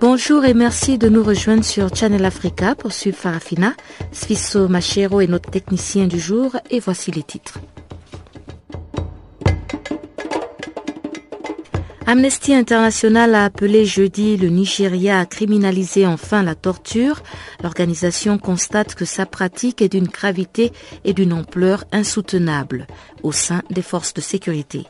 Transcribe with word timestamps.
Bonjour 0.00 0.44
et 0.44 0.52
merci 0.52 0.98
de 0.98 1.08
nous 1.08 1.22
rejoindre 1.22 1.64
sur 1.64 1.94
Channel 1.94 2.24
Africa 2.24 2.74
pour 2.74 2.92
suivre 2.92 3.16
Farafina. 3.16 3.72
Sfiso 4.12 4.68
Machero 4.68 5.20
est 5.22 5.26
notre 5.26 5.50
technicien 5.50 6.06
du 6.06 6.20
jour 6.20 6.56
et 6.70 6.80
voici 6.80 7.10
les 7.10 7.22
titres. 7.22 7.58
Amnesty 12.08 12.54
International 12.54 13.34
a 13.34 13.44
appelé 13.46 13.84
jeudi 13.84 14.36
le 14.36 14.48
Nigeria 14.48 15.18
à 15.18 15.26
criminaliser 15.26 16.06
enfin 16.06 16.44
la 16.44 16.54
torture. 16.54 17.20
L'organisation 17.64 18.38
constate 18.38 18.94
que 18.94 19.04
sa 19.04 19.26
pratique 19.26 19.82
est 19.82 19.88
d'une 19.88 20.06
gravité 20.06 20.70
et 21.04 21.12
d'une 21.14 21.32
ampleur 21.32 21.82
insoutenable 21.90 22.86
au 23.24 23.32
sein 23.32 23.62
des 23.70 23.82
forces 23.82 24.14
de 24.14 24.20
sécurité. 24.20 24.84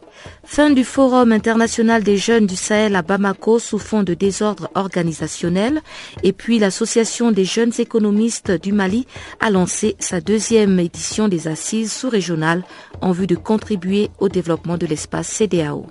Fin 0.45 0.69
du 0.69 0.85
Forum 0.85 1.33
international 1.33 2.03
des 2.03 2.19
jeunes 2.19 2.47
du 2.47 2.55
Sahel 2.55 2.95
à 2.95 3.01
Bamako 3.01 3.61
sous 3.61 3.79
fond 3.79 4.03
de 4.03 4.13
désordre 4.13 4.69
organisationnel 4.75 5.81
et 6.23 6.35
puis 6.35 6.59
l'Association 6.59 7.33
des 7.33 7.47
jeunes 7.47 7.73
économistes 7.79 8.51
du 8.51 8.73
Mali 8.73 9.07
a 9.41 9.49
lancé 9.49 9.97
sa 10.01 10.21
deuxième 10.21 10.79
édition 10.79 11.29
des 11.29 11.49
assises 11.49 11.95
sous-régionales 11.95 12.63
en 13.01 13.13
vue 13.13 13.27
de 13.27 13.37
contribuer 13.37 14.11
au 14.19 14.29
développement 14.29 14.77
de 14.77 14.85
l'espace 14.85 15.29
CDAO. 15.29 15.87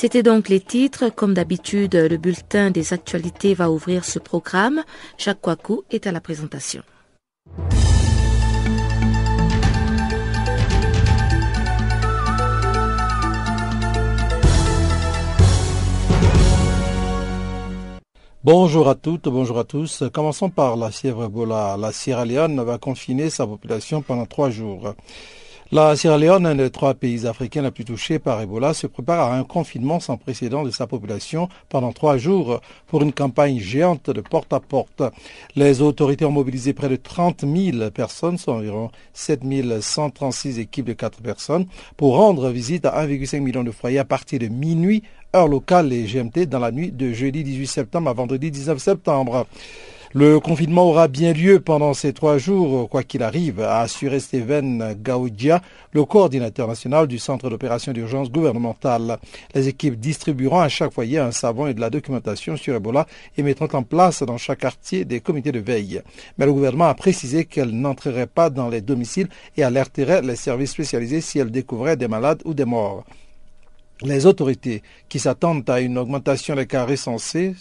C'était 0.00 0.22
donc 0.22 0.48
les 0.48 0.60
titres. 0.60 1.10
Comme 1.14 1.34
d'habitude, 1.34 1.94
le 1.94 2.16
bulletin 2.16 2.70
des 2.70 2.94
actualités 2.94 3.52
va 3.52 3.70
ouvrir 3.70 4.06
ce 4.06 4.18
programme. 4.18 4.82
Jacques 5.18 5.42
Kouakou 5.42 5.82
est 5.90 6.06
à 6.06 6.10
la 6.10 6.22
présentation. 6.22 6.82
Bonjour 18.42 18.88
à 18.88 18.94
toutes, 18.94 19.28
bonjour 19.28 19.58
à 19.58 19.64
tous. 19.64 20.04
Commençons 20.14 20.48
par 20.48 20.76
la 20.76 20.90
fièvre 20.90 21.24
Ebola. 21.24 21.76
La 21.78 21.92
Sierra 21.92 22.24
Leone 22.24 22.58
va 22.62 22.78
confiner 22.78 23.28
sa 23.28 23.46
population 23.46 24.00
pendant 24.00 24.24
trois 24.24 24.48
jours. 24.48 24.94
La 25.72 25.94
Sierra 25.94 26.18
Leone, 26.18 26.46
un 26.46 26.56
des 26.56 26.68
trois 26.70 26.94
pays 26.94 27.28
africains 27.28 27.62
les 27.62 27.70
plus 27.70 27.84
touchés 27.84 28.18
par 28.18 28.40
Ebola, 28.40 28.74
se 28.74 28.88
prépare 28.88 29.30
à 29.30 29.36
un 29.36 29.44
confinement 29.44 30.00
sans 30.00 30.16
précédent 30.16 30.64
de 30.64 30.70
sa 30.70 30.88
population 30.88 31.48
pendant 31.68 31.92
trois 31.92 32.16
jours 32.16 32.60
pour 32.88 33.02
une 33.02 33.12
campagne 33.12 33.60
géante 33.60 34.10
de 34.10 34.20
porte 34.20 34.52
à 34.52 34.58
porte. 34.58 35.04
Les 35.54 35.80
autorités 35.80 36.24
ont 36.24 36.32
mobilisé 36.32 36.72
près 36.72 36.88
de 36.88 36.96
30 36.96 37.44
000 37.46 37.88
personnes, 37.92 38.36
soit 38.36 38.54
environ 38.54 38.90
7 39.12 39.42
136 39.80 40.58
équipes 40.58 40.86
de 40.86 40.92
quatre 40.92 41.22
personnes, 41.22 41.66
pour 41.96 42.16
rendre 42.16 42.50
visite 42.50 42.84
à 42.84 43.06
1,5 43.06 43.38
million 43.38 43.62
de 43.62 43.70
foyers 43.70 44.00
à 44.00 44.04
partir 44.04 44.40
de 44.40 44.48
minuit, 44.48 45.04
heure 45.36 45.46
locale 45.46 45.92
et 45.92 46.02
GMT, 46.02 46.46
dans 46.46 46.58
la 46.58 46.72
nuit 46.72 46.90
de 46.90 47.12
jeudi 47.12 47.44
18 47.44 47.66
septembre 47.68 48.10
à 48.10 48.12
vendredi 48.12 48.50
19 48.50 48.78
septembre. 48.78 49.46
Le 50.12 50.40
confinement 50.40 50.88
aura 50.88 51.06
bien 51.06 51.32
lieu 51.32 51.60
pendant 51.60 51.94
ces 51.94 52.12
trois 52.12 52.36
jours, 52.36 52.88
quoi 52.88 53.04
qu'il 53.04 53.22
arrive, 53.22 53.60
a 53.60 53.78
assuré 53.82 54.18
Steven 54.18 54.96
Gaudia, 55.00 55.62
le 55.92 56.04
coordinateur 56.04 56.66
national 56.66 57.06
du 57.06 57.20
Centre 57.20 57.48
d'opération 57.48 57.92
d'urgence 57.92 58.28
gouvernementale. 58.28 59.18
Les 59.54 59.68
équipes 59.68 60.00
distribueront 60.00 60.58
à 60.58 60.68
chaque 60.68 60.92
foyer 60.92 61.18
un 61.18 61.30
savon 61.30 61.68
et 61.68 61.74
de 61.74 61.80
la 61.80 61.90
documentation 61.90 62.56
sur 62.56 62.74
Ebola 62.74 63.06
et 63.38 63.44
mettront 63.44 63.68
en 63.72 63.84
place 63.84 64.24
dans 64.24 64.36
chaque 64.36 64.58
quartier 64.58 65.04
des 65.04 65.20
comités 65.20 65.52
de 65.52 65.60
veille. 65.60 66.02
Mais 66.38 66.46
le 66.46 66.52
gouvernement 66.52 66.88
a 66.88 66.94
précisé 66.94 67.44
qu'elle 67.44 67.70
n'entrerait 67.70 68.26
pas 68.26 68.50
dans 68.50 68.68
les 68.68 68.80
domiciles 68.80 69.28
et 69.56 69.62
alerterait 69.62 70.22
les 70.22 70.34
services 70.34 70.72
spécialisés 70.72 71.20
si 71.20 71.38
elle 71.38 71.52
découvrait 71.52 71.96
des 71.96 72.08
malades 72.08 72.42
ou 72.44 72.52
des 72.52 72.64
morts. 72.64 73.04
Les 74.02 74.26
autorités 74.26 74.82
qui 75.08 75.20
s'attendent 75.20 75.68
à 75.68 75.78
une 75.78 75.98
augmentation 75.98 76.56
des 76.56 76.66
cas 76.66 76.84
recensés 76.86 77.54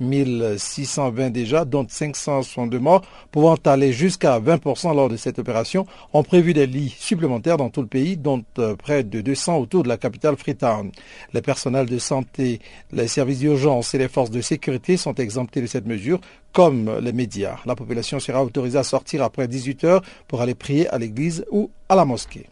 1620 0.00 1.30
déjà, 1.30 1.64
dont 1.64 1.86
562 1.88 2.78
morts, 2.78 3.02
pouvant 3.30 3.56
aller 3.64 3.92
jusqu'à 3.92 4.40
20% 4.40 4.94
lors 4.94 5.08
de 5.08 5.16
cette 5.16 5.38
opération, 5.38 5.86
ont 6.12 6.22
prévu 6.22 6.54
des 6.54 6.66
lits 6.66 6.94
supplémentaires 6.98 7.56
dans 7.56 7.70
tout 7.70 7.82
le 7.82 7.86
pays, 7.86 8.16
dont 8.16 8.44
euh, 8.58 8.74
près 8.76 9.04
de 9.04 9.20
200 9.20 9.58
autour 9.58 9.82
de 9.82 9.88
la 9.88 9.96
capitale 9.96 10.36
Freetown. 10.36 10.90
Les 11.32 11.42
personnels 11.42 11.86
de 11.86 11.98
santé, 11.98 12.60
les 12.92 13.08
services 13.08 13.38
d'urgence 13.38 13.94
et 13.94 13.98
les 13.98 14.08
forces 14.08 14.30
de 14.30 14.40
sécurité 14.40 14.96
sont 14.96 15.14
exemptés 15.14 15.60
de 15.60 15.66
cette 15.66 15.86
mesure, 15.86 16.20
comme 16.52 16.98
les 17.00 17.12
médias. 17.12 17.56
La 17.66 17.74
population 17.74 18.20
sera 18.20 18.44
autorisée 18.44 18.78
à 18.78 18.84
sortir 18.84 19.22
après 19.22 19.48
18 19.48 19.84
heures 19.84 20.02
pour 20.28 20.40
aller 20.40 20.54
prier 20.54 20.88
à 20.88 20.98
l'église 20.98 21.44
ou 21.50 21.70
à 21.88 21.96
la 21.96 22.04
mosquée. 22.04 22.46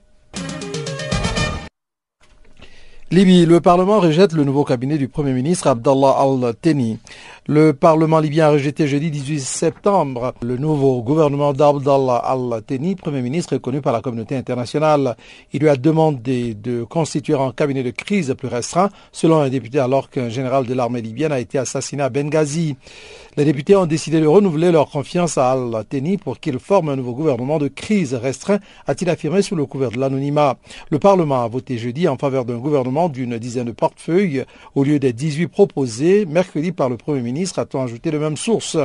Libye, 3.13 3.45
le 3.45 3.61
Parlement 3.61 4.01
rejette 4.01 4.33
le 4.33 4.43
nouveau 4.43 4.65
cabinet 4.65 4.97
du 4.97 5.07
Premier 5.07 5.35
ministre 5.35 5.67
Abdallah 5.67 6.17
Al-Teni. 6.19 6.99
Le 7.49 7.73
Parlement 7.73 8.21
libyen 8.21 8.47
a 8.47 8.51
rejeté 8.51 8.87
jeudi 8.87 9.11
18 9.11 9.41
septembre 9.41 10.33
le 10.43 10.57
nouveau 10.57 11.03
gouvernement 11.03 11.53
d'Abdallah 11.53 12.19
Al-Teni, 12.19 12.95
Premier 12.95 13.21
ministre 13.21 13.55
reconnu 13.55 13.81
par 13.81 13.93
la 13.93 14.01
communauté 14.01 14.37
internationale. 14.37 15.17
Il 15.53 15.63
lui 15.63 15.69
a 15.69 15.75
demandé 15.75 16.55
de 16.55 16.85
constituer 16.85 17.35
un 17.35 17.51
cabinet 17.51 17.83
de 17.83 17.91
crise 17.91 18.33
plus 18.39 18.47
restreint, 18.47 18.91
selon 19.11 19.41
un 19.41 19.49
député, 19.49 19.81
alors 19.81 20.09
qu'un 20.09 20.29
général 20.29 20.67
de 20.67 20.75
l'armée 20.75 21.03
libyenne 21.03 21.33
a 21.33 21.41
été 21.41 21.59
assassiné 21.59 22.05
à 22.05 22.11
Benghazi. 22.11 22.77
Les 23.37 23.45
députés 23.45 23.75
ont 23.75 23.87
décidé 23.87 24.21
de 24.21 24.27
renouveler 24.27 24.71
leur 24.71 24.89
confiance 24.89 25.37
à 25.37 25.51
Al-Teni 25.51 26.19
pour 26.19 26.39
qu'il 26.39 26.61
forme 26.61 26.91
un 26.91 26.97
nouveau 26.97 27.15
gouvernement 27.15 27.59
de 27.59 27.67
crise 27.67 28.15
restreint, 28.15 28.61
a-t-il 28.87 29.11
affirmé 29.11 29.43
sous 29.43 29.57
le 29.57 29.67
couvert 29.67 29.91
de 29.91 29.99
l'anonymat. 29.99 30.59
Le 30.91 31.01
Parlement 31.01 31.43
a 31.43 31.49
voté 31.49 31.77
jeudi 31.77 32.07
en 32.07 32.19
faveur 32.19 32.45
d'un 32.45 32.59
gouvernement 32.59 33.09
d'une 33.09 33.37
dizaine 33.39 33.67
de 33.67 33.73
portefeuilles 33.73 34.45
au 34.77 34.85
lieu 34.85 35.01
des 35.01 35.13
18 35.13 35.49
proposés 35.49 36.25
mercredi 36.25 36.71
par 36.71 36.89
le 36.89 36.97
Premier 36.97 37.23
ministre, 37.23 37.32
a-t-on 37.59 37.83
ajouté 37.83 38.11
de 38.11 38.19
même 38.19 38.37
source. 38.37 38.77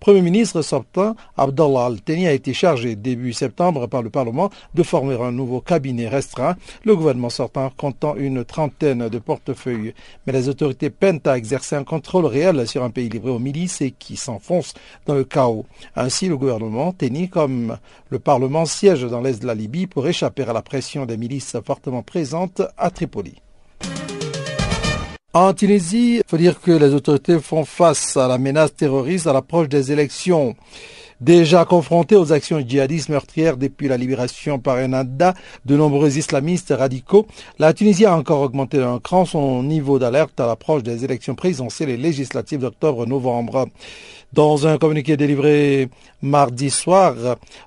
Premier 0.00 0.22
ministre 0.22 0.62
sortant, 0.62 1.16
Abdallah 1.36 1.86
Al-Teni 1.86 2.26
a 2.26 2.32
été 2.32 2.52
chargé 2.52 2.96
début 2.96 3.32
septembre 3.32 3.86
par 3.86 4.02
le 4.02 4.10
Parlement 4.10 4.50
de 4.74 4.82
former 4.82 5.20
un 5.20 5.32
nouveau 5.32 5.60
cabinet 5.60 6.08
restreint, 6.08 6.56
le 6.84 6.96
gouvernement 6.96 7.30
sortant 7.30 7.70
comptant 7.76 8.16
une 8.16 8.44
trentaine 8.44 9.08
de 9.08 9.18
portefeuilles. 9.18 9.94
Mais 10.26 10.32
les 10.32 10.48
autorités 10.48 10.90
peinent 10.90 11.20
à 11.24 11.36
exercer 11.36 11.76
un 11.76 11.84
contrôle 11.84 12.26
réel 12.26 12.66
sur 12.66 12.82
un 12.82 12.90
pays 12.90 13.08
livré 13.08 13.30
aux 13.30 13.38
milices 13.38 13.80
et 13.80 13.90
qui 13.90 14.16
s'enfonce 14.16 14.74
dans 15.06 15.14
le 15.14 15.24
chaos. 15.24 15.66
Ainsi, 15.96 16.28
le 16.28 16.36
gouvernement, 16.36 16.92
Teni 16.92 17.28
comme 17.28 17.78
le 18.10 18.18
Parlement, 18.18 18.64
siège 18.66 19.02
dans 19.04 19.20
l'est 19.20 19.40
de 19.40 19.46
la 19.46 19.54
Libye 19.54 19.86
pour 19.86 20.06
échapper 20.06 20.42
à 20.42 20.52
la 20.52 20.62
pression 20.62 21.06
des 21.06 21.16
milices 21.16 21.56
fortement 21.64 22.02
présentes 22.02 22.62
à 22.76 22.90
Tripoli. 22.90 23.34
En 25.36 25.52
Tunisie, 25.52 26.18
il 26.18 26.22
faut 26.28 26.36
dire 26.36 26.60
que 26.60 26.70
les 26.70 26.94
autorités 26.94 27.40
font 27.40 27.64
face 27.64 28.16
à 28.16 28.28
la 28.28 28.38
menace 28.38 28.72
terroriste 28.72 29.26
à 29.26 29.32
l'approche 29.32 29.68
des 29.68 29.90
élections. 29.90 30.54
Déjà 31.20 31.64
confrontés 31.64 32.14
aux 32.14 32.32
actions 32.32 32.60
djihadistes 32.60 33.08
meurtrières 33.08 33.56
depuis 33.56 33.88
la 33.88 33.96
libération 33.96 34.60
par 34.60 34.78
Ennahda 34.78 35.34
de 35.64 35.76
nombreux 35.76 36.16
islamistes 36.18 36.72
radicaux, 36.76 37.26
la 37.58 37.72
Tunisie 37.72 38.06
a 38.06 38.16
encore 38.16 38.42
augmenté 38.42 38.78
d'un 38.78 39.00
cran 39.00 39.24
son 39.24 39.64
niveau 39.64 39.98
d'alerte 39.98 40.38
à 40.38 40.46
l'approche 40.46 40.84
des 40.84 41.04
élections 41.04 41.34
présidentielles 41.34 41.90
et 41.90 41.96
législatives 41.96 42.60
d'octobre-novembre. 42.60 43.66
Dans 44.32 44.66
un 44.66 44.78
communiqué 44.78 45.16
délivré 45.16 45.88
mardi 46.22 46.70
soir, 46.70 47.14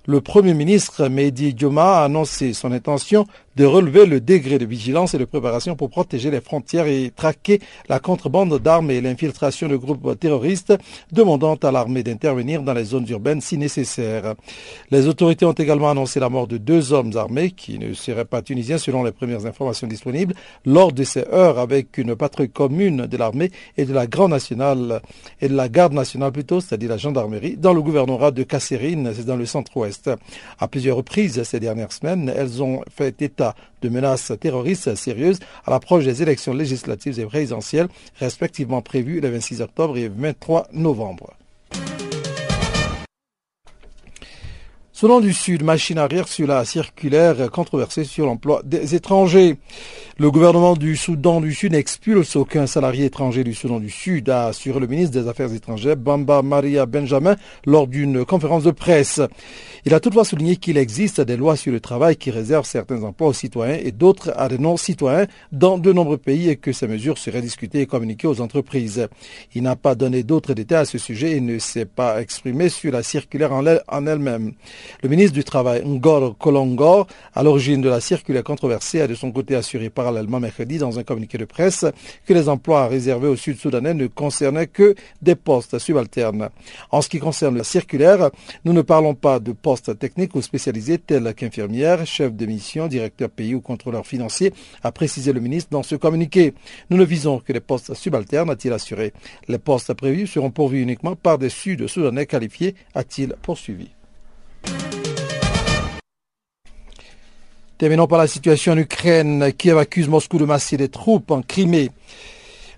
le 0.06 0.22
Premier 0.22 0.54
ministre 0.54 1.08
Mehdi 1.08 1.54
Dioma 1.54 2.00
a 2.00 2.04
annoncé 2.06 2.54
son 2.54 2.72
intention 2.72 3.26
de 3.58 3.66
relever 3.66 4.06
le 4.06 4.22
degré 4.22 4.60
de 4.60 4.66
vigilance 4.66 5.16
et 5.16 5.18
de 5.18 5.26
préparation 5.26 5.76
pour 5.76 5.90
protéger 5.90 6.30
les 6.30 6.42
frontières 6.42 6.86
et 6.86 7.12
traquer 7.14 7.60
la 7.90 8.00
contrebande 8.00 8.60
d'armes 8.60 8.92
et 8.92 9.02
l'infiltration 9.02 9.68
de 9.68 9.76
groupes 9.76 10.20
terroristes, 10.20 10.76
demandant 11.12 11.56
à 11.56 11.72
l'armée 11.72 12.04
d'intervenir 12.04 12.62
dans 12.62 12.76
les 12.76 12.84
zones 12.84 13.08
urbaines 13.10 13.42
si 13.42 13.58
nécessaire. 13.58 14.36
Les 14.92 15.08
autorités 15.08 15.44
ont 15.44 15.54
également 15.54 15.90
annoncé 15.90 16.20
la 16.20 16.30
mort 16.30 16.46
de 16.46 16.58
deux 16.58 16.94
hommes 16.94 17.18
armés 17.18 17.50
qui 17.50 17.80
ne 17.80 17.96
seraient 17.96 18.26
pas 18.26 18.44
tunisiens 18.44 18.78
selon 18.78 19.04
les 19.04 19.12
premières 19.12 19.48
informations 19.48 19.88
disponibles 19.88 20.36
lors 20.64 20.92
de 20.92 21.04
ces 21.04 21.26
heures 21.34 21.58
avec 21.58 21.98
une 21.98 22.16
patrouille 22.16 22.52
commune 22.52 23.08
de 23.08 23.18
l'armée 23.18 23.50
et 23.76 23.86
de 23.86 23.94
la 23.94 24.06
Grande 24.06 24.32
nationale 24.32 25.02
et 25.42 25.50
de 25.50 25.56
la 25.56 25.68
garde 25.68 25.94
nationale 25.94 26.32
plutôt, 26.32 26.62
c'est-à-dire 26.62 26.90
la 26.90 26.98
gendarmerie, 26.98 27.58
dans 27.58 27.74
le 27.74 27.82
gouvernorat 27.82 28.30
de 28.30 28.44
Kasserine, 28.44 29.12
c'est 29.16 29.26
dans 29.26 29.36
le 29.36 29.48
centre-ouest. 29.48 30.12
À 30.60 30.68
plusieurs 30.68 30.98
reprises 30.98 31.42
ces 31.42 31.60
dernières 31.60 31.92
semaines, 31.92 32.32
elles 32.36 32.62
ont 32.62 32.82
fait 32.96 33.20
état 33.24 33.47
de 33.82 33.90
menaces 33.90 34.32
terroristes 34.40 34.96
sérieuses 34.96 35.40
à 35.66 35.72
l'approche 35.72 36.06
des 36.06 36.22
élections 36.22 36.54
législatives 36.54 37.20
et 37.20 37.26
présidentielles, 37.26 37.88
respectivement 38.20 38.82
prévues 38.82 39.20
le 39.20 39.30
26 39.30 39.62
octobre 39.62 39.98
et 39.98 40.08
23 40.08 40.68
novembre. 40.74 41.34
Soudan 45.00 45.20
du 45.20 45.32
Sud, 45.32 45.62
machine 45.62 46.00
arrière 46.00 46.28
sur 46.28 46.48
la 46.48 46.66
circulaire 46.66 47.52
controversée 47.52 48.04
sur 48.04 48.26
l'emploi 48.26 48.64
des 48.66 48.96
étrangers. 48.96 49.58
Le 50.18 50.32
gouvernement 50.32 50.76
du 50.76 50.96
Soudan 50.96 51.40
du 51.40 51.54
Sud 51.54 51.74
n'expulse 51.74 52.36
aucun 52.36 52.66
salarié 52.66 53.06
étranger 53.06 53.44
du 53.44 53.54
Soudan 53.54 53.80
du 53.80 53.92
Sud, 53.92 54.28
a 54.28 54.48
assuré 54.48 54.80
le 54.80 54.88
ministre 54.88 55.12
des 55.12 55.28
Affaires 55.28 55.54
étrangères 55.54 55.98
Bamba 55.98 56.42
Maria 56.42 56.88
Benjamin 56.88 57.36
lors 57.68 57.86
d'une 57.86 58.26
conférence 58.26 58.64
de 58.64 58.72
presse. 58.72 59.22
Il 59.86 59.94
a 59.94 60.00
toutefois 60.00 60.26
souligné 60.26 60.56
qu'il 60.56 60.78
existe 60.78 61.22
des 61.22 61.38
lois 61.38 61.56
sur 61.56 61.72
le 61.72 61.80
travail 61.80 62.16
qui 62.16 62.32
réservent 62.32 62.66
certains 62.66 63.04
emplois 63.04 63.28
aux 63.28 63.34
citoyens 63.34 63.78
et 63.80 63.92
d'autres 63.92 64.34
à 64.36 64.50
des 64.50 64.58
non-citoyens 64.58 65.28
dans 65.52 65.78
de 65.78 65.94
nombreux 65.94 66.18
pays 66.18 66.50
et 66.50 66.56
que 66.56 66.72
ces 66.72 66.88
mesures 66.88 67.20
seraient 67.20 67.44
discutées 67.44 67.82
et 67.82 67.86
communiquées 67.86 68.28
aux 68.28 68.42
entreprises. 68.42 69.08
Il 69.54 69.62
n'a 69.62 69.76
pas 69.76 69.94
donné 69.94 70.24
d'autres 70.24 70.56
détails 70.56 70.82
à 70.82 70.86
ce 70.86 70.98
sujet 70.98 71.38
et 71.38 71.40
ne 71.40 71.60
s'est 71.60 71.86
pas 71.86 72.20
exprimé 72.20 72.70
sur 72.70 72.92
la 72.92 73.04
circulaire 73.04 73.54
en 73.54 74.08
elle-même. 74.08 74.54
Le 75.04 75.10
ministre 75.10 75.34
du 75.34 75.44
Travail, 75.44 75.84
Ngor 75.86 76.38
Kolongor, 76.38 77.08
à 77.34 77.44
l'origine 77.44 77.82
de 77.82 77.90
la 77.90 78.00
circulaire 78.00 78.44
controversée, 78.44 79.02
a 79.02 79.08
de 79.08 79.16
son 79.16 79.32
côté 79.32 79.56
assuré 79.56 79.90
parallèlement 79.90 80.40
mercredi 80.40 80.78
dans 80.78 81.00
un 81.00 81.04
communiqué 81.04 81.38
de 81.38 81.46
presse 81.46 81.86
que 82.26 82.34
les 82.34 82.50
emplois 82.50 82.88
réservés 82.88 83.28
aux 83.28 83.36
Sud-Soudanais 83.36 83.94
ne 83.94 84.08
concernaient 84.08 84.68
que 84.68 84.96
des 85.22 85.36
postes 85.36 85.80
subalternes. 85.80 86.50
En 86.92 87.02
ce 87.02 87.10
qui 87.10 87.20
concerne 87.20 87.58
la 87.58 87.64
circulaire, 87.64 88.32
nous 88.66 88.74
ne 88.74 88.82
parlons 88.82 89.16
pas 89.16 89.40
de 89.40 89.52
postes 89.52 89.98
techniques 89.98 90.36
ou 90.36 90.42
spécialisés 90.42 90.98
tels 90.98 91.34
qu'infirmière, 91.34 92.06
chef 92.06 92.34
de 92.34 92.46
mission, 92.46 92.88
directeur 92.88 93.30
pays 93.30 93.56
ou 93.56 93.62
contrôleur 93.62 94.06
financier, 94.06 94.54
a 94.84 94.92
précisé 94.92 95.34
le 95.34 95.40
ministre 95.40 95.70
dans 95.72 95.84
ce 95.84 95.96
communiqué. 95.96 96.54
Nous 96.90 96.98
ne 96.98 97.06
visons 97.06 97.40
que 97.40 97.54
les 97.54 97.60
postes 97.60 97.94
subalternes, 97.94 98.50
a-t-il 98.50 98.74
assuré. 98.74 99.14
Les 99.48 99.58
postes 99.58 99.94
prévus 99.94 100.28
seront 100.28 100.52
pourvus 100.52 100.82
uniquement 100.82 101.16
par 101.16 101.38
des 101.38 101.50
Sud-Soudanais 101.50 102.26
qualifiés, 102.26 102.76
a-t-il 102.96 103.36
poursuivi. 103.42 103.97
Terminons 107.78 108.08
par 108.08 108.18
la 108.18 108.28
situation 108.28 108.74
en 108.74 108.78
Ukraine. 108.78 109.54
qui 109.54 109.70
accuse 109.70 110.08
Moscou 110.08 110.40
de 110.40 110.46
masser 110.46 110.78
des 110.78 110.90
troupes 110.90 111.30
en 111.30 111.44
Crimée. 111.44 111.92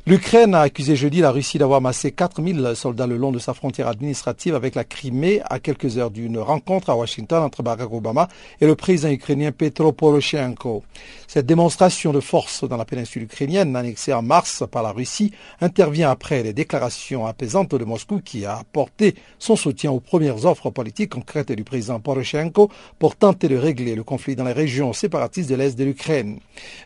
L'Ukraine 0.09 0.55
a 0.55 0.61
accusé 0.61 0.95
jeudi 0.95 1.19
la 1.19 1.29
Russie 1.29 1.59
d'avoir 1.59 1.81
massé 1.81 2.11
4000 2.11 2.71
soldats 2.73 3.05
le 3.05 3.15
long 3.15 3.31
de 3.31 3.37
sa 3.37 3.53
frontière 3.53 3.87
administrative 3.87 4.55
avec 4.55 4.73
la 4.73 4.83
Crimée 4.83 5.39
à 5.45 5.59
quelques 5.59 5.99
heures 5.99 6.09
d'une 6.09 6.39
rencontre 6.39 6.89
à 6.89 6.95
Washington 6.95 7.43
entre 7.43 7.61
Barack 7.61 7.93
Obama 7.93 8.27
et 8.59 8.65
le 8.65 8.73
président 8.73 9.11
ukrainien 9.11 9.51
Petro 9.51 9.91
Poroshenko. 9.91 10.83
Cette 11.27 11.45
démonstration 11.45 12.11
de 12.11 12.21
force 12.21 12.63
dans 12.63 12.77
la 12.77 12.85
péninsule 12.85 13.21
ukrainienne, 13.21 13.75
annexée 13.75 14.11
en 14.11 14.23
mars 14.23 14.63
par 14.71 14.81
la 14.81 14.93
Russie, 14.93 15.31
intervient 15.61 16.09
après 16.09 16.41
les 16.41 16.53
déclarations 16.53 17.27
apaisantes 17.27 17.75
de 17.75 17.85
Moscou 17.85 18.19
qui 18.19 18.45
a 18.45 18.57
apporté 18.57 19.13
son 19.37 19.55
soutien 19.55 19.91
aux 19.91 19.99
premières 19.99 20.43
offres 20.47 20.71
politiques 20.71 21.11
concrètes 21.11 21.51
du 21.51 21.63
président 21.63 21.99
Poroshenko 21.99 22.71
pour 22.97 23.15
tenter 23.15 23.47
de 23.47 23.57
régler 23.57 23.93
le 23.93 24.01
conflit 24.03 24.35
dans 24.35 24.45
les 24.45 24.53
régions 24.53 24.91
séparatistes 24.91 25.51
de 25.51 25.55
l'Est 25.55 25.77
de 25.77 25.83
l'Ukraine. 25.83 26.39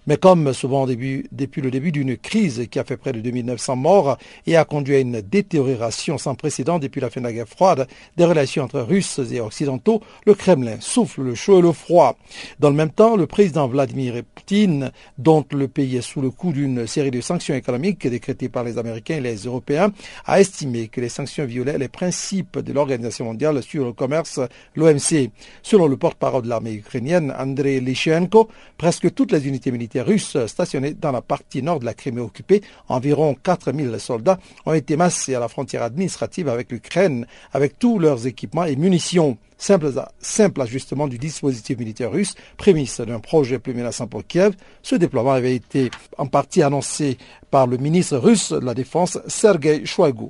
Mais 0.07 0.17
comme 0.17 0.51
souvent 0.51 0.85
depuis 0.85 1.61
le 1.61 1.71
début 1.71 1.93
d'une 1.93 2.17
crise 2.17 2.67
qui 2.69 2.79
a 2.79 2.83
fait 2.83 2.97
près 2.97 3.12
de 3.13 3.21
2900 3.21 3.75
morts 3.77 4.17
et 4.45 4.57
a 4.57 4.65
conduit 4.65 4.95
à 4.95 4.99
une 4.99 5.21
détérioration 5.21 6.17
sans 6.17 6.35
précédent 6.35 6.79
depuis 6.79 6.99
la 6.99 7.09
fin 7.09 7.21
de 7.21 7.25
la 7.25 7.33
guerre 7.33 7.47
froide 7.47 7.87
des 8.17 8.25
relations 8.25 8.63
entre 8.63 8.81
Russes 8.81 9.19
et 9.31 9.39
Occidentaux, 9.39 10.01
le 10.25 10.33
Kremlin 10.33 10.77
souffle 10.79 11.21
le 11.21 11.35
chaud 11.35 11.59
et 11.59 11.61
le 11.61 11.71
froid. 11.71 12.17
Dans 12.59 12.69
le 12.69 12.75
même 12.75 12.89
temps, 12.89 13.15
le 13.15 13.27
président 13.27 13.67
Vladimir 13.67 14.21
Poutine, 14.35 14.91
dont 15.17 15.45
le 15.51 15.67
pays 15.67 15.97
est 15.97 16.01
sous 16.01 16.21
le 16.21 16.29
coup 16.29 16.51
d'une 16.51 16.87
série 16.87 17.11
de 17.11 17.21
sanctions 17.21 17.55
économiques 17.55 18.07
décrétées 18.07 18.49
par 18.49 18.63
les 18.63 18.77
Américains 18.77 19.17
et 19.17 19.21
les 19.21 19.35
Européens, 19.35 19.91
a 20.25 20.39
estimé 20.39 20.87
que 20.87 21.01
les 21.01 21.09
sanctions 21.09 21.45
violaient 21.45 21.77
les 21.77 21.87
principes 21.87 22.59
de 22.59 22.73
l'Organisation 22.73 23.25
mondiale 23.25 23.61
sur 23.63 23.85
le 23.85 23.93
commerce, 23.93 24.39
l'OMC. 24.75 25.29
Selon 25.61 25.87
le 25.87 25.97
porte-parole 25.97 26.43
de 26.43 26.49
l'armée 26.49 26.73
ukrainienne, 26.73 27.33
Andrei 27.37 27.79
Lishenko, 27.79 28.49
presque 28.77 29.13
toutes 29.13 29.31
les 29.31 29.47
unités 29.47 29.71
militaires 29.71 30.05
russes 30.05 30.37
stationnées 30.47 30.93
dans 30.93 31.11
la 31.11 31.21
partie 31.21 31.61
nord 31.61 31.79
de 31.79 31.85
la 31.85 31.93
Crimée 31.93 32.21
occupée 32.21 32.61
Environ 32.93 33.35
4000 33.41 33.99
soldats 33.99 34.37
ont 34.67 34.73
été 34.73 34.97
massés 34.97 35.33
à 35.33 35.39
la 35.39 35.47
frontière 35.47 35.81
administrative 35.81 36.47
avec 36.47 36.71
l'Ukraine 36.71 37.25
avec 37.51 37.79
tous 37.79 37.97
leurs 37.97 38.27
équipements 38.27 38.65
et 38.65 38.75
munitions. 38.75 39.37
Simple, 39.57 40.61
ajustement 40.61 41.07
du 41.07 41.17
dispositif 41.17 41.79
militaire 41.79 42.11
russe, 42.11 42.35
prémisse 42.55 43.01
d'un 43.01 43.19
projet 43.19 43.57
plus 43.57 43.73
menaçant 43.73 44.05
pour 44.05 44.27
Kiev. 44.27 44.53
Ce 44.83 44.95
déploiement 44.95 45.31
avait 45.31 45.55
été 45.55 45.89
en 46.19 46.27
partie 46.27 46.61
annoncé 46.61 47.17
par 47.49 47.65
le 47.65 47.77
ministre 47.77 48.17
russe 48.17 48.51
de 48.51 48.63
la 48.63 48.75
Défense, 48.75 49.17
Sergei 49.27 49.85
Shoigu. 49.85 50.29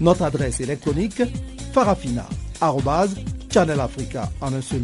Notre 0.00 0.22
adresse 0.22 0.60
électronique 0.60 1.22
farafina.channelafrica 1.72 4.30
en 4.40 4.54
un 4.54 4.62
seul 4.62 4.82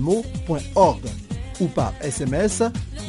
ou 1.58 1.68
par 1.68 1.94
SMS 2.02 2.62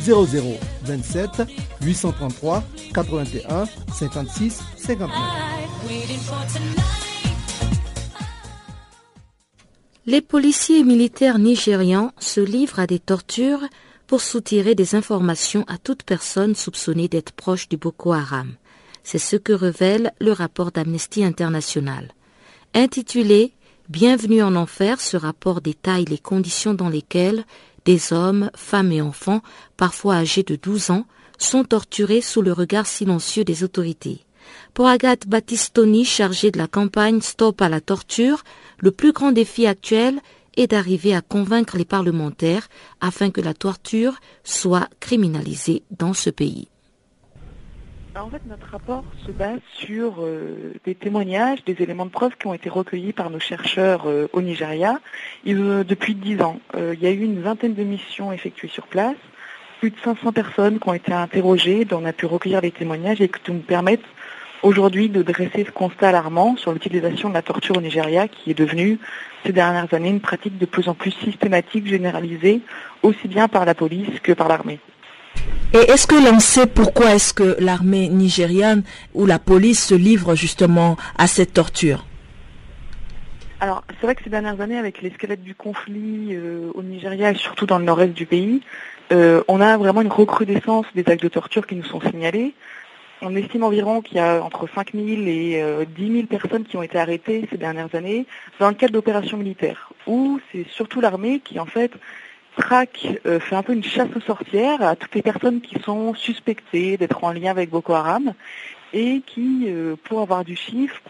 0027 0.05 1.41
833 1.81 2.63
81 2.93 3.65
56 3.93 4.61
59. 4.77 5.09
Les 10.05 10.21
policiers 10.21 10.79
et 10.79 10.85
militaires 10.85 11.37
nigérians 11.37 12.13
se 12.17 12.39
livrent 12.39 12.79
à 12.79 12.87
des 12.87 12.99
tortures 12.99 13.65
pour 14.07 14.21
soutirer 14.21 14.73
des 14.73 14.95
informations 14.95 15.65
à 15.67 15.77
toute 15.77 16.03
personne 16.03 16.55
soupçonnée 16.55 17.09
d'être 17.09 17.33
proche 17.33 17.67
du 17.67 17.75
Boko 17.75 18.13
Haram. 18.13 18.55
C'est 19.09 19.19
ce 19.19 19.37
que 19.37 19.53
révèle 19.53 20.11
le 20.19 20.33
rapport 20.33 20.73
d'Amnesty 20.73 21.23
International. 21.23 22.11
Intitulé 22.73 23.53
Bienvenue 23.87 24.43
en 24.43 24.53
enfer, 24.57 24.99
ce 24.99 25.15
rapport 25.15 25.61
détaille 25.61 26.03
les 26.03 26.17
conditions 26.17 26.73
dans 26.73 26.89
lesquelles 26.89 27.45
des 27.85 28.11
hommes, 28.11 28.51
femmes 28.53 28.91
et 28.91 29.01
enfants, 29.01 29.41
parfois 29.77 30.15
âgés 30.15 30.43
de 30.43 30.57
12 30.57 30.89
ans, 30.89 31.05
sont 31.37 31.63
torturés 31.63 32.19
sous 32.19 32.41
le 32.41 32.51
regard 32.51 32.85
silencieux 32.85 33.45
des 33.45 33.63
autorités. 33.63 34.25
Pour 34.73 34.87
Agathe 34.87 35.25
Battistoni, 35.25 36.03
chargée 36.03 36.51
de 36.51 36.57
la 36.57 36.67
campagne 36.67 37.21
Stop 37.21 37.61
à 37.61 37.69
la 37.69 37.79
torture, 37.79 38.43
le 38.79 38.91
plus 38.91 39.13
grand 39.13 39.31
défi 39.31 39.67
actuel 39.67 40.19
est 40.57 40.67
d'arriver 40.67 41.15
à 41.15 41.21
convaincre 41.21 41.77
les 41.77 41.85
parlementaires 41.85 42.67
afin 42.99 43.31
que 43.31 43.39
la 43.39 43.53
torture 43.53 44.19
soit 44.43 44.89
criminalisée 44.99 45.83
dans 45.97 46.13
ce 46.13 46.29
pays. 46.29 46.67
En 48.19 48.31
fait, 48.31 48.41
notre 48.47 48.71
rapport 48.71 49.03
se 49.27 49.31
base 49.31 49.59
sur 49.74 50.15
euh, 50.21 50.74
des 50.86 50.95
témoignages, 50.95 51.63
des 51.65 51.75
éléments 51.83 52.05
de 52.05 52.12
preuve 52.12 52.36
qui 52.36 52.47
ont 52.47 52.53
été 52.55 52.67
recueillis 52.67 53.13
par 53.13 53.29
nos 53.29 53.39
chercheurs 53.39 54.07
euh, 54.07 54.27
au 54.33 54.41
Nigeria 54.41 55.00
euh, 55.47 55.83
depuis 55.83 56.15
dix 56.15 56.41
ans. 56.41 56.59
il 56.75 57.00
y 57.00 57.05
a 57.05 57.12
eu 57.12 57.21
une 57.21 57.41
vingtaine 57.41 57.75
de 57.75 57.83
missions 57.83 58.31
effectuées 58.31 58.69
sur 58.69 58.88
place, 58.88 59.15
plus 59.79 59.91
de 59.91 59.97
500 60.03 60.31
personnes 60.33 60.79
qui 60.79 60.89
ont 60.89 60.95
été 60.95 61.13
interrogées, 61.13 61.86
dont 61.86 62.01
on 62.01 62.05
a 62.05 62.13
pu 62.13 62.25
recueillir 62.25 62.62
les 62.62 62.71
témoignages 62.71 63.21
et 63.21 63.29
qui 63.29 63.51
nous 63.51 63.59
permettent 63.59 64.01
aujourd'hui 64.63 65.09
de 65.09 65.21
dresser 65.21 65.65
ce 65.65 65.71
constat 65.71 66.09
alarmant 66.09 66.57
sur 66.57 66.74
l'utilisation 66.74 67.29
de 67.29 67.36
la 67.36 67.43
torture 67.43 67.77
au 67.77 67.81
Nigeria 67.81 68.27
qui 68.27 68.50
est 68.50 68.57
devenue 68.57 68.97
ces 69.45 69.53
dernières 69.53 69.93
années 69.93 70.09
une 70.09 70.21
pratique 70.21 70.57
de 70.57 70.65
plus 70.65 70.89
en 70.89 70.95
plus 70.95 71.12
systématique, 71.12 71.86
généralisée, 71.86 72.62
aussi 73.03 73.27
bien 73.27 73.47
par 73.47 73.63
la 73.65 73.75
police 73.75 74.19
que 74.24 74.31
par 74.31 74.47
l'armée. 74.47 74.79
Et 75.73 75.91
est-ce 75.91 76.07
que 76.07 76.15
l'on 76.15 76.39
sait 76.39 76.65
pourquoi 76.65 77.13
est-ce 77.13 77.33
que 77.33 77.57
l'armée 77.59 78.07
nigériane 78.07 78.83
ou 79.13 79.25
la 79.25 79.37
police 79.37 79.85
se 79.85 79.95
livre 79.95 80.33
justement 80.33 80.95
à 81.17 81.27
cette 81.27 81.53
torture? 81.53 82.05
Alors, 83.59 83.83
c'est 83.89 84.05
vrai 84.05 84.15
que 84.15 84.23
ces 84.23 84.29
dernières 84.29 84.61
années, 84.61 84.77
avec 84.77 85.01
l'escalade 85.01 85.41
du 85.41 85.55
conflit 85.55 86.29
euh, 86.31 86.71
au 86.73 86.83
Nigeria 86.83 87.31
et 87.31 87.35
surtout 87.35 87.65
dans 87.65 87.79
le 87.79 87.85
nord-est 87.85 88.13
du 88.13 88.25
pays, 88.25 88.61
euh, 89.11 89.43
on 89.47 89.59
a 89.59 89.77
vraiment 89.77 90.01
une 90.01 90.11
recrudescence 90.11 90.85
des 90.95 91.03
actes 91.07 91.23
de 91.23 91.27
torture 91.27 91.67
qui 91.67 91.75
nous 91.75 91.83
sont 91.83 91.99
signalés. 91.99 92.53
On 93.21 93.35
estime 93.35 93.63
environ 93.63 94.01
qu'il 94.01 94.17
y 94.17 94.19
a 94.19 94.41
entre 94.41 94.69
5 94.73 94.93
000 94.93 95.05
et 95.25 95.63
10 95.97 96.13
000 96.13 96.27
personnes 96.27 96.65
qui 96.65 96.77
ont 96.77 96.83
été 96.83 96.99
arrêtées 96.99 97.47
ces 97.49 97.57
dernières 97.57 97.93
années 97.95 98.27
dans 98.59 98.69
le 98.69 98.75
cadre 98.75 98.93
d'opérations 98.93 99.37
militaires, 99.37 99.91
où 100.05 100.39
c'est 100.51 100.67
surtout 100.69 101.01
l'armée 101.01 101.41
qui 101.43 101.59
en 101.59 101.65
fait 101.65 101.91
traque, 102.57 103.07
fait 103.23 103.55
un 103.55 103.63
peu 103.63 103.73
une 103.73 103.83
chasse 103.83 104.09
aux 104.15 104.21
sorcières 104.21 104.81
à 104.81 104.95
toutes 104.95 105.15
les 105.15 105.21
personnes 105.21 105.61
qui 105.61 105.79
sont 105.81 106.13
suspectées 106.13 106.97
d'être 106.97 107.23
en 107.23 107.31
lien 107.31 107.51
avec 107.51 107.69
Boko 107.69 107.93
Haram 107.93 108.33
et 108.93 109.21
qui, 109.25 109.67
pour 110.03 110.21
avoir 110.21 110.43
du 110.43 110.55
chiffre, 110.55 111.01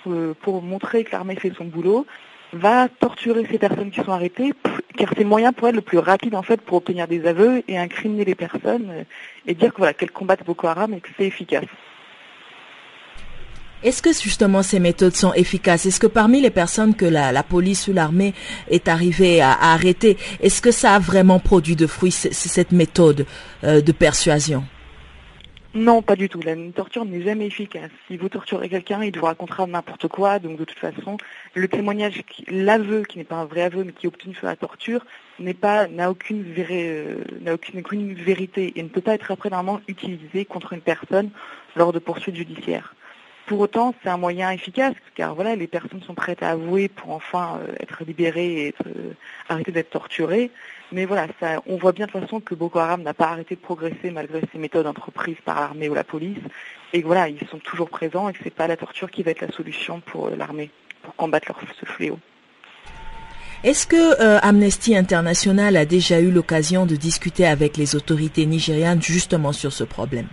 pour 0.41 0.61
montrer 0.61 1.03
que 1.03 1.11
l'armée 1.11 1.35
fait 1.35 1.53
son 1.57 1.65
boulot, 1.65 2.05
va 2.53 2.87
torturer 2.87 3.45
ces 3.49 3.57
personnes 3.57 3.91
qui 3.91 4.01
sont 4.01 4.11
arrêtées, 4.11 4.53
car 4.97 5.09
c'est 5.09 5.23
le 5.23 5.29
moyen 5.29 5.53
pour 5.53 5.67
elle 5.67 5.75
le 5.75 5.81
plus 5.81 5.97
rapide 5.97 6.35
en 6.35 6.41
fait 6.41 6.61
pour 6.61 6.77
obtenir 6.77 7.07
des 7.07 7.25
aveux 7.25 7.63
et 7.67 7.77
incriminer 7.77 8.25
les 8.25 8.35
personnes 8.35 8.89
euh, 8.89 9.03
et 9.45 9.53
dire 9.53 9.73
que 9.73 9.77
voilà 9.77 9.93
qu'elles 9.93 10.11
combattent 10.11 10.45
Boko 10.45 10.67
Haram 10.67 10.93
et 10.93 11.01
que 11.01 11.09
c'est 11.17 11.25
efficace. 11.25 11.65
Est-ce 13.87 14.01
que 14.01 14.11
justement 14.11 14.63
ces 14.63 14.81
méthodes 14.81 15.15
sont 15.15 15.31
efficaces? 15.31 15.85
Est-ce 15.85 16.01
que 16.01 16.07
parmi 16.07 16.41
les 16.41 16.49
personnes 16.49 16.93
que 16.93 17.05
la, 17.05 17.41
police 17.41 17.87
ou 17.87 17.93
l'armée 17.93 18.33
est 18.69 18.89
arrivée 18.89 19.39
à, 19.39 19.53
arrêter, 19.53 20.17
est-ce 20.41 20.61
que 20.61 20.71
ça 20.71 20.95
a 20.95 20.99
vraiment 20.99 21.39
produit 21.39 21.77
de 21.77 21.87
fruits 21.87 22.11
cette 22.11 22.73
méthode 22.73 23.25
euh, 23.63 23.79
de 23.79 23.91
persuasion? 23.93 24.65
Non, 25.73 26.01
pas 26.01 26.17
du 26.17 26.27
tout. 26.27 26.41
La 26.41 26.53
torture 26.75 27.05
n'est 27.05 27.21
jamais 27.21 27.47
efficace. 27.47 27.91
Si 28.09 28.17
vous 28.17 28.27
torturez 28.27 28.67
quelqu'un, 28.67 29.03
il 29.03 29.17
vous 29.17 29.23
racontera 29.23 29.65
n'importe 29.65 30.09
quoi. 30.09 30.39
Donc 30.39 30.57
de 30.57 30.65
toute 30.65 30.79
façon, 30.79 31.15
le 31.53 31.69
témoignage, 31.69 32.23
l'aveu, 32.49 33.03
qui 33.03 33.19
n'est 33.19 33.23
pas 33.23 33.37
un 33.37 33.45
vrai 33.45 33.61
aveu, 33.61 33.85
mais 33.85 33.93
qui 33.93 34.05
est 34.05 34.09
obtenu 34.09 34.35
sur 34.35 34.47
la 34.47 34.57
torture, 34.57 35.05
n'est 35.39 35.53
pas, 35.53 35.87
n'a 35.87 36.11
aucune, 36.11 36.43
euh, 36.57 37.23
n'a 37.39 37.53
aucune, 37.53 38.13
vérité 38.15 38.73
et 38.75 38.83
ne 38.83 38.89
peut 38.89 38.99
pas 38.99 39.13
être 39.13 39.31
après 39.31 39.49
normalement 39.49 39.79
utilisé 39.87 40.43
contre 40.43 40.73
une 40.73 40.81
personne 40.81 41.29
lors 41.77 41.93
de 41.93 41.99
poursuites 41.99 42.35
judiciaires. 42.35 42.93
Pour 43.47 43.61
autant, 43.61 43.95
c'est 44.03 44.09
un 44.09 44.17
moyen 44.17 44.51
efficace, 44.51 44.93
car 45.15 45.33
voilà, 45.33 45.55
les 45.55 45.67
personnes 45.67 46.01
sont 46.01 46.13
prêtes 46.13 46.43
à 46.43 46.49
avouer 46.49 46.89
pour 46.89 47.11
enfin 47.11 47.61
euh, 47.61 47.75
être 47.79 48.03
libérées 48.03 48.67
et 48.67 48.75
euh, 48.85 49.13
arrêter 49.47 49.71
d'être 49.71 49.89
torturées. 49.89 50.51
Mais 50.91 51.05
voilà, 51.05 51.27
ça, 51.39 51.61
on 51.65 51.77
voit 51.77 51.93
bien 51.93 52.07
de 52.07 52.11
toute 52.11 52.19
façon 52.19 52.41
que 52.41 52.53
Boko 52.55 52.79
Haram 52.79 53.03
n'a 53.03 53.13
pas 53.13 53.29
arrêté 53.29 53.55
de 53.55 53.61
progresser 53.61 54.11
malgré 54.11 54.41
ces 54.51 54.57
méthodes 54.57 54.85
entreprises 54.85 55.37
par 55.45 55.61
l'armée 55.61 55.87
ou 55.87 55.93
la 55.93 56.03
police. 56.03 56.39
Et 56.91 57.01
voilà, 57.01 57.29
ils 57.29 57.39
sont 57.49 57.59
toujours 57.59 57.89
présents 57.89 58.27
et 58.27 58.33
ce 58.37 58.43
n'est 58.43 58.51
pas 58.51 58.67
la 58.67 58.75
torture 58.75 59.09
qui 59.09 59.23
va 59.23 59.31
être 59.31 59.39
la 59.39 59.51
solution 59.53 60.01
pour 60.01 60.27
euh, 60.27 60.35
l'armée, 60.35 60.69
pour 61.01 61.15
combattre 61.15 61.47
leur, 61.47 61.61
ce 61.79 61.85
fléau. 61.85 62.19
Est-ce 63.63 63.87
que 63.87 64.21
Amnesty 64.45 64.95
International 64.95 65.77
a 65.77 65.85
déjà 65.85 66.19
eu 66.19 66.31
l'occasion 66.31 66.85
de 66.85 66.97
discuter 66.97 67.47
avec 67.47 67.77
les 67.77 67.95
autorités 67.95 68.45
nigérianes 68.45 69.01
justement 69.01 69.53
sur 69.53 69.71
ce 69.71 69.85
problème? 69.85 70.27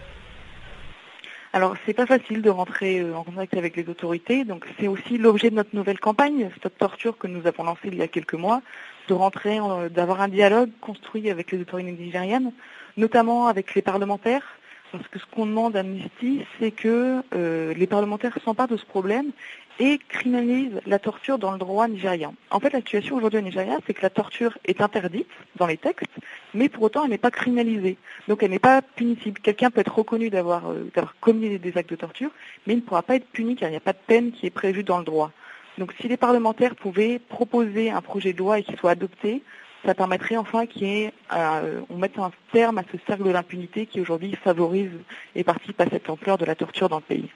Alors, 1.54 1.76
c'est 1.86 1.94
pas 1.94 2.04
facile 2.04 2.42
de 2.42 2.50
rentrer 2.50 2.98
euh, 2.98 3.14
en 3.14 3.22
contact 3.22 3.54
avec 3.56 3.76
les 3.76 3.88
autorités, 3.88 4.44
donc 4.44 4.66
c'est 4.76 4.88
aussi 4.88 5.18
l'objet 5.18 5.50
de 5.50 5.54
notre 5.54 5.76
nouvelle 5.76 6.00
campagne, 6.00 6.50
Stop 6.56 6.76
Torture, 6.76 7.16
que 7.16 7.28
nous 7.28 7.46
avons 7.46 7.62
lancée 7.62 7.78
il 7.84 7.94
y 7.94 8.02
a 8.02 8.08
quelques 8.08 8.34
mois, 8.34 8.60
de 9.06 9.14
rentrer, 9.14 9.60
d'avoir 9.88 10.20
un 10.20 10.26
dialogue 10.26 10.70
construit 10.80 11.30
avec 11.30 11.52
les 11.52 11.60
autorités 11.60 11.92
nigériennes, 11.92 12.50
notamment 12.96 13.46
avec 13.46 13.76
les 13.76 13.82
parlementaires, 13.82 14.42
parce 14.90 15.06
que 15.06 15.20
ce 15.20 15.26
qu'on 15.26 15.46
demande 15.46 15.76
à 15.76 15.80
Amnesty, 15.80 16.44
c'est 16.58 16.72
que 16.72 17.22
euh, 17.36 17.72
les 17.74 17.86
parlementaires 17.86 18.36
s'emparent 18.44 18.66
de 18.66 18.76
ce 18.76 18.86
problème 18.86 19.30
et 19.78 19.98
criminalise 20.08 20.80
la 20.86 20.98
torture 20.98 21.38
dans 21.38 21.52
le 21.52 21.58
droit 21.58 21.88
nigérian. 21.88 22.34
En 22.50 22.60
fait, 22.60 22.72
la 22.72 22.78
situation 22.78 23.16
aujourd'hui 23.16 23.40
au 23.40 23.42
Nigeria, 23.42 23.78
c'est 23.86 23.94
que 23.94 24.02
la 24.02 24.10
torture 24.10 24.56
est 24.64 24.80
interdite 24.80 25.28
dans 25.56 25.66
les 25.66 25.76
textes, 25.76 26.10
mais 26.54 26.68
pour 26.68 26.84
autant, 26.84 27.04
elle 27.04 27.10
n'est 27.10 27.18
pas 27.18 27.30
criminalisée. 27.30 27.96
Donc, 28.28 28.42
elle 28.42 28.50
n'est 28.50 28.58
pas 28.58 28.82
punitive. 28.82 29.34
Quelqu'un 29.34 29.70
peut 29.70 29.80
être 29.80 29.94
reconnu 29.94 30.30
d'avoir 30.30 30.70
euh, 30.70 30.90
commis 31.20 31.58
des 31.58 31.76
actes 31.76 31.90
de 31.90 31.96
torture, 31.96 32.30
mais 32.66 32.74
il 32.74 32.76
ne 32.76 32.82
pourra 32.82 33.02
pas 33.02 33.16
être 33.16 33.26
puni 33.26 33.56
car 33.56 33.68
il 33.68 33.72
n'y 33.72 33.76
a 33.76 33.80
pas 33.80 33.92
de 33.92 33.98
peine 34.06 34.30
qui 34.32 34.46
est 34.46 34.50
prévue 34.50 34.84
dans 34.84 34.98
le 34.98 35.04
droit. 35.04 35.32
Donc, 35.78 35.92
si 36.00 36.06
les 36.06 36.16
parlementaires 36.16 36.76
pouvaient 36.76 37.18
proposer 37.18 37.90
un 37.90 38.00
projet 38.00 38.32
de 38.32 38.38
loi 38.38 38.60
et 38.60 38.62
qu'il 38.62 38.76
soit 38.76 38.92
adopté, 38.92 39.42
ça 39.84 39.94
permettrait 39.94 40.36
enfin 40.36 40.66
qu'on 40.66 41.10
euh, 41.32 41.80
mette 41.96 42.18
un 42.18 42.30
terme 42.52 42.78
à 42.78 42.84
ce 42.90 42.96
cercle 43.06 43.24
de 43.24 43.30
l'impunité 43.30 43.86
qui 43.86 44.00
aujourd'hui 44.00 44.34
favorise 44.36 44.92
et 45.34 45.44
participe 45.44 45.80
à 45.80 45.86
cette 45.90 46.08
ampleur 46.08 46.38
de 46.38 46.44
la 46.44 46.54
torture 46.54 46.88
dans 46.88 46.96
le 46.98 47.02
pays. 47.02 47.28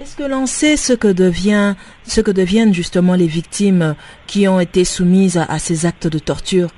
Est-ce 0.00 0.16
que 0.16 0.22
l'on 0.22 0.46
sait 0.46 0.76
ce 0.76 0.92
que 0.92 1.08
devient, 1.08 1.74
ce 2.04 2.20
que 2.20 2.30
deviennent 2.30 2.72
justement 2.72 3.14
les 3.14 3.26
victimes 3.26 3.96
qui 4.28 4.46
ont 4.46 4.60
été 4.60 4.84
soumises 4.84 5.36
à, 5.36 5.58
ces 5.58 5.86
actes 5.86 6.06
de 6.06 6.20
torture? 6.20 6.68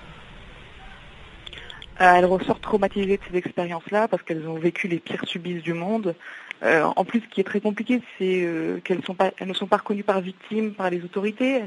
Euh, 2.00 2.15
Elles 2.15 2.25
ressortent 2.25 2.62
traumatisées 2.62 3.19
de 3.19 3.23
ces 3.31 3.37
expériences-là 3.37 4.09
parce 4.09 4.23
qu'elles 4.23 4.49
ont 4.49 4.59
vécu 4.59 4.89
les 4.89 4.99
pires 4.99 5.27
subisses 5.27 5.62
du 5.62 5.75
monde. 5.75 6.15
Euh, 6.62 6.85
en 6.97 7.05
plus, 7.05 7.21
ce 7.21 7.27
qui 7.27 7.43
est 7.43 7.45
très 7.45 7.61
compliqué, 7.61 8.00
c'est 8.17 8.43
euh, 8.43 8.81
qu'elles 8.85 9.00
ne 9.00 9.55
sont 9.55 9.67
pas 9.67 9.77
reconnues 9.77 10.03
par 10.03 10.23
victimes, 10.23 10.73
par 10.73 10.89
les 10.89 11.05
autorités. 11.05 11.61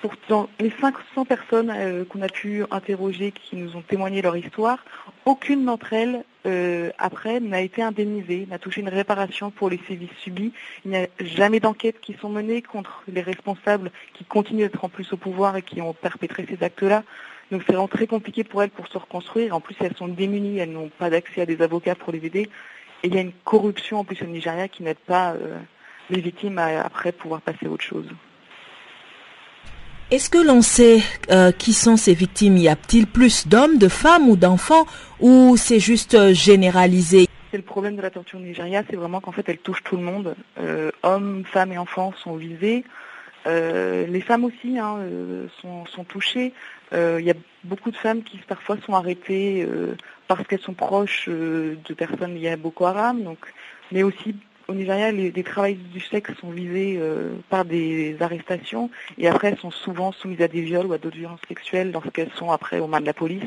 Pourtant, 0.00 0.48
les 0.58 0.72
500 0.80 1.26
personnes 1.26 1.70
euh, 1.70 2.06
qu'on 2.06 2.22
a 2.22 2.28
pu 2.28 2.64
interroger 2.70 3.32
qui 3.32 3.56
nous 3.56 3.76
ont 3.76 3.82
témoigné 3.82 4.22
leur 4.22 4.34
histoire, 4.34 4.82
aucune 5.26 5.66
d'entre 5.66 5.92
elles, 5.92 6.24
euh, 6.46 6.90
après, 6.96 7.38
n'a 7.38 7.60
été 7.60 7.82
indemnisée, 7.82 8.46
n'a 8.48 8.58
touché 8.58 8.80
une 8.80 8.88
réparation 8.88 9.50
pour 9.50 9.68
les 9.68 9.78
sévices 9.86 10.08
subis. 10.22 10.54
Il 10.86 10.92
n'y 10.92 10.96
a 10.96 11.06
jamais 11.20 11.60
d'enquête 11.60 12.00
qui 12.00 12.14
sont 12.14 12.30
menées 12.30 12.62
contre 12.62 13.02
les 13.08 13.20
responsables 13.20 13.90
qui 14.14 14.24
continuent 14.24 14.62
d'être 14.62 14.82
en 14.82 14.88
plus 14.88 15.12
au 15.12 15.18
pouvoir 15.18 15.56
et 15.56 15.62
qui 15.62 15.82
ont 15.82 15.92
perpétré 15.92 16.46
ces 16.48 16.64
actes-là. 16.64 17.02
Donc 17.50 17.62
c'est 17.66 17.72
vraiment 17.72 17.88
très 17.88 18.06
compliqué 18.06 18.42
pour 18.42 18.62
elles 18.62 18.70
pour 18.70 18.88
se 18.88 18.96
reconstruire. 18.96 19.54
En 19.54 19.60
plus, 19.60 19.76
elles 19.80 19.96
sont 19.96 20.08
démunies, 20.08 20.58
elles 20.58 20.72
n'ont 20.72 20.88
pas 20.88 21.10
d'accès 21.10 21.42
à 21.42 21.46
des 21.46 21.60
avocats 21.60 21.94
pour 21.94 22.12
les 22.12 22.24
aider. 22.24 22.48
Et 23.02 23.08
il 23.08 23.14
y 23.14 23.18
a 23.18 23.20
une 23.20 23.32
corruption 23.44 23.98
en 23.98 24.04
plus 24.04 24.22
au 24.22 24.26
Nigeria 24.26 24.66
qui 24.68 24.82
n'aide 24.82 24.98
pas 24.98 25.32
euh, 25.32 25.58
les 26.08 26.22
victimes 26.22 26.56
à 26.56 26.80
après 26.80 27.12
pouvoir 27.12 27.42
passer 27.42 27.66
à 27.66 27.70
autre 27.70 27.84
chose. 27.84 28.08
Est-ce 30.10 30.28
que 30.28 30.44
l'on 30.44 30.60
sait 30.60 30.98
euh, 31.30 31.52
qui 31.52 31.72
sont 31.72 31.96
ces 31.96 32.14
victimes? 32.14 32.56
Y 32.56 32.66
a-t-il 32.66 33.06
plus 33.06 33.46
d'hommes, 33.46 33.78
de 33.78 33.86
femmes 33.86 34.28
ou 34.28 34.34
d'enfants? 34.34 34.84
Ou 35.20 35.56
c'est 35.56 35.78
juste 35.78 36.16
euh, 36.16 36.34
généralisé? 36.34 37.28
C'est 37.52 37.56
le 37.56 37.62
problème 37.62 37.94
de 37.94 38.02
la 38.02 38.10
torture 38.10 38.40
au 38.40 38.42
Nigeria, 38.42 38.82
c'est 38.90 38.96
vraiment 38.96 39.20
qu'en 39.20 39.30
fait 39.30 39.48
elle 39.48 39.58
touche 39.58 39.84
tout 39.84 39.96
le 39.96 40.02
monde. 40.02 40.34
Euh, 40.58 40.90
hommes, 41.04 41.44
femmes 41.44 41.70
et 41.70 41.78
enfants 41.78 42.12
sont 42.24 42.34
visés. 42.34 42.84
les 43.46 44.20
femmes 44.20 44.44
aussi 44.44 44.80
hein, 44.80 44.98
sont, 45.62 46.04
touchées. 46.04 46.54
Il 46.92 47.24
y 47.24 47.30
a 47.30 47.34
beaucoup 47.62 47.92
de 47.92 47.96
femmes 47.96 48.24
qui 48.24 48.38
parfois 48.38 48.78
sont 48.84 48.94
arrêtées 48.94 49.66
parce 50.26 50.44
qu'elles 50.46 50.60
sont 50.60 50.74
proches 50.74 51.28
de 51.28 51.94
personnes 51.94 52.34
liées 52.34 52.50
à 52.50 52.56
Boko 52.56 52.86
Haram, 52.86 53.22
donc, 53.22 53.38
mais 53.92 54.02
aussi 54.02 54.34
au 54.70 54.74
Nigeria, 54.74 55.10
les, 55.10 55.32
travailleurs 55.42 55.80
du 55.92 56.00
sexe 56.00 56.32
sont 56.40 56.50
visés 56.50 56.96
euh, 56.98 57.34
par 57.48 57.64
des 57.64 58.16
arrestations 58.20 58.88
et 59.18 59.26
après 59.26 59.48
elles 59.48 59.58
sont 59.58 59.72
souvent 59.72 60.12
soumises 60.12 60.40
à 60.40 60.48
des 60.48 60.60
viols 60.60 60.86
ou 60.86 60.92
à 60.92 60.98
d'autres 60.98 61.16
violences 61.16 61.40
sexuelles 61.48 61.90
lorsqu'elles 61.90 62.30
sont 62.36 62.52
après 62.52 62.78
aux 62.78 62.86
mains 62.86 63.00
de 63.00 63.06
la 63.06 63.12
police. 63.12 63.42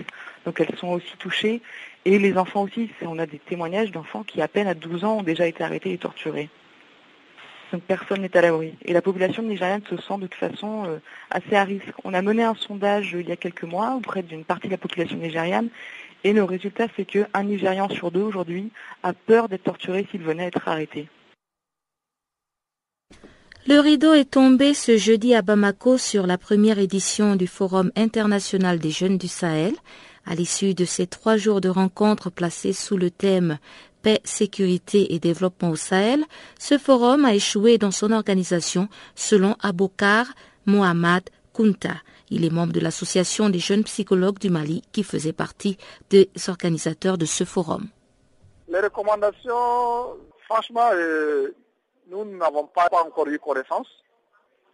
Donc 0.45 0.59
elles 0.59 0.75
sont 0.77 0.89
aussi 0.89 1.15
touchées. 1.17 1.61
Et 2.03 2.19
les 2.19 2.37
enfants 2.37 2.63
aussi, 2.63 2.89
on 3.01 3.17
a 3.19 3.25
des 3.25 3.39
témoignages 3.39 3.91
d'enfants 3.91 4.23
qui 4.23 4.41
à 4.41 4.49
peine 4.49 4.67
à 4.67 4.73
12 4.73 5.05
ans 5.05 5.19
ont 5.19 5.23
déjà 5.23 5.47
été 5.47 5.63
arrêtés 5.63 5.93
et 5.93 5.97
torturés. 5.97 6.49
Donc 7.71 7.81
personne 7.83 8.21
n'est 8.21 8.37
à 8.37 8.41
l'abri. 8.41 8.75
Et 8.83 8.91
la 8.91 9.01
population 9.01 9.41
nigériane 9.41 9.81
se 9.89 9.95
sent 9.97 10.17
de 10.19 10.27
toute 10.27 10.35
façon 10.35 10.85
euh, 10.85 10.99
assez 11.31 11.55
à 11.55 11.63
risque. 11.63 11.93
On 12.03 12.13
a 12.13 12.21
mené 12.21 12.43
un 12.43 12.53
sondage 12.53 13.15
euh, 13.15 13.21
il 13.21 13.29
y 13.29 13.31
a 13.31 13.37
quelques 13.37 13.63
mois 13.63 13.95
auprès 13.95 14.21
d'une 14.23 14.43
partie 14.43 14.67
de 14.67 14.73
la 14.73 14.77
population 14.77 15.17
nigériane 15.17 15.69
et 16.23 16.33
le 16.33 16.43
résultat, 16.43 16.87
c'est 16.95 17.05
qu'un 17.05 17.43
Nigérian 17.43 17.89
sur 17.89 18.11
deux 18.11 18.21
aujourd'hui 18.21 18.71
a 19.03 19.13
peur 19.13 19.49
d'être 19.49 19.63
torturé 19.63 20.07
s'il 20.11 20.21
venait 20.21 20.47
être 20.47 20.67
arrêté. 20.67 21.07
Le 23.65 23.79
rideau 23.79 24.13
est 24.13 24.31
tombé 24.31 24.73
ce 24.73 24.97
jeudi 24.97 25.33
à 25.35 25.41
Bamako 25.41 25.97
sur 25.97 26.27
la 26.27 26.37
première 26.37 26.79
édition 26.79 27.37
du 27.37 27.47
Forum 27.47 27.91
international 27.95 28.77
des 28.79 28.91
jeunes 28.91 29.17
du 29.17 29.29
Sahel. 29.29 29.73
À 30.25 30.35
l'issue 30.35 30.73
de 30.73 30.83
ces 30.83 31.07
trois 31.07 31.37
jours 31.37 31.61
de 31.61 31.69
rencontres 31.69 32.29
placés 32.29 32.73
sous 32.73 32.97
le 32.97 33.09
thème 33.09 33.57
Paix, 34.01 34.19
sécurité 34.25 35.13
et 35.13 35.19
développement 35.19 35.69
au 35.69 35.77
Sahel, 35.77 36.25
ce 36.59 36.77
forum 36.77 37.23
a 37.23 37.33
échoué 37.33 37.77
dans 37.77 37.91
son 37.91 38.11
organisation 38.11 38.89
selon 39.15 39.55
Abokar 39.61 40.25
Mohamed 40.65 41.23
Kunta. 41.53 41.95
Il 42.29 42.45
est 42.45 42.49
membre 42.49 42.73
de 42.73 42.79
l'association 42.79 43.49
des 43.49 43.59
jeunes 43.59 43.83
psychologues 43.83 44.39
du 44.39 44.49
Mali 44.49 44.81
qui 44.91 45.03
faisait 45.03 45.33
partie 45.33 45.77
des 46.09 46.29
organisateurs 46.47 47.17
de 47.17 47.25
ce 47.25 47.43
forum. 47.43 47.87
Les 48.67 48.79
recommandations, 48.79 50.17
franchement, 50.47 50.89
euh, 50.93 51.53
nous 52.07 52.25
n'avons 52.25 52.65
pas 52.67 52.87
encore 53.05 53.27
eu 53.27 53.37
connaissance. 53.39 53.87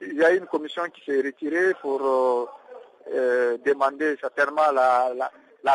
Il 0.02 0.16
y 0.16 0.24
a 0.24 0.32
une 0.32 0.46
commission 0.46 0.84
qui 0.94 1.02
s'est 1.04 1.22
retirée 1.22 1.74
pour 1.82 2.02
euh, 2.02 2.46
euh, 3.14 3.58
demander 3.66 4.16
certainement 4.22 4.72
la, 4.72 5.32
on 5.66 5.68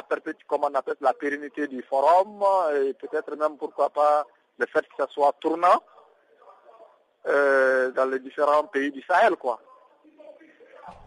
appelle, 0.75 0.97
la 1.01 1.13
pérennité 1.13 1.67
du 1.67 1.83
forum 1.83 2.43
et 2.75 2.95
peut-être 2.95 3.37
même 3.37 3.57
pourquoi 3.59 3.91
pas 3.91 4.25
le 4.59 4.67
fait 4.67 4.83
que 4.83 4.95
ça 4.97 5.07
soit 5.09 5.35
tournant 5.41 5.83
dans 7.27 8.11
les 8.11 8.19
différents 8.21 8.65
pays 8.65 8.91
du 8.91 9.03
Sahel. 9.03 9.37
Quoi. 9.37 9.59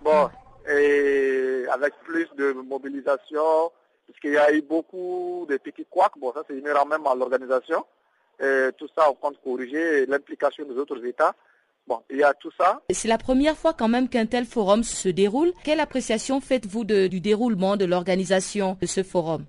Bon, 0.01 0.29
et 0.69 1.65
avec 1.71 1.93
plus 2.03 2.27
de 2.38 2.53
mobilisation, 2.53 3.71
puisqu'il 4.05 4.33
y 4.33 4.38
a 4.38 4.51
eu 4.51 4.62
beaucoup 4.62 5.45
de 5.50 5.57
petits 5.57 5.86
couacs, 5.89 6.17
bon 6.19 6.33
ça 6.33 6.43
c'est 6.47 6.57
inhérent 6.57 6.86
même 6.86 7.05
à 7.07 7.15
l'organisation, 7.15 7.86
tout 8.77 8.88
ça, 8.95 9.09
on 9.09 9.15
compte 9.15 9.41
corriger 9.43 10.05
l'implication 10.05 10.65
des 10.65 10.77
autres 10.77 11.03
États. 11.05 11.33
Bon, 11.88 12.01
il 12.09 12.17
y 12.17 12.24
a 12.24 12.33
tout 12.33 12.51
ça. 12.59 12.81
C'est 12.89 13.07
la 13.07 13.17
première 13.17 13.55
fois 13.55 13.71
quand 13.71 13.88
même 13.88 14.09
qu'un 14.09 14.25
tel 14.25 14.43
forum 14.43 14.83
se 14.83 15.07
déroule. 15.07 15.53
Quelle 15.63 15.79
appréciation 15.79 16.41
faites-vous 16.41 16.83
du 16.83 17.21
déroulement 17.21 17.77
de 17.77 17.86
l'organisation 17.86 18.77
de 18.81 18.86
ce 18.86 19.03
forum? 19.03 19.45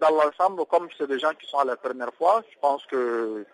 Dans 0.00 0.10
l'ensemble, 0.10 0.66
comme 0.66 0.88
c'est 0.98 1.06
des 1.06 1.20
gens 1.20 1.30
qui 1.40 1.48
sont 1.48 1.58
à 1.58 1.64
la 1.64 1.76
première 1.76 2.12
fois, 2.14 2.42
je 2.52 2.58
pense 2.60 2.84
que 2.86 3.46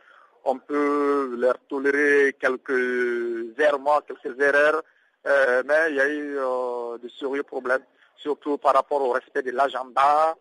on 0.45 0.59
peut 0.59 1.37
leur 1.39 1.59
tolérer 1.69 2.35
quelques 2.41 3.57
errements, 3.59 4.01
quelques 4.09 4.41
erreurs, 4.41 4.83
euh, 5.27 5.63
mais 5.67 5.91
il 5.91 5.97
y 5.97 6.01
a 6.01 6.09
eu 6.09 6.39
euh, 6.39 6.99
de 6.99 7.09
sérieux 7.09 7.43
problèmes, 7.43 7.85
surtout 8.17 8.59
par 8.59 8.75
rapport 8.75 9.03
au 9.03 9.13
respect 9.13 9.43
de 9.43 9.51
l'agenda. 9.51 10.37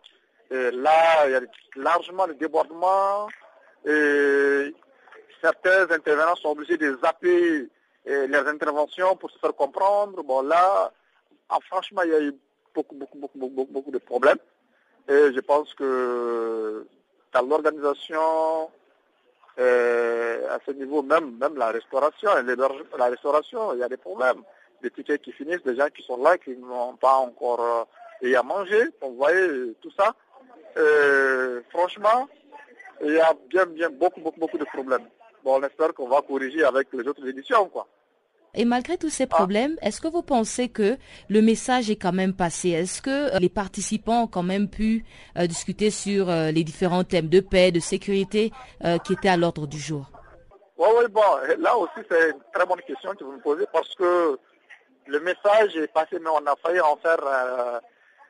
Là, 0.50 1.26
il 1.26 1.32
y 1.32 1.34
a 1.34 1.40
largement 1.76 2.26
de 2.26 2.34
débordements. 2.34 3.26
Et 3.86 4.74
certains 5.40 5.90
intervenants 5.90 6.36
sont 6.36 6.50
obligés 6.50 6.76
de 6.76 6.98
zapper 7.02 7.70
leurs 8.04 8.46
interventions 8.46 9.16
pour 9.16 9.30
se 9.30 9.38
faire 9.38 9.54
comprendre. 9.54 10.22
Bon, 10.22 10.42
là, 10.42 10.92
ah, 11.48 11.58
franchement, 11.68 12.02
il 12.02 12.10
y 12.10 12.14
a 12.14 12.20
eu 12.20 12.34
beaucoup, 12.74 12.94
beaucoup, 12.94 13.18
beaucoup, 13.18 13.38
beaucoup, 13.38 13.72
beaucoup 13.72 13.90
de 13.90 13.98
problèmes. 13.98 14.38
Et 15.08 15.32
je 15.34 15.40
pense 15.40 15.72
que 15.74 16.86
dans 17.32 17.42
l'organisation, 17.42 18.70
euh, 19.58 20.54
à 20.54 20.58
ce 20.64 20.70
niveau, 20.72 21.02
même, 21.02 21.36
même 21.38 21.56
la 21.56 21.70
restauration, 21.70 22.30
la 22.98 23.06
restauration, 23.06 23.74
il 23.74 23.80
y 23.80 23.82
a 23.82 23.88
des 23.88 23.96
problèmes. 23.96 24.42
Des 24.82 24.90
tickets 24.90 25.22
qui 25.22 25.32
finissent, 25.32 25.62
des 25.62 25.76
gens 25.76 25.88
qui 25.94 26.02
sont 26.02 26.22
là, 26.22 26.36
qui 26.38 26.56
n'ont 26.56 26.96
pas 26.96 27.16
encore 27.16 27.86
euh, 28.22 28.34
à 28.36 28.42
manger. 28.42 28.84
Vous 29.00 29.14
voyez, 29.16 29.74
tout 29.80 29.92
ça. 29.96 30.14
Euh, 30.76 31.60
franchement, 31.70 32.28
il 33.04 33.12
y 33.12 33.20
a 33.20 33.32
bien, 33.48 33.66
bien, 33.66 33.90
beaucoup, 33.90 34.20
beaucoup, 34.20 34.40
beaucoup 34.40 34.58
de 34.58 34.64
problèmes. 34.64 35.06
Bon, 35.44 35.58
on 35.60 35.62
espère 35.62 35.92
qu'on 35.94 36.08
va 36.08 36.22
corriger 36.22 36.64
avec 36.64 36.88
les 36.92 37.06
autres 37.06 37.26
éditions, 37.26 37.68
quoi. 37.68 37.86
Et 38.54 38.66
malgré 38.66 38.98
tous 38.98 39.08
ces 39.08 39.24
ah. 39.24 39.34
problèmes, 39.34 39.76
est-ce 39.80 40.00
que 40.00 40.08
vous 40.08 40.22
pensez 40.22 40.68
que 40.68 40.96
le 41.30 41.40
message 41.40 41.90
est 41.90 41.96
quand 41.96 42.12
même 42.12 42.34
passé? 42.34 42.70
Est-ce 42.70 43.00
que 43.00 43.34
euh, 43.34 43.38
les 43.38 43.48
participants 43.48 44.24
ont 44.24 44.26
quand 44.26 44.42
même 44.42 44.68
pu 44.68 45.06
euh, 45.38 45.46
discuter 45.46 45.90
sur 45.90 46.28
euh, 46.28 46.50
les 46.50 46.62
différents 46.62 47.04
thèmes 47.04 47.28
de 47.28 47.40
paix, 47.40 47.72
de 47.72 47.80
sécurité 47.80 48.52
qui 49.04 49.12
étaient 49.14 49.28
à 49.28 49.36
l'ordre 49.36 49.66
du 49.66 49.78
jour? 49.78 50.10
Oui, 50.76 50.88
oui, 50.98 51.04
bon, 51.10 51.20
là 51.58 51.76
aussi 51.76 52.06
c'est 52.10 52.30
une 52.30 52.40
très 52.52 52.66
bonne 52.66 52.80
question 52.86 53.14
que 53.14 53.24
vous 53.24 53.32
me 53.32 53.40
posez 53.40 53.64
parce 53.72 53.94
que 53.94 54.38
le 55.06 55.20
message 55.20 55.76
est 55.76 55.92
passé, 55.92 56.18
mais 56.20 56.30
on 56.30 56.46
a 56.46 56.56
failli 56.56 56.80
en 56.80 56.96
faire 56.96 57.20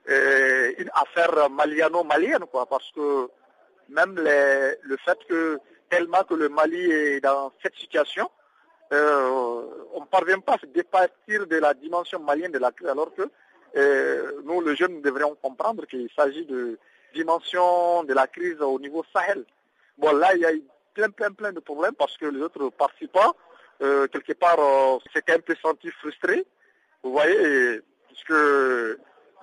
une 0.06 0.90
affaire 0.94 1.50
maliano-malienne, 1.50 2.44
quoi, 2.50 2.66
parce 2.66 2.90
que 2.92 3.28
même 3.88 4.14
le 4.16 4.96
fait 5.04 5.18
que 5.28 5.60
tellement 5.92 6.24
que 6.24 6.34
le 6.34 6.48
Mali 6.48 6.90
est 6.90 7.20
dans 7.20 7.52
cette 7.62 7.76
situation, 7.76 8.30
euh, 8.92 9.62
on 9.94 10.00
ne 10.00 10.06
parvient 10.06 10.38
pas 10.40 10.54
à 10.54 10.58
se 10.58 10.66
départir 10.66 11.46
de 11.46 11.56
la 11.56 11.74
dimension 11.74 12.18
malienne 12.18 12.52
de 12.52 12.58
la 12.58 12.72
crise, 12.72 12.88
alors 12.88 13.14
que 13.14 13.22
euh, 13.76 14.40
nous, 14.44 14.62
les 14.62 14.74
jeunes, 14.74 15.02
devrions 15.02 15.36
comprendre 15.42 15.86
qu'il 15.86 16.08
s'agit 16.16 16.46
de 16.46 16.78
dimension 17.14 18.04
de 18.04 18.14
la 18.14 18.26
crise 18.26 18.60
au 18.60 18.78
niveau 18.78 19.04
Sahel. 19.12 19.44
Bon, 19.98 20.14
là, 20.16 20.34
il 20.34 20.40
y 20.40 20.46
a 20.46 20.52
eu 20.54 20.62
plein, 20.94 21.10
plein, 21.10 21.30
plein 21.30 21.52
de 21.52 21.60
problèmes 21.60 21.94
parce 21.94 22.16
que 22.16 22.26
les 22.26 22.40
autres 22.40 22.70
participants, 22.70 23.34
euh, 23.82 24.06
quelque 24.08 24.32
part, 24.32 24.58
s'étaient 25.12 25.34
un 25.34 25.40
peu 25.40 25.54
sentis 25.62 25.90
frustrés. 25.90 26.46
Vous 27.02 27.12
voyez, 27.12 27.80
puisque, 28.08 28.32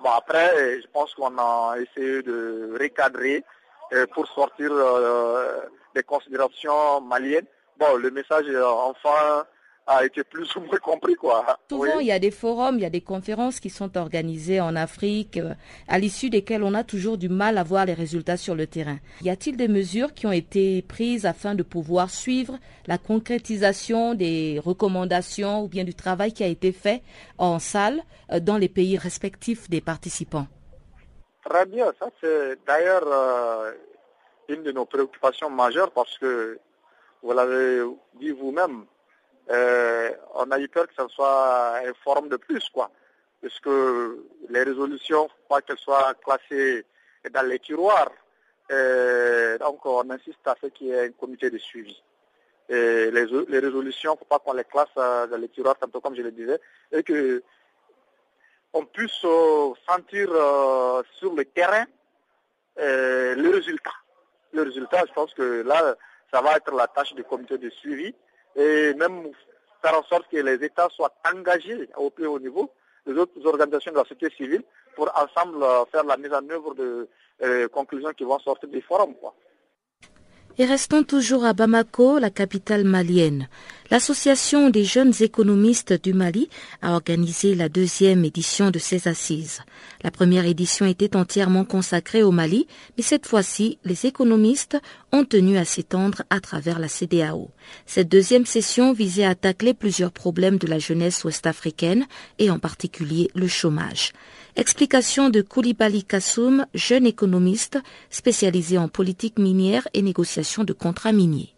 bon, 0.02 0.10
après, 0.10 0.80
je 0.80 0.86
pense 0.92 1.14
qu'on 1.14 1.36
a 1.38 1.74
essayé 1.78 2.22
de 2.22 2.76
recadrer 2.80 3.44
pour 4.12 4.26
sortir 4.28 4.70
des 5.94 6.02
considérations 6.02 7.00
maliennes. 7.00 7.46
Bon, 7.78 7.96
le 7.96 8.10
message, 8.10 8.46
enfin, 8.56 9.44
a 9.86 10.04
été 10.04 10.22
plus 10.24 10.54
ou 10.56 10.60
moins 10.60 10.78
compris. 10.78 11.14
Quoi. 11.14 11.44
Souvent, 11.68 11.98
il 11.98 12.06
y 12.06 12.12
a 12.12 12.18
des 12.18 12.30
forums, 12.30 12.76
il 12.76 12.82
y 12.82 12.86
a 12.86 12.90
des 12.90 13.00
conférences 13.00 13.60
qui 13.60 13.70
sont 13.70 13.96
organisées 13.96 14.60
en 14.60 14.76
Afrique, 14.76 15.38
euh, 15.38 15.54
à 15.88 15.98
l'issue 15.98 16.30
desquelles 16.30 16.62
on 16.62 16.74
a 16.74 16.84
toujours 16.84 17.18
du 17.18 17.28
mal 17.28 17.58
à 17.58 17.62
voir 17.62 17.86
les 17.86 17.94
résultats 17.94 18.36
sur 18.36 18.54
le 18.54 18.66
terrain. 18.66 18.98
Y 19.22 19.30
a-t-il 19.30 19.56
des 19.56 19.68
mesures 19.68 20.14
qui 20.14 20.26
ont 20.26 20.32
été 20.32 20.82
prises 20.82 21.26
afin 21.26 21.54
de 21.54 21.62
pouvoir 21.62 22.10
suivre 22.10 22.58
la 22.86 22.98
concrétisation 22.98 24.14
des 24.14 24.60
recommandations 24.64 25.64
ou 25.64 25.68
bien 25.68 25.84
du 25.84 25.94
travail 25.94 26.32
qui 26.32 26.44
a 26.44 26.48
été 26.48 26.72
fait 26.72 27.02
en 27.38 27.58
salle 27.58 28.00
euh, 28.32 28.40
dans 28.40 28.56
les 28.56 28.68
pays 28.68 28.96
respectifs 28.96 29.68
des 29.68 29.80
participants? 29.80 30.46
Très 31.44 31.66
bien, 31.66 31.86
ça 31.98 32.08
c'est 32.20 32.58
d'ailleurs 32.66 33.04
euh, 33.06 33.72
une 34.48 34.62
de 34.62 34.72
nos 34.72 34.84
préoccupations 34.84 35.50
majeures 35.50 35.90
parce 35.90 36.18
que, 36.18 36.58
vous 37.22 37.32
l'avez 37.32 37.82
dit 38.18 38.30
vous-même, 38.30 38.84
euh, 39.50 40.10
on 40.34 40.50
a 40.50 40.58
eu 40.58 40.68
peur 40.68 40.86
que 40.86 40.94
ce 40.96 41.08
soit 41.08 41.82
une 41.84 41.94
forme 42.04 42.28
de 42.28 42.36
plus, 42.36 42.68
quoi. 42.70 42.90
Puisque 43.40 43.70
les 44.48 44.62
résolutions, 44.62 45.28
pas 45.48 45.60
qu'elles 45.62 45.78
soient 45.78 46.14
classées 46.14 46.84
dans 47.30 47.46
les 47.46 47.58
tiroirs. 47.58 48.12
Euh, 48.70 49.58
donc 49.58 49.84
on 49.84 50.08
insiste 50.10 50.46
à 50.46 50.54
ce 50.62 50.68
qu'il 50.68 50.88
y 50.88 50.90
ait 50.92 51.06
un 51.06 51.12
comité 51.12 51.50
de 51.50 51.58
suivi. 51.58 52.00
Les, 52.68 53.10
résolutions, 53.10 54.12
il 54.12 54.14
ne 54.14 54.18
faut 54.18 54.24
pas 54.26 54.38
qu'on 54.38 54.52
les 54.52 54.62
classe 54.62 54.86
euh, 54.96 55.26
dans 55.26 55.38
les 55.38 55.48
tiroirs, 55.48 55.76
tantôt 55.76 56.00
comme 56.00 56.14
je 56.14 56.22
le 56.22 56.30
disais, 56.30 56.60
et 56.92 57.02
que 57.02 57.42
on 58.72 58.84
puisse 58.84 59.26
sentir 59.88 60.28
sur 61.18 61.34
le 61.34 61.44
terrain 61.44 61.84
le 62.76 63.50
résultat. 63.52 63.90
Le 64.52 64.62
résultat, 64.62 65.04
je 65.08 65.12
pense 65.12 65.34
que 65.34 65.62
là, 65.62 65.96
ça 66.32 66.40
va 66.40 66.56
être 66.56 66.72
la 66.72 66.86
tâche 66.86 67.12
du 67.14 67.24
comité 67.24 67.58
de 67.58 67.68
suivi 67.70 68.14
et 68.56 68.94
même 68.94 69.28
faire 69.82 69.98
en 69.98 70.02
sorte 70.04 70.28
que 70.30 70.36
les 70.36 70.64
États 70.64 70.88
soient 70.90 71.14
engagés 71.32 71.88
au 71.96 72.10
plus 72.10 72.26
haut 72.26 72.38
niveau, 72.38 72.70
les 73.06 73.14
autres 73.14 73.44
organisations 73.44 73.92
de 73.92 73.96
la 73.96 74.04
société 74.04 74.34
civile, 74.36 74.62
pour 74.94 75.10
ensemble 75.16 75.62
euh, 75.62 75.84
faire 75.90 76.04
la 76.04 76.16
mise 76.16 76.32
en 76.32 76.48
œuvre 76.50 76.74
de 76.74 77.08
euh, 77.42 77.68
conclusions 77.68 78.10
qui 78.16 78.24
vont 78.24 78.38
sortir 78.40 78.68
du 78.68 78.82
forum. 78.82 79.14
Et 80.58 80.64
restons 80.66 81.04
toujours 81.04 81.44
à 81.44 81.54
Bamako, 81.54 82.18
la 82.18 82.30
capitale 82.30 82.84
malienne. 82.84 83.48
L'Association 83.90 84.70
des 84.70 84.84
jeunes 84.84 85.12
économistes 85.18 86.00
du 86.00 86.14
Mali 86.14 86.48
a 86.80 86.92
organisé 86.92 87.56
la 87.56 87.68
deuxième 87.68 88.24
édition 88.24 88.70
de 88.70 88.78
ses 88.78 89.08
assises. 89.08 89.62
La 90.04 90.12
première 90.12 90.44
édition 90.44 90.86
était 90.86 91.16
entièrement 91.16 91.64
consacrée 91.64 92.22
au 92.22 92.30
Mali, 92.30 92.68
mais 92.96 93.02
cette 93.02 93.26
fois-ci, 93.26 93.78
les 93.84 94.06
économistes 94.06 94.78
ont 95.10 95.24
tenu 95.24 95.58
à 95.58 95.64
s'étendre 95.64 96.22
à 96.30 96.38
travers 96.38 96.78
la 96.78 96.86
CDAO. 96.86 97.50
Cette 97.84 98.08
deuxième 98.08 98.46
session 98.46 98.92
visait 98.92 99.24
à 99.24 99.34
tacler 99.34 99.74
plusieurs 99.74 100.12
problèmes 100.12 100.58
de 100.58 100.68
la 100.68 100.78
jeunesse 100.78 101.24
ouest-africaine 101.24 102.06
et 102.38 102.48
en 102.48 102.60
particulier 102.60 103.28
le 103.34 103.48
chômage. 103.48 104.12
Explication 104.54 105.30
de 105.30 105.42
Koulibaly 105.42 106.04
Kassoum, 106.04 106.64
jeune 106.74 107.06
économiste 107.06 107.80
spécialisé 108.08 108.78
en 108.78 108.86
politique 108.86 109.40
minière 109.40 109.88
et 109.94 110.02
négociation 110.02 110.62
de 110.62 110.72
contrats 110.72 111.10
miniers. 111.10 111.54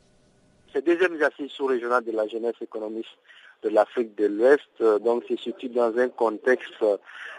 Cette 0.73 0.87
deuxième 0.87 1.13
exercice 1.15 1.53
sous-régional 1.53 2.03
de 2.03 2.13
la 2.13 2.27
jeunesse 2.27 2.55
économiste 2.63 3.19
de 3.63 3.69
l'Afrique 3.69 4.17
de 4.17 4.27
l'Ouest, 4.27 4.71
euh, 4.81 4.99
donc 4.99 5.23
c'est 5.29 5.39
surtout 5.39 5.69
dans 5.69 5.95
un 5.99 6.09
contexte 6.09 6.83
euh, 6.83 6.97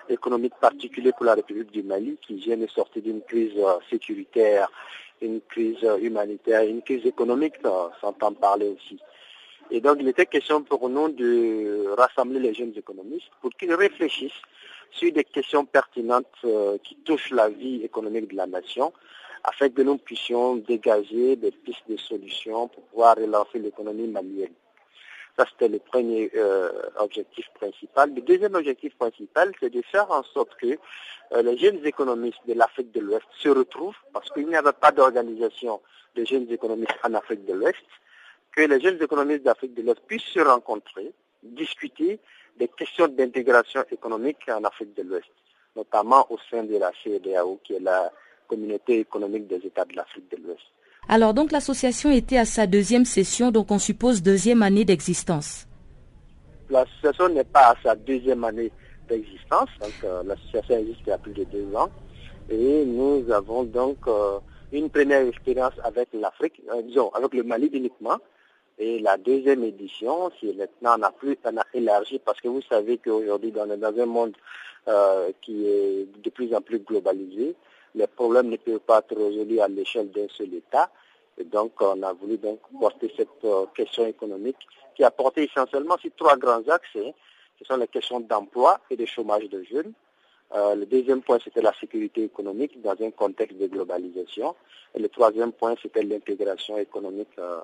économique 0.07 0.53
particulier 0.61 1.11
pour 1.13 1.25
la 1.25 1.33
République 1.33 1.71
du 1.71 1.81
Mali 1.81 2.17
qui 2.21 2.35
vient 2.35 2.57
de 2.57 2.67
sortir 2.67 3.01
d'une 3.01 3.21
crise 3.21 3.53
euh, 3.57 3.79
sécuritaire, 3.89 4.69
une 5.19 5.41
crise 5.41 5.83
humanitaire, 5.99 6.63
une 6.63 6.83
crise 6.83 7.07
économique, 7.07 7.55
s'entend 8.01 8.33
parler 8.33 8.67
aussi. 8.67 8.99
Et 9.71 9.81
donc 9.81 9.97
il 9.99 10.07
était 10.07 10.27
question 10.27 10.61
pour 10.61 10.87
nous 10.87 11.09
de 11.09 11.87
rassembler 11.97 12.39
les 12.39 12.53
jeunes 12.53 12.73
économistes 12.75 13.31
pour 13.41 13.49
qu'ils 13.51 13.73
réfléchissent 13.73 14.41
sur 14.91 15.11
des 15.11 15.23
questions 15.23 15.65
pertinentes 15.65 16.27
qui 16.83 16.95
touchent 16.97 17.31
la 17.31 17.49
vie 17.49 17.81
économique 17.83 18.29
de 18.29 18.35
la 18.35 18.45
nation, 18.45 18.93
afin 19.43 19.69
que 19.69 19.81
nous 19.81 19.97
puissions 19.97 20.55
dégager 20.55 21.35
des 21.35 21.51
pistes 21.51 21.89
de 21.89 21.97
solutions 21.97 22.67
pour 22.67 22.83
pouvoir 22.83 23.15
relancer 23.17 23.59
l'économie 23.59 24.07
malienne. 24.07 24.53
Ça, 25.37 25.45
c'était 25.49 25.67
le 25.67 25.79
premier 25.79 26.31
euh, 26.35 26.69
objectif 26.99 27.49
principal. 27.55 28.13
Le 28.13 28.21
deuxième 28.21 28.53
objectif 28.53 28.95
principal, 28.95 29.51
c'est 29.59 29.71
de 29.71 29.81
faire 29.81 30.09
en 30.11 30.23
sorte 30.23 30.55
que 30.55 30.77
euh, 31.33 31.41
les 31.41 31.57
jeunes 31.57 31.83
économistes 31.85 32.45
de 32.47 32.53
l'Afrique 32.53 32.91
de 32.91 32.99
l'Ouest 32.99 33.25
se 33.39 33.49
retrouvent, 33.49 33.95
parce 34.13 34.29
qu'il 34.29 34.47
n'y 34.47 34.55
avait 34.55 34.73
pas 34.73 34.91
d'organisation 34.91 35.81
de 36.15 36.23
jeunes 36.23 36.49
économistes 36.51 36.95
en 37.03 37.15
Afrique 37.15 37.45
de 37.45 37.53
l'Ouest, 37.53 37.83
que 38.55 38.61
les 38.61 38.79
jeunes 38.79 39.01
économistes 39.01 39.43
d'Afrique 39.43 39.73
de 39.73 39.81
l'Ouest 39.81 40.01
puissent 40.05 40.21
se 40.21 40.39
rencontrer, 40.39 41.11
discuter 41.41 42.19
des 42.57 42.67
questions 42.67 43.07
d'intégration 43.07 43.83
économique 43.91 44.47
en 44.49 44.63
Afrique 44.63 44.93
de 44.93 45.01
l'Ouest, 45.01 45.31
notamment 45.75 46.31
au 46.31 46.37
sein 46.51 46.63
de 46.63 46.77
la 46.77 46.91
CEDEAO, 47.03 47.59
qui 47.63 47.73
est 47.73 47.79
la 47.79 48.11
communauté 48.47 48.99
économique 48.99 49.47
des 49.47 49.65
États 49.65 49.85
de 49.85 49.95
l'Afrique 49.95 50.29
de 50.31 50.37
l'Ouest. 50.43 50.61
Alors 51.09 51.33
donc 51.33 51.51
l'association 51.51 52.11
était 52.11 52.37
à 52.37 52.45
sa 52.45 52.65
deuxième 52.65 53.05
session, 53.05 53.51
donc 53.51 53.71
on 53.71 53.79
suppose 53.79 54.23
deuxième 54.23 54.61
année 54.63 54.85
d'existence. 54.85 55.67
L'association 56.69 57.29
n'est 57.29 57.43
pas 57.43 57.71
à 57.71 57.75
sa 57.83 57.95
deuxième 57.95 58.43
année 58.43 58.71
d'existence, 59.09 59.69
donc 59.81 59.91
euh, 60.05 60.23
l'association 60.23 60.77
existe 60.77 61.01
il 61.05 61.09
y 61.09 61.11
a 61.11 61.17
plus 61.17 61.33
de 61.33 61.43
deux 61.43 61.75
ans, 61.75 61.89
et 62.49 62.85
nous 62.85 63.29
avons 63.31 63.63
donc 63.63 63.97
euh, 64.07 64.39
une 64.71 64.89
première 64.89 65.27
expérience 65.27 65.73
avec 65.83 66.07
l'Afrique, 66.13 66.61
euh, 66.73 66.81
disons 66.83 67.09
avec 67.09 67.33
le 67.33 67.43
Mali 67.43 67.69
uniquement. 67.73 68.17
Et 68.79 68.99
la 68.99 69.17
deuxième 69.17 69.63
édition, 69.63 70.31
c'est 70.41 70.55
maintenant 70.55 70.95
on 70.97 71.03
a 71.03 71.11
plus, 71.11 71.37
on 71.45 71.57
a 71.57 71.65
élargi 71.75 72.19
parce 72.25 72.41
que 72.41 72.47
vous 72.47 72.63
savez 72.67 72.97
qu'aujourd'hui 72.97 73.51
dans, 73.51 73.67
dans 73.67 73.99
un 73.99 74.05
monde 74.07 74.33
qui 75.41 75.65
est 75.65 76.07
de 76.21 76.29
plus 76.31 76.53
en 76.55 76.59
plus 76.59 76.79
globalisé, 76.79 77.55
les 77.95 78.07
problèmes 78.07 78.49
ne 78.49 78.57
peuvent 78.57 78.79
pas 78.79 78.99
être 78.99 79.15
résolus 79.15 79.59
à 79.59 79.67
l'échelle 79.67 80.11
d'un 80.11 80.27
seul 80.35 80.53
État. 80.53 80.89
Et 81.37 81.43
donc, 81.43 81.73
on 81.81 82.01
a 82.03 82.13
voulu 82.13 82.37
donc 82.37 82.59
porter 82.79 83.11
cette 83.15 83.27
euh, 83.43 83.65
question 83.75 84.05
économique 84.05 84.57
qui 84.95 85.03
a 85.03 85.11
porté 85.11 85.43
essentiellement 85.43 85.97
sur 85.97 86.11
trois 86.15 86.37
grands 86.37 86.63
axes. 86.69 86.87
Hein. 86.95 87.11
Ce 87.59 87.65
sont 87.65 87.77
les 87.77 87.87
questions 87.87 88.19
d'emploi 88.19 88.79
et 88.89 88.95
de 88.95 89.05
chômage 89.05 89.49
de 89.49 89.63
jeunes. 89.63 89.93
Euh, 90.55 90.75
le 90.75 90.85
deuxième 90.85 91.21
point, 91.21 91.39
c'était 91.43 91.61
la 91.61 91.73
sécurité 91.79 92.23
économique 92.23 92.79
dans 92.81 92.95
un 93.01 93.11
contexte 93.11 93.57
de 93.57 93.67
globalisation. 93.67 94.55
Et 94.93 94.99
le 94.99 95.09
troisième 95.09 95.51
point, 95.51 95.73
c'était 95.81 96.03
l'intégration 96.03 96.77
économique 96.77 97.29
euh, 97.39 97.59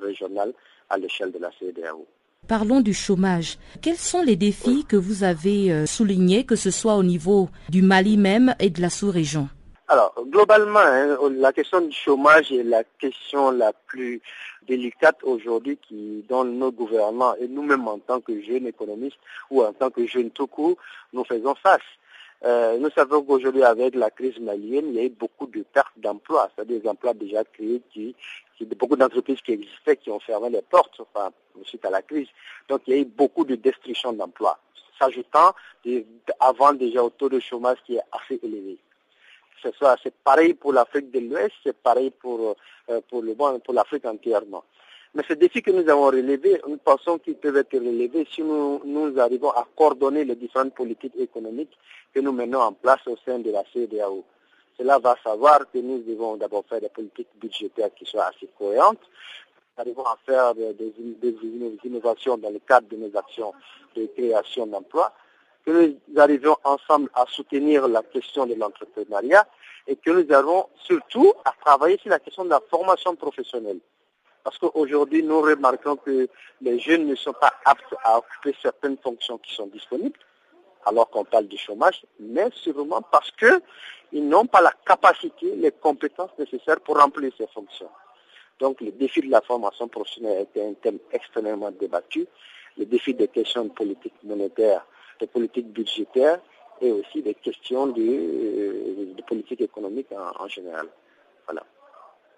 régionale 0.00 0.54
à 0.88 0.96
l'échelle 0.96 1.32
de 1.32 1.38
la 1.38 1.50
CEDEAO. 1.58 2.06
Parlons 2.48 2.80
du 2.80 2.94
chômage. 2.94 3.58
Quels 3.82 3.96
sont 3.98 4.22
les 4.22 4.36
défis 4.36 4.84
que 4.88 4.96
vous 4.96 5.24
avez 5.24 5.86
soulignés, 5.86 6.44
que 6.44 6.56
ce 6.56 6.70
soit 6.70 6.96
au 6.96 7.02
niveau 7.02 7.50
du 7.68 7.82
Mali 7.82 8.16
même 8.16 8.54
et 8.58 8.70
de 8.70 8.80
la 8.80 8.88
sous-région? 8.88 9.50
Alors, 9.90 10.14
globalement, 10.26 10.78
hein, 10.78 11.18
la 11.32 11.52
question 11.52 11.80
du 11.80 11.90
chômage 11.90 12.52
est 12.52 12.62
la 12.62 12.84
question 12.84 13.50
la 13.50 13.72
plus 13.72 14.22
délicate 14.62 15.18
aujourd'hui 15.24 15.78
qui, 15.78 16.24
dans 16.28 16.44
nos 16.44 16.70
gouvernements 16.70 17.34
et 17.40 17.48
nous-mêmes 17.48 17.88
en 17.88 17.98
tant 17.98 18.20
que 18.20 18.40
jeunes 18.40 18.68
économistes 18.68 19.18
ou 19.50 19.64
en 19.64 19.72
tant 19.72 19.90
que 19.90 20.06
jeunes 20.06 20.30
tout 20.30 20.46
court, 20.46 20.76
nous 21.12 21.24
faisons 21.24 21.56
face. 21.56 21.82
Euh, 22.44 22.78
nous 22.78 22.88
savons 22.90 23.24
qu'aujourd'hui, 23.24 23.64
avec 23.64 23.96
la 23.96 24.12
crise 24.12 24.38
malienne, 24.38 24.90
il 24.90 24.94
y 24.94 25.00
a 25.00 25.04
eu 25.06 25.08
beaucoup 25.08 25.48
de 25.48 25.64
pertes 25.64 25.92
d'emplois, 25.96 26.48
c'est-à-dire 26.54 26.80
des 26.82 26.88
emplois 26.88 27.12
déjà 27.12 27.42
créés 27.42 27.82
qui, 27.92 28.14
qui 28.56 28.66
beaucoup 28.66 28.94
d'entreprises 28.94 29.40
qui 29.40 29.54
existaient, 29.54 29.96
qui 29.96 30.12
ont 30.12 30.20
fermé 30.20 30.50
les 30.50 30.62
portes 30.62 31.00
enfin, 31.00 31.30
suite 31.64 31.84
à 31.84 31.90
la 31.90 32.02
crise. 32.02 32.28
Donc, 32.68 32.82
il 32.86 32.94
y 32.94 32.96
a 32.96 33.00
eu 33.00 33.06
beaucoup 33.06 33.44
de 33.44 33.56
destruction 33.56 34.12
d'emplois, 34.12 34.56
s'ajoutant 35.00 35.52
avant 36.38 36.74
déjà 36.74 37.02
au 37.02 37.10
taux 37.10 37.28
de 37.28 37.40
chômage 37.40 37.78
qui 37.84 37.96
est 37.96 38.02
assez 38.12 38.38
élevé 38.40 38.78
c'est 39.62 40.14
pareil 40.24 40.54
pour 40.54 40.72
l'Afrique 40.72 41.10
de 41.10 41.20
l'Ouest, 41.20 41.54
c'est 41.62 41.76
pareil 41.76 42.10
pour, 42.10 42.56
euh, 42.88 43.00
pour, 43.08 43.22
le, 43.22 43.34
pour 43.34 43.74
l'Afrique 43.74 44.04
entièrement. 44.04 44.64
Mais 45.14 45.24
ces 45.26 45.34
défis 45.34 45.62
que 45.62 45.72
nous 45.72 45.88
avons 45.88 46.06
relevés, 46.06 46.60
nous 46.68 46.76
pensons 46.76 47.18
qu'ils 47.18 47.34
peuvent 47.34 47.56
être 47.56 47.74
relevés 47.74 48.26
si 48.32 48.42
nous, 48.42 48.80
nous 48.84 49.18
arrivons 49.18 49.50
à 49.50 49.66
coordonner 49.76 50.24
les 50.24 50.36
différentes 50.36 50.74
politiques 50.74 51.16
économiques 51.18 51.76
que 52.14 52.20
nous 52.20 52.32
menons 52.32 52.60
en 52.60 52.72
place 52.72 53.00
au 53.06 53.16
sein 53.24 53.40
de 53.40 53.50
la 53.50 53.64
CEDEAO. 53.72 54.24
Cela 54.78 54.98
va 54.98 55.16
savoir 55.22 55.68
que 55.70 55.78
nous 55.78 55.98
devons 55.98 56.36
d'abord 56.36 56.64
faire 56.68 56.80
des 56.80 56.88
politiques 56.88 57.28
budgétaires 57.40 57.92
qui 57.94 58.06
soient 58.06 58.26
assez 58.26 58.48
cohérentes, 58.56 59.00
nous 59.76 59.82
arrivons 59.82 60.04
à 60.04 60.16
faire 60.24 60.54
des, 60.54 60.74
des, 60.74 61.36
innovations 61.84 62.36
dans 62.36 62.50
le 62.50 62.60
cadre 62.60 62.88
de 62.88 62.96
nos 62.96 63.16
actions 63.16 63.52
de 63.96 64.06
création 64.06 64.66
d'emplois, 64.66 65.12
que 65.64 65.94
nous 66.08 66.20
arrivions 66.20 66.56
ensemble 66.64 67.10
à 67.14 67.24
soutenir 67.26 67.86
la 67.88 68.02
question 68.02 68.46
de 68.46 68.54
l'entrepreneuriat 68.54 69.46
et 69.86 69.96
que 69.96 70.10
nous 70.10 70.32
avons 70.32 70.66
surtout 70.74 71.32
à 71.44 71.52
travailler 71.64 71.98
sur 71.98 72.10
la 72.10 72.18
question 72.18 72.44
de 72.44 72.50
la 72.50 72.60
formation 72.70 73.14
professionnelle. 73.16 73.78
Parce 74.42 74.56
qu'aujourd'hui, 74.58 75.22
nous 75.22 75.40
remarquons 75.40 75.96
que 75.96 76.28
les 76.62 76.78
jeunes 76.78 77.06
ne 77.06 77.14
sont 77.14 77.32
pas 77.32 77.52
aptes 77.64 77.94
à 78.04 78.18
occuper 78.18 78.56
certaines 78.62 78.96
fonctions 78.98 79.38
qui 79.38 79.54
sont 79.54 79.66
disponibles, 79.66 80.18
alors 80.86 81.10
qu'on 81.10 81.24
parle 81.24 81.46
du 81.46 81.58
chômage, 81.58 82.02
mais 82.18 82.48
sûrement 82.54 83.02
parce 83.02 83.30
qu'ils 83.32 84.28
n'ont 84.28 84.46
pas 84.46 84.62
la 84.62 84.72
capacité, 84.86 85.54
les 85.56 85.72
compétences 85.72 86.30
nécessaires 86.38 86.80
pour 86.80 86.98
remplir 86.98 87.32
ces 87.36 87.46
fonctions. 87.48 87.90
Donc 88.58 88.80
le 88.80 88.92
défi 88.92 89.20
de 89.20 89.30
la 89.30 89.40
formation 89.40 89.88
professionnelle 89.88 90.38
a 90.38 90.40
été 90.40 90.64
un 90.64 90.74
thème 90.74 90.98
extrêmement 91.12 91.70
débattu. 91.70 92.26
Le 92.78 92.84
défi 92.86 93.14
des 93.14 93.28
questions 93.28 93.64
de 93.64 93.70
politique 93.70 94.14
monétaire 94.22 94.86
des 95.20 95.26
politiques 95.26 95.72
budgétaires 95.72 96.38
et 96.80 96.90
aussi 96.90 97.22
des 97.22 97.34
questions 97.34 97.86
de, 97.86 98.00
euh, 98.00 99.22
politique 99.26 99.60
économique 99.60 100.08
en, 100.12 100.48
général. 100.48 100.86
Voilà. 101.46 101.62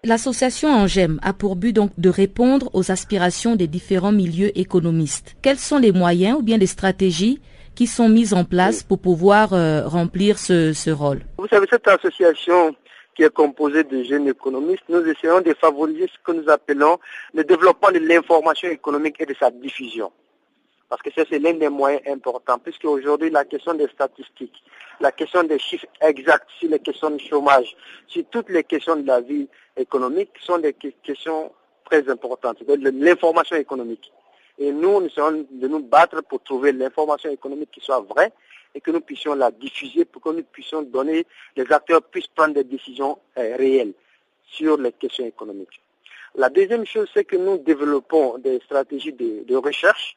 L'association 0.03 0.69
Angem 0.69 1.19
a 1.23 1.33
pour 1.33 1.55
but 1.55 1.73
donc 1.73 1.91
de 1.97 2.09
répondre 2.09 2.69
aux 2.73 2.91
aspirations 2.91 3.55
des 3.55 3.67
différents 3.67 4.11
milieux 4.11 4.57
économistes. 4.57 5.35
Quels 5.41 5.57
sont 5.57 5.79
les 5.79 5.93
moyens 5.93 6.37
ou 6.39 6.41
bien 6.41 6.57
les 6.57 6.67
stratégies 6.67 7.39
qui 7.73 7.87
sont 7.87 8.09
mises 8.09 8.33
en 8.33 8.43
place 8.43 8.83
pour 8.83 8.99
pouvoir 8.99 9.53
euh, 9.53 9.87
remplir 9.87 10.37
ce, 10.37 10.73
ce 10.73 10.91
rôle? 10.91 11.21
Vous 11.37 11.47
savez, 11.47 11.65
cette 11.69 11.87
association 11.87 12.75
qui 13.15 13.23
est 13.23 13.33
composée 13.33 13.83
de 13.83 14.03
jeunes 14.03 14.27
économistes, 14.27 14.83
nous 14.89 15.05
essayons 15.07 15.39
de 15.41 15.53
favoriser 15.53 16.07
ce 16.07 16.19
que 16.23 16.35
nous 16.35 16.49
appelons 16.49 16.97
le 17.33 17.43
développement 17.43 17.91
de 17.91 17.99
l'information 17.99 18.69
économique 18.69 19.15
et 19.19 19.25
de 19.25 19.35
sa 19.39 19.51
diffusion 19.51 20.11
parce 20.93 21.01
que 21.01 21.23
c'est 21.27 21.39
l'un 21.39 21.55
des 21.55 21.69
moyens 21.69 22.03
importants, 22.05 22.59
puisque 22.59 22.85
aujourd'hui 22.85 23.31
la 23.31 23.45
question 23.45 23.73
des 23.73 23.87
statistiques, 23.87 24.63
la 24.99 25.11
question 25.11 25.41
des 25.43 25.57
chiffres 25.57 25.87
exacts 25.99 26.47
sur 26.59 26.69
les 26.69 26.77
questions 26.77 27.09
de 27.09 27.17
chômage, 27.17 27.75
sur 28.05 28.23
toutes 28.29 28.49
les 28.49 28.63
questions 28.63 28.95
de 28.97 29.07
la 29.07 29.19
vie 29.19 29.47
économique 29.75 30.29
sont 30.39 30.59
des 30.59 30.73
questions 30.73 31.51
très 31.85 32.07
importantes, 32.07 32.59
l'information 32.67 33.55
économique. 33.55 34.11
Et 34.59 34.71
nous, 34.71 35.01
nous 35.01 35.07
essayons 35.07 35.47
de 35.49 35.67
nous 35.67 35.79
battre 35.79 36.21
pour 36.21 36.43
trouver 36.43 36.71
l'information 36.71 37.31
économique 37.31 37.71
qui 37.71 37.81
soit 37.81 38.01
vraie 38.01 38.31
et 38.75 38.79
que 38.79 38.91
nous 38.91 39.01
puissions 39.01 39.33
la 39.33 39.49
diffuser 39.49 40.05
pour 40.05 40.21
que 40.21 40.29
nous 40.29 40.43
puissions 40.43 40.83
donner, 40.83 41.25
les 41.55 41.71
acteurs 41.71 42.03
puissent 42.03 42.27
prendre 42.27 42.53
des 42.53 42.65
décisions 42.65 43.17
euh, 43.39 43.55
réelles 43.57 43.93
sur 44.45 44.77
les 44.77 44.91
questions 44.91 45.25
économiques. 45.25 45.81
La 46.35 46.51
deuxième 46.51 46.85
chose, 46.85 47.09
c'est 47.15 47.25
que 47.25 47.35
nous 47.35 47.57
développons 47.57 48.37
des 48.37 48.59
stratégies 48.59 49.13
de 49.13 49.55
recherche 49.55 50.15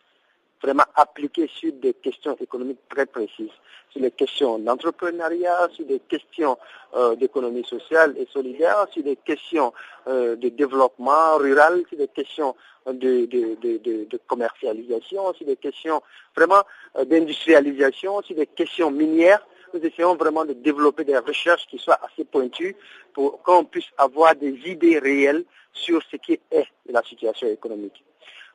vraiment 0.62 0.84
appliqué 0.94 1.48
sur 1.52 1.72
des 1.72 1.94
questions 1.94 2.36
économiques 2.40 2.80
très 2.88 3.06
précises, 3.06 3.50
sur 3.90 4.00
les 4.00 4.10
questions 4.10 4.58
d'entrepreneuriat, 4.58 5.68
sur 5.72 5.86
des 5.86 6.00
questions 6.00 6.58
euh, 6.94 7.14
d'économie 7.16 7.64
sociale 7.64 8.14
et 8.18 8.26
solidaire, 8.32 8.86
sur 8.90 9.02
des 9.02 9.16
questions 9.16 9.72
euh, 10.08 10.36
de 10.36 10.48
développement 10.48 11.36
rural, 11.36 11.82
sur 11.88 11.98
des 11.98 12.08
questions 12.08 12.54
de, 12.86 14.16
commercialisation, 14.26 15.32
sur 15.34 15.46
des 15.46 15.56
questions 15.56 16.02
vraiment 16.34 16.62
euh, 16.96 17.04
d'industrialisation, 17.04 18.22
sur 18.22 18.36
des 18.36 18.46
questions 18.46 18.90
minières. 18.90 19.46
Nous 19.74 19.80
essayons 19.80 20.14
vraiment 20.14 20.44
de 20.44 20.52
développer 20.52 21.04
des 21.04 21.18
recherches 21.18 21.66
qui 21.66 21.78
soient 21.78 21.98
assez 22.02 22.24
pointues 22.24 22.76
pour 23.12 23.42
qu'on 23.42 23.64
puisse 23.64 23.90
avoir 23.98 24.34
des 24.34 24.54
idées 24.64 24.98
réelles 24.98 25.44
sur 25.72 26.00
ce 26.10 26.16
qui 26.16 26.40
est 26.50 26.66
la 26.88 27.02
situation 27.02 27.48
économique. 27.48 28.02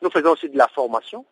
Nous 0.02 0.10
faisons 0.10 0.32
aussi 0.32 0.50
de 0.50 0.58
la 0.58 0.68
formation, 0.68 1.26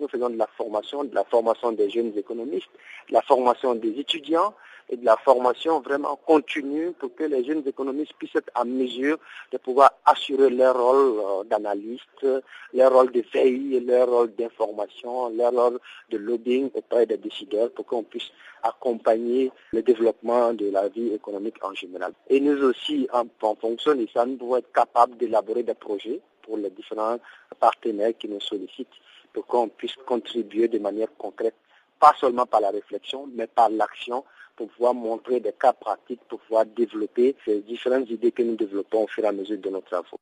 nous 0.00 0.08
faisons 0.08 0.30
de 0.30 0.36
la 0.36 0.46
formation, 0.56 1.04
de 1.04 1.14
la 1.14 1.24
formation 1.24 1.72
des 1.72 1.90
jeunes 1.90 2.12
économistes, 2.16 2.68
de 3.08 3.14
la 3.14 3.22
formation 3.22 3.74
des 3.74 3.98
étudiants 3.98 4.54
et 4.88 4.96
de 4.96 5.04
la 5.04 5.16
formation 5.16 5.80
vraiment 5.80 6.16
continue 6.16 6.92
pour 6.92 7.14
que 7.14 7.24
les 7.24 7.44
jeunes 7.44 7.62
économistes 7.66 8.12
puissent 8.18 8.36
être 8.36 8.50
en 8.54 8.64
mesure 8.64 9.18
de 9.50 9.58
pouvoir 9.58 9.92
assurer 10.04 10.50
leur 10.50 10.80
rôle 10.80 11.18
euh, 11.18 11.44
d'analyste, 11.44 12.26
leur 12.72 12.92
rôle 12.92 13.10
de 13.10 13.24
veille, 13.32 13.80
leur 13.84 14.08
rôle 14.08 14.34
d'information, 14.36 15.30
leur 15.30 15.52
rôle 15.52 15.80
de 16.10 16.18
lobbying 16.18 16.70
auprès 16.74 17.06
des 17.06 17.16
décideurs 17.16 17.70
pour 17.72 17.86
qu'on 17.86 18.04
puisse 18.04 18.30
accompagner 18.62 19.50
le 19.72 19.82
développement 19.82 20.52
de 20.52 20.70
la 20.70 20.88
vie 20.88 21.12
économique 21.12 21.56
en 21.64 21.74
général. 21.74 22.12
Et 22.28 22.40
nous 22.40 22.62
aussi, 22.64 23.08
en, 23.12 23.26
en 23.42 23.54
fonction 23.56 23.94
de 23.94 24.06
ça, 24.12 24.24
nous 24.24 24.36
devons 24.36 24.56
être 24.56 24.72
capables 24.72 25.16
d'élaborer 25.16 25.62
des 25.62 25.74
projets 25.74 26.20
pour 26.42 26.56
les 26.56 26.70
différents 26.70 27.18
partenaires 27.58 28.12
qui 28.18 28.28
nous 28.28 28.40
sollicitent 28.40 28.86
pour 29.36 29.46
qu'on 29.46 29.68
puisse 29.68 29.96
contribuer 30.06 30.66
de 30.66 30.78
manière 30.78 31.14
concrète, 31.18 31.56
pas 32.00 32.14
seulement 32.18 32.46
par 32.46 32.62
la 32.62 32.70
réflexion, 32.70 33.28
mais 33.34 33.46
par 33.46 33.68
l'action, 33.68 34.24
pour 34.56 34.66
pouvoir 34.70 34.94
montrer 34.94 35.40
des 35.40 35.52
cas 35.52 35.74
pratiques, 35.74 36.22
pour 36.26 36.40
pouvoir 36.40 36.64
développer 36.64 37.36
ces 37.44 37.60
différentes 37.60 38.08
idées 38.08 38.32
que 38.32 38.42
nous 38.42 38.56
développons 38.56 39.04
au 39.04 39.06
fur 39.06 39.24
et 39.24 39.26
à 39.26 39.32
mesure 39.32 39.58
de 39.58 39.68
nos 39.68 39.82
travaux. 39.82 40.18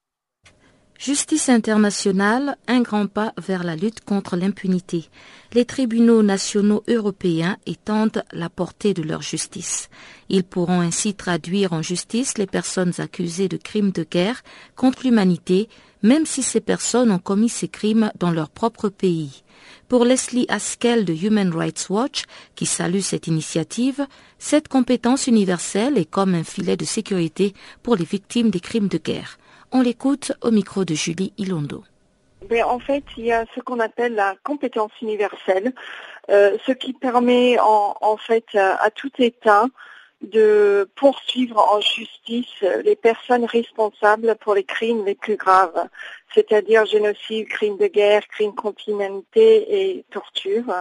Justice 0.99 1.49
internationale, 1.49 2.57
un 2.69 2.81
grand 2.81 3.09
pas 3.09 3.35
vers 3.37 3.65
la 3.65 3.77
lutte 3.77 4.01
contre 4.05 4.37
l'impunité. 4.37 5.11
Les 5.53 5.65
tribunaux 5.65 6.23
nationaux 6.23 6.83
européens 6.89 7.59
étendent 7.67 8.23
la 8.33 8.49
portée 8.49 8.95
de 8.95 9.03
leur 9.03 9.21
justice. 9.21 9.91
Ils 10.29 10.45
pourront 10.45 10.81
ainsi 10.81 11.15
traduire 11.15 11.73
en 11.73 11.83
justice 11.83 12.39
les 12.39 12.47
personnes 12.47 12.93
accusées 12.99 13.49
de 13.49 13.57
crimes 13.57 13.91
de 13.91 14.07
guerre 14.09 14.43
contre 14.77 15.03
l'humanité, 15.05 15.69
même 16.03 16.27
si 16.27 16.43
ces 16.43 16.61
personnes 16.61 17.11
ont 17.11 17.19
commis 17.19 17.49
ces 17.49 17.69
crimes 17.69 18.11
dans 18.19 18.31
leur 18.31 18.49
propre 18.49 18.89
pays. 18.89 19.43
Pour 19.89 20.05
Leslie 20.05 20.47
Haskell 20.49 21.05
de 21.05 21.13
Human 21.13 21.53
Rights 21.55 21.87
Watch, 21.91 22.25
qui 22.55 22.67
salue 22.67 23.01
cette 23.01 23.27
initiative, 23.27 24.07
cette 24.39 24.69
compétence 24.69 25.27
universelle 25.27 25.99
est 25.99 26.11
comme 26.11 26.35
un 26.35 26.45
filet 26.45 26.77
de 26.77 26.85
sécurité 26.85 27.53
pour 27.83 27.97
les 27.97 28.05
victimes 28.05 28.51
des 28.51 28.61
crimes 28.61 28.89
de 28.89 28.99
guerre. 28.99 29.39
On 29.77 29.81
l'écoute 29.81 30.31
au 30.41 30.53
micro 30.53 30.85
de 30.85 30.95
Julie 30.95 31.33
Ilondo. 31.37 31.83
en 32.65 32.79
fait, 32.79 33.03
il 33.17 33.25
y 33.25 33.33
a 33.33 33.45
ce 33.57 33.61
qu'on 33.61 33.81
appelle 33.81 34.15
la 34.15 34.37
compétence 34.45 34.93
universelle, 35.03 35.73
euh, 36.31 36.57
ce 36.65 36.71
qui 36.71 36.93
permet 36.93 37.59
en, 37.59 38.17
fait 38.17 38.47
à 38.55 38.89
tout 38.93 39.11
État 39.19 39.67
de 40.23 40.89
poursuivre 40.95 41.59
en 41.59 41.81
justice 41.81 42.65
les 42.85 42.95
personnes 42.95 43.47
responsables 43.47 44.37
pour 44.41 44.55
les 44.55 44.63
crimes 44.63 45.05
les 45.05 45.17
plus 45.17 45.35
graves, 45.35 45.89
c'est-à-dire 46.33 46.87
génocide, 46.87 47.49
crimes 47.49 47.77
de 47.77 47.89
guerre, 47.89 48.25
crimes 48.29 48.55
l'humanité 48.87 49.91
et 49.91 50.05
torture, 50.13 50.73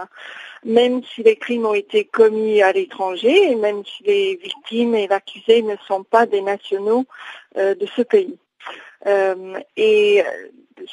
même 0.64 1.02
si 1.02 1.24
les 1.24 1.34
crimes 1.34 1.66
ont 1.66 1.74
été 1.74 2.04
commis 2.04 2.62
à 2.62 2.70
l'étranger 2.70 3.50
et 3.50 3.56
même 3.56 3.84
si 3.84 4.04
les 4.04 4.36
victimes 4.36 4.94
et 4.94 5.08
l'accusé 5.08 5.62
ne 5.62 5.74
sont 5.88 6.04
pas 6.04 6.26
des 6.26 6.42
nationaux 6.42 7.04
euh, 7.56 7.74
de 7.74 7.86
ce 7.86 8.02
pays. 8.02 8.38
Euh, 9.06 9.58
et 9.76 10.24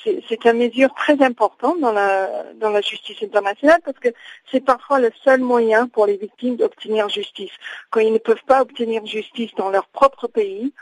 c'est 0.03 0.45
une 0.45 0.57
mesure 0.57 0.93
très 0.93 1.21
importante 1.21 1.79
dans 1.79 1.91
la, 1.91 2.43
dans 2.55 2.69
la 2.69 2.81
justice 2.81 3.21
internationale 3.23 3.81
parce 3.83 3.99
que 3.99 4.09
c'est 4.51 4.63
parfois 4.63 4.99
le 4.99 5.11
seul 5.23 5.41
moyen 5.41 5.87
pour 5.87 6.05
les 6.05 6.17
victimes 6.17 6.55
d'obtenir 6.55 7.09
justice. 7.09 7.51
Quand 7.89 7.99
ils 7.99 8.13
ne 8.13 8.17
peuvent 8.17 8.43
pas 8.45 8.61
obtenir 8.61 9.05
justice 9.05 9.53
dans 9.55 9.69
leur 9.69 9.87
propre 9.87 10.27
pays 10.27 10.73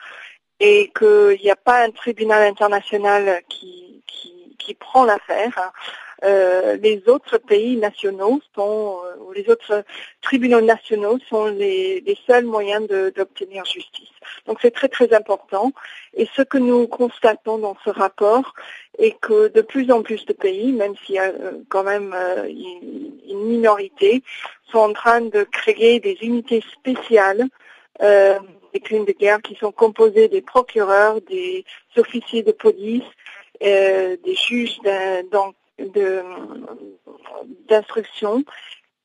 et 0.60 0.91
qu'il 0.97 1.39
n'y 1.41 1.52
a 1.52 1.56
pas 1.56 1.84
un 1.84 1.91
tribunal 1.91 2.43
international 2.43 3.41
qui, 3.47 4.04
qui, 4.08 4.56
qui 4.58 4.73
prend 4.73 5.06
l'affaire, 5.06 5.71
euh, 6.23 6.75
les 6.77 7.01
autres 7.08 7.38
pays 7.38 7.77
nationaux 7.77 8.41
sont, 8.55 8.97
euh, 9.05 9.15
ou 9.23 9.32
les 9.32 9.49
autres 9.49 9.84
tribunaux 10.21 10.62
nationaux 10.62 11.17
sont 11.29 11.45
les, 11.45 12.03
seuls 12.27 12.45
moyens 12.45 12.88
d'obtenir 12.88 13.63
justice. 13.65 14.10
Donc 14.45 14.60
c'est 14.62 14.71
très 14.71 14.89
très 14.89 15.13
important. 15.13 15.71
Et 16.13 16.27
ce 16.36 16.41
que 16.41 16.58
nous 16.58 16.88
constatons 16.88 17.58
dans 17.58 17.77
ce 17.86 17.89
rapport 17.89 18.53
est 18.97 19.17
que 19.19 19.47
de 19.47 19.62
plus 19.62 19.91
en 19.91 20.01
plus 20.01 20.25
de 20.25 20.34
pays, 20.34 20.73
même 20.73 20.95
s'il 21.05 21.15
y 21.15 21.19
a 21.19 21.29
euh, 21.29 21.63
quand 21.69 21.84
même 21.84 22.13
une 22.47 23.43
minorité, 23.45 24.21
sont 24.71 24.79
en 24.79 24.93
train 24.93 25.21
de 25.21 25.43
créer 25.43 25.99
des 25.99 26.17
unités 26.21 26.63
spéciales 26.73 27.47
des 28.71 28.79
crimes 28.82 29.03
de 29.03 29.13
guerre 29.13 29.41
qui 29.41 29.55
sont 29.55 29.71
composées 29.71 30.27
des 30.27 30.43
procureurs, 30.43 31.19
des 31.21 31.65
officiers 31.97 32.43
de 32.43 32.51
police, 32.51 33.03
des 33.60 34.36
juges 34.36 34.79
d'instruction, 37.67 38.43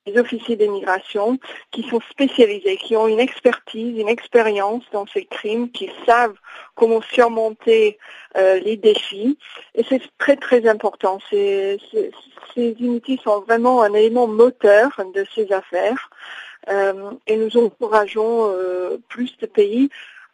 des 0.05 0.19
officiers 0.19 0.55
d'immigration 0.55 1.39
qui 1.71 1.83
sont 1.83 1.99
spécialisés, 2.11 2.77
qui 2.77 2.95
ont 2.95 3.07
une 3.07 3.19
expertise, 3.19 3.97
une 3.97 4.09
expérience 4.09 4.83
dans 4.91 5.07
ces 5.07 5.25
crimes, 5.25 5.71
qui 5.71 5.89
savent 6.05 6.35
comment 6.75 7.01
surmonter 7.01 7.97
euh, 8.37 8.59
les 8.59 8.77
défis. 8.77 9.37
Et 9.73 9.83
c'est 9.87 10.01
très 10.17 10.35
très 10.35 10.67
important. 10.67 11.19
ces 11.31 11.79
unités 12.55 13.19
sont 13.23 13.41
vraiment 13.41 13.81
un 13.81 13.93
élément 13.93 14.27
moteur 14.27 14.89
de 15.13 15.25
ces 15.33 15.51
affaires. 15.51 16.09
Euh, 16.69 17.11
et 17.27 17.37
nous 17.37 17.57
encourageons 17.57 18.51
euh, 18.51 18.97
plus 19.07 19.37
de 19.37 19.45
pays 19.45 19.89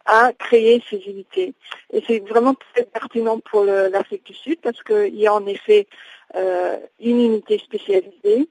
à 0.06 0.32
créer 0.34 0.82
ces 0.89 0.97
unités. 0.97 1.54
Et 1.93 2.04
c'est 2.08 2.19
vraiment 2.19 2.56
très 2.73 2.86
pertinent 2.86 3.39
pour 3.39 3.63
l'Afrique 3.63 4.25
du 4.25 4.34
Sud 4.34 4.60
parce 4.62 4.82
qu'il 4.84 5.15
y 5.15 5.27
a 5.27 5.34
en 5.34 5.45
effet 5.45 5.88
une 6.34 7.20
unité 7.20 7.58
spécialisée 7.58 8.50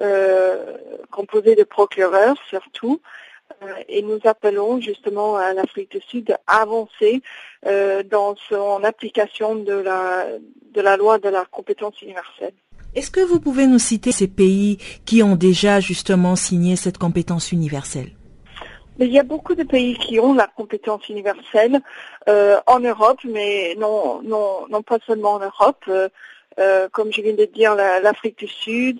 euh, 0.00 0.76
composée 1.10 1.54
de 1.54 1.64
procureurs 1.64 2.36
surtout. 2.48 3.00
Euh, 3.62 3.66
et 3.88 4.02
nous 4.02 4.18
appelons 4.24 4.80
justement 4.80 5.36
à 5.36 5.54
l'Afrique 5.54 5.90
du 5.92 6.00
Sud 6.00 6.36
à 6.46 6.62
avancer 6.62 7.22
dans 8.10 8.36
son 8.48 8.84
application 8.84 9.56
de 9.56 9.72
la, 9.72 10.26
de 10.72 10.80
la 10.80 10.96
loi 10.96 11.18
de 11.18 11.28
la 11.28 11.44
compétence 11.46 12.00
universelle. 12.02 12.52
Est-ce 12.94 13.10
que 13.10 13.20
vous 13.20 13.40
pouvez 13.40 13.66
nous 13.66 13.78
citer 13.78 14.12
ces 14.12 14.28
pays 14.28 14.78
qui 15.04 15.22
ont 15.22 15.36
déjà 15.36 15.80
justement 15.80 16.36
signé 16.36 16.76
cette 16.76 16.96
compétence 16.96 17.52
universelle? 17.52 18.10
Il 18.98 19.12
y 19.12 19.18
a 19.18 19.22
beaucoup 19.22 19.54
de 19.54 19.64
pays 19.64 19.98
qui 19.98 20.18
ont 20.18 20.32
la 20.32 20.46
compétence 20.46 21.06
universelle 21.10 21.82
euh, 22.28 22.58
en 22.66 22.80
Europe, 22.80 23.20
mais 23.24 23.74
non, 23.78 24.22
non, 24.22 24.66
non 24.70 24.82
pas 24.82 24.98
seulement 25.06 25.34
en 25.34 25.40
Europe. 25.40 25.84
Euh, 25.88 26.08
euh, 26.08 26.08
comme 26.92 27.12
je 27.12 27.20
viens 27.20 27.34
de 27.34 27.44
dire, 27.44 27.74
l'Afrique 27.74 28.38
du 28.38 28.48
Sud, 28.48 28.98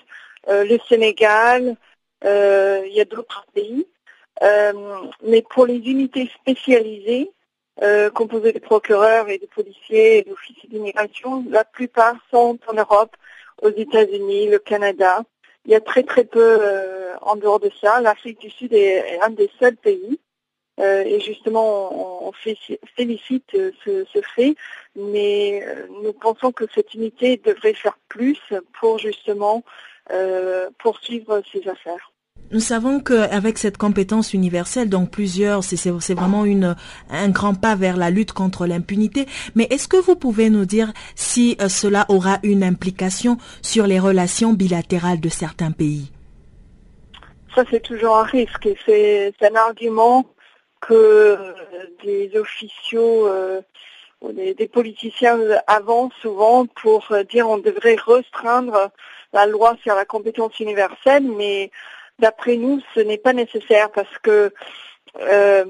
le 0.48 0.78
Sénégal, 0.88 1.76
il 2.22 2.92
y 2.92 3.00
a 3.00 3.04
d'autres 3.04 3.46
pays. 3.54 3.86
mais 5.22 5.42
pour 5.50 5.66
les 5.66 5.76
unités 5.76 6.30
spécialisées, 6.40 7.30
composées 8.14 8.52
de 8.52 8.58
procureurs 8.58 9.28
et 9.28 9.38
de 9.38 9.46
policiers 9.46 10.18
et 10.18 10.22
d'officiers 10.22 10.68
d'immigration, 10.68 11.44
la 11.48 11.64
plupart 11.64 12.16
sont 12.30 12.58
en 12.68 12.74
Europe, 12.74 13.16
aux 13.62 13.70
États-Unis, 13.70 14.48
le 14.48 14.58
Canada. 14.58 15.22
Il 15.64 15.72
y 15.72 15.74
a 15.74 15.80
très 15.80 16.02
très 16.02 16.24
peu 16.24 16.58
euh, 16.60 17.14
en 17.22 17.36
dehors 17.36 17.60
de 17.60 17.70
ça. 17.80 18.00
L'Afrique 18.00 18.40
du 18.40 18.50
Sud 18.50 18.72
est, 18.72 19.20
un 19.20 19.30
des 19.30 19.50
seuls 19.58 19.76
pays. 19.76 20.20
Euh, 20.78 21.02
et 21.04 21.20
justement, 21.20 22.26
on, 22.26 22.32
félicite 22.96 23.54
euh, 23.54 23.70
ce, 23.84 24.20
fait, 24.34 24.54
mais 24.94 25.66
nous 26.02 26.12
pensons 26.12 26.52
que 26.52 26.64
cette 26.74 26.92
unité 26.94 27.40
devrait 27.42 27.74
faire 27.74 27.98
plus 28.08 28.38
pour 28.78 28.98
justement 28.98 29.62
poursuivre 30.78 31.42
ces 31.52 31.68
affaires. 31.68 32.12
Nous 32.52 32.60
savons 32.60 33.00
qu'avec 33.00 33.58
cette 33.58 33.76
compétence 33.76 34.32
universelle, 34.32 34.88
donc 34.88 35.10
plusieurs, 35.10 35.64
c'est 35.64 36.14
vraiment 36.14 36.44
une, 36.44 36.76
un 37.10 37.28
grand 37.28 37.54
pas 37.54 37.74
vers 37.74 37.96
la 37.96 38.10
lutte 38.10 38.32
contre 38.32 38.66
l'impunité. 38.66 39.26
Mais 39.56 39.66
est-ce 39.70 39.88
que 39.88 39.96
vous 39.96 40.14
pouvez 40.14 40.48
nous 40.48 40.64
dire 40.64 40.92
si 41.16 41.56
euh, 41.60 41.68
cela 41.68 42.06
aura 42.08 42.38
une 42.44 42.62
implication 42.62 43.36
sur 43.62 43.88
les 43.88 43.98
relations 43.98 44.52
bilatérales 44.52 45.20
de 45.20 45.28
certains 45.28 45.72
pays? 45.72 46.12
Ça, 47.52 47.64
c'est 47.68 47.82
toujours 47.82 48.16
un 48.16 48.24
risque. 48.24 48.68
C'est 48.84 49.34
un 49.42 49.56
argument 49.56 50.24
que 50.80 51.36
des 52.04 52.36
officiaux 52.36 53.26
euh, 53.28 53.60
des, 54.32 54.68
politiciens 54.68 55.38
avancent 55.66 56.14
souvent 56.20 56.66
pour 56.66 57.06
dire 57.28 57.48
on 57.48 57.58
devrait 57.58 57.96
restreindre 57.96 58.90
la 59.32 59.46
loi 59.46 59.76
sur 59.82 59.94
la 59.94 60.04
compétence 60.04 60.58
universelle, 60.60 61.24
mais 61.24 61.70
D'après 62.18 62.56
nous, 62.56 62.80
ce 62.94 63.00
n'est 63.00 63.18
pas 63.18 63.34
nécessaire 63.34 63.90
parce 63.90 64.18
que 64.22 64.52
euh, 65.20 65.64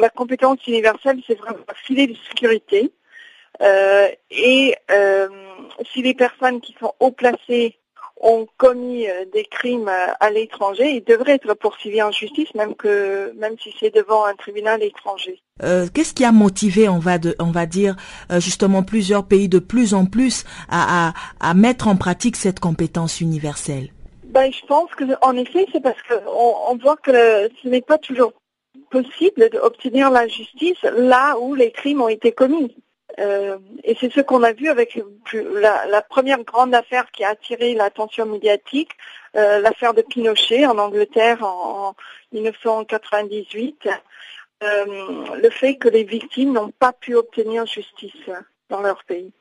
la 0.00 0.08
compétence 0.08 0.64
universelle, 0.66 1.20
c'est 1.26 1.34
vraiment 1.34 1.64
un 1.68 1.74
filet 1.74 2.06
de 2.06 2.16
sécurité. 2.28 2.92
Euh, 3.60 4.08
et 4.30 4.76
euh, 4.90 5.28
si 5.92 6.02
les 6.02 6.14
personnes 6.14 6.60
qui 6.60 6.74
sont 6.78 6.94
haut 7.00 7.10
placées 7.10 7.78
ont 8.20 8.46
commis 8.58 9.06
des 9.32 9.44
crimes 9.44 9.88
à 9.88 10.30
l'étranger, 10.30 10.90
ils 10.90 11.04
devraient 11.04 11.34
être 11.34 11.54
poursuivis 11.54 12.02
en 12.02 12.12
justice, 12.12 12.54
même 12.54 12.74
que 12.74 13.32
même 13.38 13.56
si 13.58 13.74
c'est 13.80 13.94
devant 13.94 14.24
un 14.26 14.34
tribunal 14.34 14.82
étranger. 14.82 15.40
Qu'est-ce 15.60 16.12
qui 16.12 16.24
a 16.24 16.32
motivé, 16.32 16.88
on 16.88 16.98
va, 16.98 17.18
de, 17.18 17.34
on 17.38 17.50
va 17.50 17.64
dire, 17.64 17.96
justement 18.38 18.82
plusieurs 18.82 19.24
pays 19.24 19.48
de 19.48 19.58
plus 19.58 19.94
en 19.94 20.04
plus 20.04 20.44
à, 20.68 21.08
à, 21.08 21.12
à 21.40 21.54
mettre 21.54 21.88
en 21.88 21.96
pratique 21.96 22.36
cette 22.36 22.60
compétence 22.60 23.20
universelle? 23.20 23.88
Ben, 24.24 24.52
je 24.52 24.64
pense 24.66 24.90
qu'en 24.94 25.36
effet, 25.36 25.66
c'est 25.72 25.82
parce 25.82 26.00
qu'on 26.02 26.54
on 26.70 26.76
voit 26.76 26.96
que 26.96 27.48
ce 27.62 27.68
n'est 27.68 27.80
pas 27.80 27.98
toujours 27.98 28.32
possible 28.90 29.48
d'obtenir 29.50 30.10
la 30.10 30.28
justice 30.28 30.82
là 30.82 31.36
où 31.38 31.54
les 31.54 31.70
crimes 31.70 32.02
ont 32.02 32.08
été 32.08 32.32
commis. 32.32 32.76
Euh, 33.20 33.58
et 33.84 33.96
c'est 34.00 34.12
ce 34.12 34.20
qu'on 34.20 34.42
a 34.42 34.52
vu 34.52 34.68
avec 34.68 34.98
la, 35.32 36.02
première 36.02 36.42
grande 36.42 36.74
affaire 36.74 37.10
qui 37.10 37.22
a 37.22 37.30
attiré 37.30 37.74
l'attention 37.74 38.24
médiatique, 38.24 38.92
euh, 39.36 39.60
l'affaire 39.60 39.92
de 39.92 40.02
Pinochet 40.02 40.66
en 40.66 40.78
Angleterre 40.78 41.44
en, 41.44 41.94
1998, 42.32 43.88
euh, 44.62 44.84
le 45.42 45.50
fait 45.50 45.76
que 45.76 45.88
les 45.88 46.04
victimes 46.04 46.52
n'ont 46.52 46.70
pas 46.70 46.92
pu 46.92 47.14
obtenir 47.14 47.66
justice 47.66 48.30
dans 48.68 48.80
leur 48.80 49.04
pays. 49.04 49.32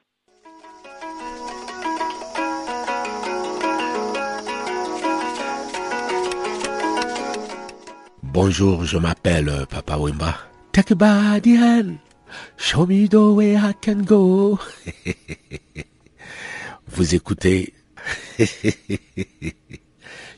Bonjour, 8.23 8.83
je 8.85 8.97
m'appelle 8.97 9.51
Papa 9.69 9.97
Wimba. 9.97 10.35
Take. 10.71 10.95
Show 12.57 12.85
me 12.85 13.07
the 13.07 13.33
way 13.33 13.55
I 13.55 13.73
can 13.81 14.03
go. 14.03 14.59
Vous 16.87 17.15
écoutez. 17.15 17.73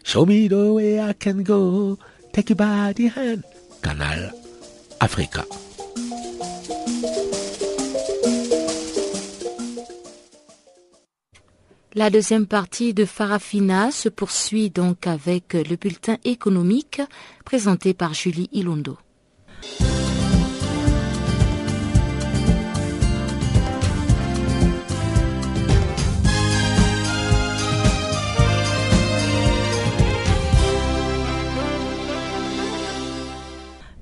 Show 0.04 0.26
me 0.26 0.48
the 0.48 0.72
way 0.74 1.00
I 1.00 1.14
can 1.14 1.44
go. 1.44 1.98
Take 2.34 2.52
a 2.52 2.56
body 2.56 3.08
hand. 3.08 3.44
Canal 3.82 4.34
Africa. 5.00 5.46
La 11.94 12.10
deuxième 12.10 12.46
partie 12.46 12.94
de 12.94 13.04
Farafina 13.04 13.92
se 13.92 14.08
poursuit 14.08 14.70
donc 14.70 15.08
avec 15.08 15.54
le 15.54 15.76
bulletin 15.76 16.18
économique 16.24 17.02
présenté 17.44 17.94
par 17.94 18.14
Julie 18.14 18.48
Ilondo. 18.54 18.98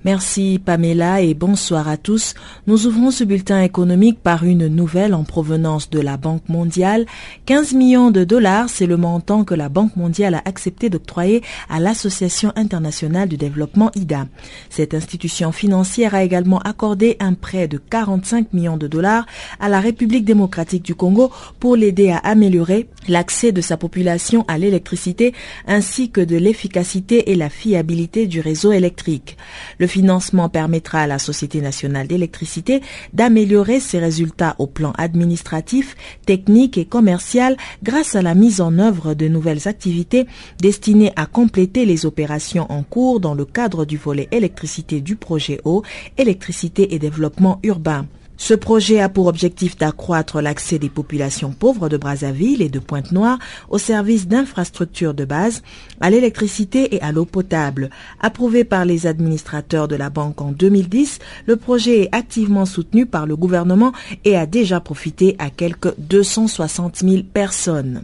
Merci 0.05 0.61
Pamela 0.63 1.19
et 1.19 1.33
bonsoir 1.33 1.89
à 1.89 1.97
tous. 1.97 2.33
Nous 2.67 2.87
ouvrons 2.87 3.11
ce 3.11 3.25
bulletin 3.25 3.61
économique 3.61 4.23
par 4.23 4.45
une 4.45 4.67
nouvelle 4.67 5.13
en 5.13 5.25
provenance 5.25 5.89
de 5.89 5.99
la 5.99 6.15
Banque 6.15 6.47
mondiale. 6.47 7.05
15 7.47 7.73
millions 7.73 8.09
de 8.09 8.23
dollars, 8.23 8.69
c'est 8.69 8.85
le 8.85 8.95
montant 8.95 9.43
que 9.43 9.53
la 9.53 9.67
Banque 9.67 9.97
mondiale 9.97 10.35
a 10.35 10.41
accepté 10.45 10.89
d'octroyer 10.89 11.43
à 11.69 11.81
l'Association 11.81 12.53
internationale 12.55 13.27
du 13.27 13.35
développement 13.35 13.91
IDA. 13.93 14.27
Cette 14.69 14.93
institution 14.93 15.51
financière 15.51 16.15
a 16.15 16.23
également 16.23 16.59
accordé 16.59 17.17
un 17.19 17.33
prêt 17.33 17.67
de 17.67 17.77
45 17.77 18.53
millions 18.53 18.77
de 18.77 18.87
dollars 18.87 19.25
à 19.59 19.67
la 19.67 19.81
République 19.81 20.23
démocratique 20.23 20.83
du 20.83 20.95
Congo 20.95 21.29
pour 21.59 21.75
l'aider 21.75 22.09
à 22.09 22.19
améliorer 22.19 22.87
l'accès 23.09 23.51
de 23.51 23.59
sa 23.59 23.75
population 23.75 24.45
à 24.47 24.57
l'électricité 24.57 25.33
ainsi 25.67 26.09
que 26.09 26.21
de 26.21 26.37
l'efficacité 26.37 27.31
et 27.31 27.35
la 27.35 27.49
fiabilité 27.49 28.27
du 28.27 28.39
réseau 28.39 28.71
électrique. 28.71 29.35
Le 29.77 29.88
financement 29.89 30.49
permettra 30.49 31.01
à 31.01 31.07
la 31.07 31.19
Société 31.19 31.61
nationale 31.61 32.07
d'électricité 32.07 32.81
d'améliorer 33.13 33.79
ses 33.79 33.99
résultats 33.99 34.55
au 34.59 34.67
plan 34.67 34.93
administratif, 34.97 35.95
technique 36.25 36.77
et 36.77 36.85
commercial 36.85 37.57
grâce 37.83 38.15
à 38.15 38.21
la 38.21 38.35
mise 38.35 38.61
en 38.61 38.79
œuvre 38.79 39.13
de 39.13 39.27
nouvelles 39.27 39.67
activités 39.67 40.27
destinées 40.61 41.11
à 41.15 41.25
compléter 41.25 41.85
les 41.85 42.05
opérations 42.05 42.71
en 42.71 42.83
cours 42.83 43.19
dans 43.19 43.33
le 43.33 43.45
cadre 43.45 43.85
du 43.85 43.97
volet 43.97 44.27
électricité 44.31 45.01
du 45.01 45.15
projet 45.15 45.59
eau, 45.65 45.83
électricité 46.17 46.93
et 46.93 46.99
développement 46.99 47.59
urbain. 47.63 48.05
Ce 48.41 48.53
projet 48.53 49.01
a 49.01 49.09
pour 49.09 49.27
objectif 49.27 49.77
d'accroître 49.77 50.41
l'accès 50.41 50.79
des 50.79 50.89
populations 50.89 51.51
pauvres 51.51 51.89
de 51.89 51.97
Brazzaville 51.97 52.61
et 52.61 52.69
de 52.69 52.79
Pointe-Noire 52.79 53.37
aux 53.69 53.77
services 53.77 54.29
d'infrastructures 54.29 55.13
de 55.13 55.25
base, 55.25 55.61
à 55.99 56.09
l'électricité 56.09 56.95
et 56.95 57.01
à 57.01 57.11
l'eau 57.11 57.25
potable. 57.25 57.89
Approuvé 58.21 58.63
par 58.63 58.85
les 58.85 59.07
administrateurs 59.07 59.89
de 59.89 59.97
la 59.97 60.09
banque 60.09 60.41
en 60.41 60.53
2010, 60.53 61.19
le 61.47 61.57
projet 61.57 62.03
est 62.03 62.15
activement 62.15 62.65
soutenu 62.65 63.05
par 63.05 63.27
le 63.27 63.35
gouvernement 63.35 63.91
et 64.23 64.37
a 64.37 64.45
déjà 64.45 64.79
profité 64.79 65.35
à 65.37 65.49
quelques 65.49 65.93
260 65.99 66.95
000 66.95 67.23
personnes. 67.33 68.03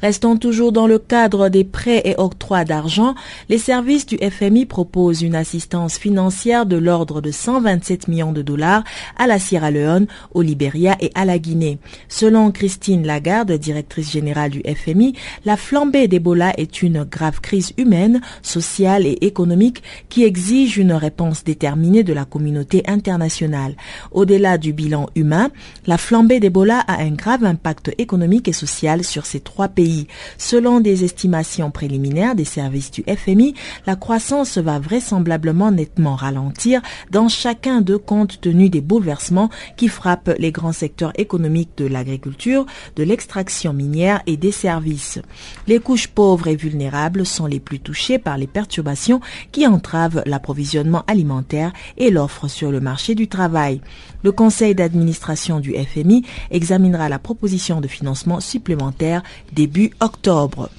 Restant 0.00 0.36
toujours 0.36 0.70
dans 0.70 0.86
le 0.86 1.00
cadre 1.00 1.48
des 1.48 1.64
prêts 1.64 2.02
et 2.04 2.14
octrois 2.18 2.64
d'argent, 2.64 3.16
les 3.48 3.58
services 3.58 4.06
du 4.06 4.16
FMI 4.16 4.64
proposent 4.64 5.22
une 5.22 5.34
assistance 5.34 5.98
financière 5.98 6.66
de 6.66 6.76
l'ordre 6.76 7.20
de 7.20 7.32
127 7.32 8.06
millions 8.06 8.32
de 8.32 8.42
dollars 8.42 8.84
à 9.16 9.26
la 9.26 9.40
Sierra 9.40 9.72
Leone, 9.72 10.06
au 10.34 10.42
Libéria 10.42 10.96
et 11.00 11.10
à 11.16 11.24
la 11.24 11.40
Guinée. 11.40 11.78
Selon 12.08 12.52
Christine 12.52 13.04
Lagarde, 13.04 13.52
directrice 13.52 14.12
générale 14.12 14.52
du 14.52 14.62
FMI, 14.62 15.14
la 15.44 15.56
flambée 15.56 16.06
d'Ebola 16.06 16.52
est 16.56 16.82
une 16.82 17.02
grave 17.02 17.40
crise 17.40 17.72
humaine, 17.76 18.20
sociale 18.42 19.04
et 19.04 19.18
économique 19.22 19.82
qui 20.08 20.22
exige 20.22 20.78
une 20.78 20.92
réponse 20.92 21.42
déterminée 21.42 22.04
de 22.04 22.12
la 22.12 22.24
communauté 22.24 22.84
internationale. 22.86 23.74
Au-delà 24.12 24.58
du 24.58 24.72
bilan 24.72 25.08
humain, 25.16 25.50
la 25.88 25.98
flambée 25.98 26.38
d'Ebola 26.38 26.78
a 26.86 27.02
un 27.02 27.10
grave 27.10 27.44
impact 27.44 27.92
économique 27.98 28.46
et 28.46 28.52
social 28.52 29.02
sur 29.02 29.26
ces 29.26 29.40
trois 29.40 29.66
pays 29.66 29.87
Selon 30.36 30.80
des 30.80 31.04
estimations 31.04 31.70
préliminaires 31.70 32.34
des 32.34 32.44
services 32.44 32.90
du 32.90 33.04
FMI, 33.04 33.54
la 33.86 33.96
croissance 33.96 34.58
va 34.58 34.78
vraisemblablement 34.78 35.70
nettement 35.70 36.16
ralentir 36.16 36.80
dans 37.10 37.28
chacun 37.28 37.80
d'eux 37.80 37.98
compte 37.98 38.40
tenu 38.40 38.70
des 38.70 38.80
bouleversements 38.80 39.50
qui 39.76 39.88
frappent 39.88 40.34
les 40.38 40.52
grands 40.52 40.72
secteurs 40.72 41.12
économiques 41.16 41.76
de 41.76 41.86
l'agriculture, 41.86 42.66
de 42.96 43.02
l'extraction 43.02 43.72
minière 43.72 44.22
et 44.26 44.36
des 44.36 44.52
services. 44.52 45.20
Les 45.66 45.80
couches 45.80 46.08
pauvres 46.08 46.48
et 46.48 46.56
vulnérables 46.56 47.26
sont 47.26 47.46
les 47.46 47.60
plus 47.60 47.80
touchées 47.80 48.18
par 48.18 48.38
les 48.38 48.46
perturbations 48.46 49.20
qui 49.52 49.66
entravent 49.66 50.22
l'approvisionnement 50.26 51.04
alimentaire 51.06 51.72
et 51.96 52.10
l'offre 52.10 52.48
sur 52.48 52.70
le 52.70 52.80
marché 52.80 53.14
du 53.14 53.28
travail. 53.28 53.80
Le 54.22 54.32
conseil 54.32 54.74
d'administration 54.74 55.60
du 55.60 55.74
FMI 55.74 56.24
examinera 56.50 57.08
la 57.08 57.18
proposition 57.18 57.80
de 57.80 57.88
financement 57.88 58.40
supplémentaire 58.40 59.22
début 59.52 59.92
octobre. 60.00 60.70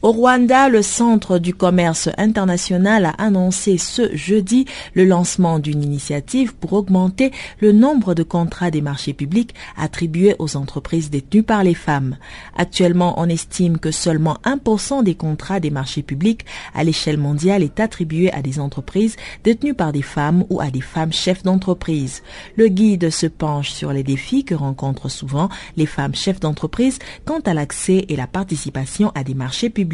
Au 0.00 0.12
Rwanda, 0.12 0.68
le 0.68 0.80
Centre 0.80 1.40
du 1.40 1.54
commerce 1.54 2.08
international 2.18 3.04
a 3.04 3.10
annoncé 3.18 3.78
ce 3.78 4.14
jeudi 4.14 4.64
le 4.94 5.04
lancement 5.04 5.58
d'une 5.58 5.82
initiative 5.82 6.54
pour 6.54 6.74
augmenter 6.74 7.32
le 7.58 7.72
nombre 7.72 8.14
de 8.14 8.22
contrats 8.22 8.70
des 8.70 8.80
marchés 8.80 9.12
publics 9.12 9.56
attribués 9.76 10.36
aux 10.38 10.56
entreprises 10.56 11.10
détenues 11.10 11.42
par 11.42 11.64
les 11.64 11.74
femmes. 11.74 12.16
Actuellement, 12.56 13.14
on 13.16 13.28
estime 13.28 13.78
que 13.78 13.90
seulement 13.90 14.36
1% 14.44 15.02
des 15.02 15.16
contrats 15.16 15.58
des 15.58 15.70
marchés 15.70 16.02
publics 16.02 16.46
à 16.76 16.84
l'échelle 16.84 17.18
mondiale 17.18 17.64
est 17.64 17.80
attribué 17.80 18.32
à 18.32 18.40
des 18.40 18.60
entreprises 18.60 19.16
détenues 19.42 19.74
par 19.74 19.90
des 19.90 20.02
femmes 20.02 20.44
ou 20.48 20.60
à 20.60 20.70
des 20.70 20.80
femmes 20.80 21.12
chefs 21.12 21.42
d'entreprise. 21.42 22.22
Le 22.54 22.68
guide 22.68 23.10
se 23.10 23.26
penche 23.26 23.72
sur 23.72 23.92
les 23.92 24.04
défis 24.04 24.44
que 24.44 24.54
rencontrent 24.54 25.10
souvent 25.10 25.48
les 25.76 25.86
femmes 25.86 26.14
chefs 26.14 26.38
d'entreprise 26.38 27.00
quant 27.24 27.40
à 27.40 27.52
l'accès 27.52 28.04
et 28.08 28.14
la 28.14 28.28
participation 28.28 29.10
à 29.16 29.24
des 29.24 29.34
marchés 29.34 29.70
publics. 29.70 29.87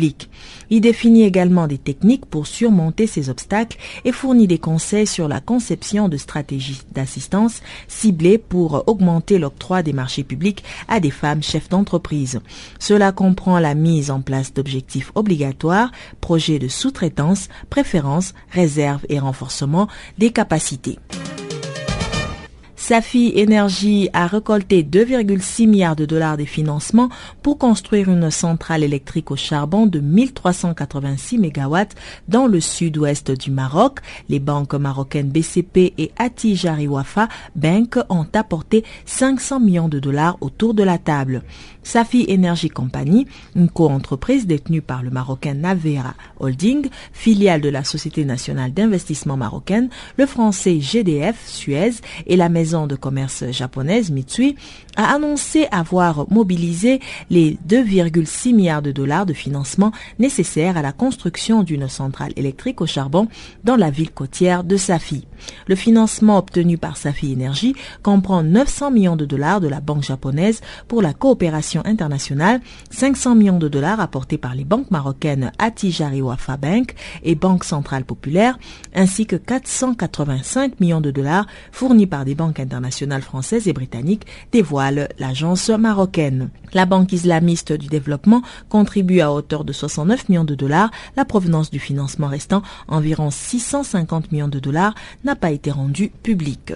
Il 0.70 0.80
définit 0.80 1.24
également 1.24 1.66
des 1.66 1.78
techniques 1.78 2.26
pour 2.26 2.46
surmonter 2.46 3.06
ces 3.06 3.30
obstacles 3.30 3.78
et 4.04 4.12
fournit 4.12 4.46
des 4.46 4.58
conseils 4.58 5.06
sur 5.06 5.28
la 5.28 5.40
conception 5.40 6.08
de 6.08 6.16
stratégies 6.16 6.82
d'assistance 6.92 7.60
ciblées 7.88 8.38
pour 8.38 8.84
augmenter 8.86 9.38
l'octroi 9.38 9.82
des 9.82 9.92
marchés 9.92 10.24
publics 10.24 10.64
à 10.88 11.00
des 11.00 11.10
femmes 11.10 11.42
chefs 11.42 11.68
d'entreprise. 11.68 12.40
Cela 12.78 13.12
comprend 13.12 13.58
la 13.58 13.74
mise 13.74 14.10
en 14.10 14.20
place 14.20 14.52
d'objectifs 14.52 15.12
obligatoires, 15.14 15.92
projets 16.20 16.58
de 16.58 16.68
sous-traitance, 16.68 17.48
préférences, 17.70 18.34
réserves 18.50 19.04
et 19.08 19.18
renforcement 19.18 19.88
des 20.18 20.30
capacités. 20.30 20.98
Safi 22.86 23.32
Energy 23.38 24.10
a 24.12 24.26
récolté 24.26 24.82
2,6 24.82 25.66
milliards 25.66 25.96
de 25.96 26.04
dollars 26.04 26.36
de 26.36 26.44
financement 26.44 27.08
pour 27.40 27.56
construire 27.56 28.10
une 28.10 28.30
centrale 28.30 28.82
électrique 28.82 29.30
au 29.30 29.36
charbon 29.36 29.86
de 29.86 30.00
1386 30.00 31.38
MW 31.38 31.76
dans 32.28 32.46
le 32.46 32.60
sud-ouest 32.60 33.30
du 33.30 33.50
Maroc. 33.50 34.00
Les 34.28 34.38
banques 34.38 34.74
marocaines 34.74 35.30
BCP 35.30 35.94
et 35.96 36.12
Atijari 36.18 36.86
Wafa 36.86 37.28
Bank 37.56 37.96
ont 38.10 38.26
apporté 38.34 38.84
500 39.06 39.60
millions 39.60 39.88
de 39.88 39.98
dollars 39.98 40.36
autour 40.42 40.74
de 40.74 40.82
la 40.82 40.98
table. 40.98 41.42
Safi 41.84 42.26
Energy 42.28 42.68
Company, 42.68 43.26
une 43.56 43.70
co-entreprise 43.70 44.46
détenue 44.46 44.82
par 44.82 45.02
le 45.02 45.08
Marocain 45.08 45.54
Navera 45.54 46.14
Holding, 46.38 46.88
filiale 47.14 47.62
de 47.62 47.68
la 47.70 47.84
Société 47.84 48.26
nationale 48.26 48.74
d'investissement 48.74 49.38
marocaine, 49.38 49.88
le 50.18 50.26
français 50.26 50.80
GDF 50.80 51.46
Suez 51.46 51.92
et 52.26 52.36
la 52.36 52.50
maison 52.50 52.73
de 52.74 52.96
commerce 52.96 53.44
japonaise 53.50 54.10
Mitsui, 54.10 54.56
a 54.96 55.14
annoncé 55.14 55.66
avoir 55.70 56.30
mobilisé 56.30 57.00
les 57.30 57.56
2,6 57.68 58.54
milliards 58.54 58.82
de 58.82 58.92
dollars 58.92 59.26
de 59.26 59.32
financement 59.32 59.92
nécessaires 60.18 60.76
à 60.76 60.82
la 60.82 60.92
construction 60.92 61.62
d'une 61.62 61.88
centrale 61.88 62.32
électrique 62.36 62.80
au 62.80 62.86
charbon 62.86 63.28
dans 63.64 63.76
la 63.76 63.90
ville 63.90 64.10
côtière 64.10 64.64
de 64.64 64.76
Safi. 64.76 65.26
Le 65.66 65.74
financement 65.74 66.38
obtenu 66.38 66.78
par 66.78 66.96
Safi 66.96 67.32
Energy 67.32 67.74
comprend 68.02 68.42
900 68.42 68.90
millions 68.90 69.16
de 69.16 69.24
dollars 69.24 69.60
de 69.60 69.68
la 69.68 69.80
banque 69.80 70.02
japonaise 70.02 70.60
pour 70.88 71.02
la 71.02 71.12
coopération 71.12 71.82
internationale, 71.84 72.60
500 72.90 73.34
millions 73.34 73.58
de 73.58 73.68
dollars 73.68 74.00
apportés 74.00 74.38
par 74.38 74.54
les 74.54 74.64
banques 74.64 74.90
marocaines 74.90 75.52
Atijari 75.58 76.22
Wafa 76.22 76.56
Bank 76.56 76.94
et 77.22 77.34
Banque 77.34 77.64
Centrale 77.64 78.04
Populaire, 78.04 78.58
ainsi 78.94 79.26
que 79.26 79.36
485 79.36 80.80
millions 80.80 81.00
de 81.00 81.10
dollars 81.10 81.46
fournis 81.72 82.06
par 82.06 82.24
des 82.24 82.34
banques 82.34 82.60
internationales 82.64 83.22
françaises 83.22 83.68
et 83.68 83.72
britanniques, 83.72 84.26
dévoile 84.52 85.08
l'agence 85.18 85.70
marocaine. 85.70 86.50
La 86.72 86.86
Banque 86.86 87.12
islamiste 87.12 87.72
du 87.72 87.86
développement 87.86 88.42
contribue 88.68 89.20
à 89.20 89.32
hauteur 89.32 89.64
de 89.64 89.72
69 89.72 90.28
millions 90.28 90.44
de 90.44 90.56
dollars. 90.56 90.90
La 91.16 91.24
provenance 91.24 91.70
du 91.70 91.78
financement 91.78 92.26
restant, 92.26 92.62
environ 92.88 93.30
650 93.30 94.32
millions 94.32 94.48
de 94.48 94.58
dollars, 94.58 94.94
n'a 95.24 95.36
pas 95.36 95.52
été 95.52 95.70
rendue 95.70 96.10
publique. 96.22 96.72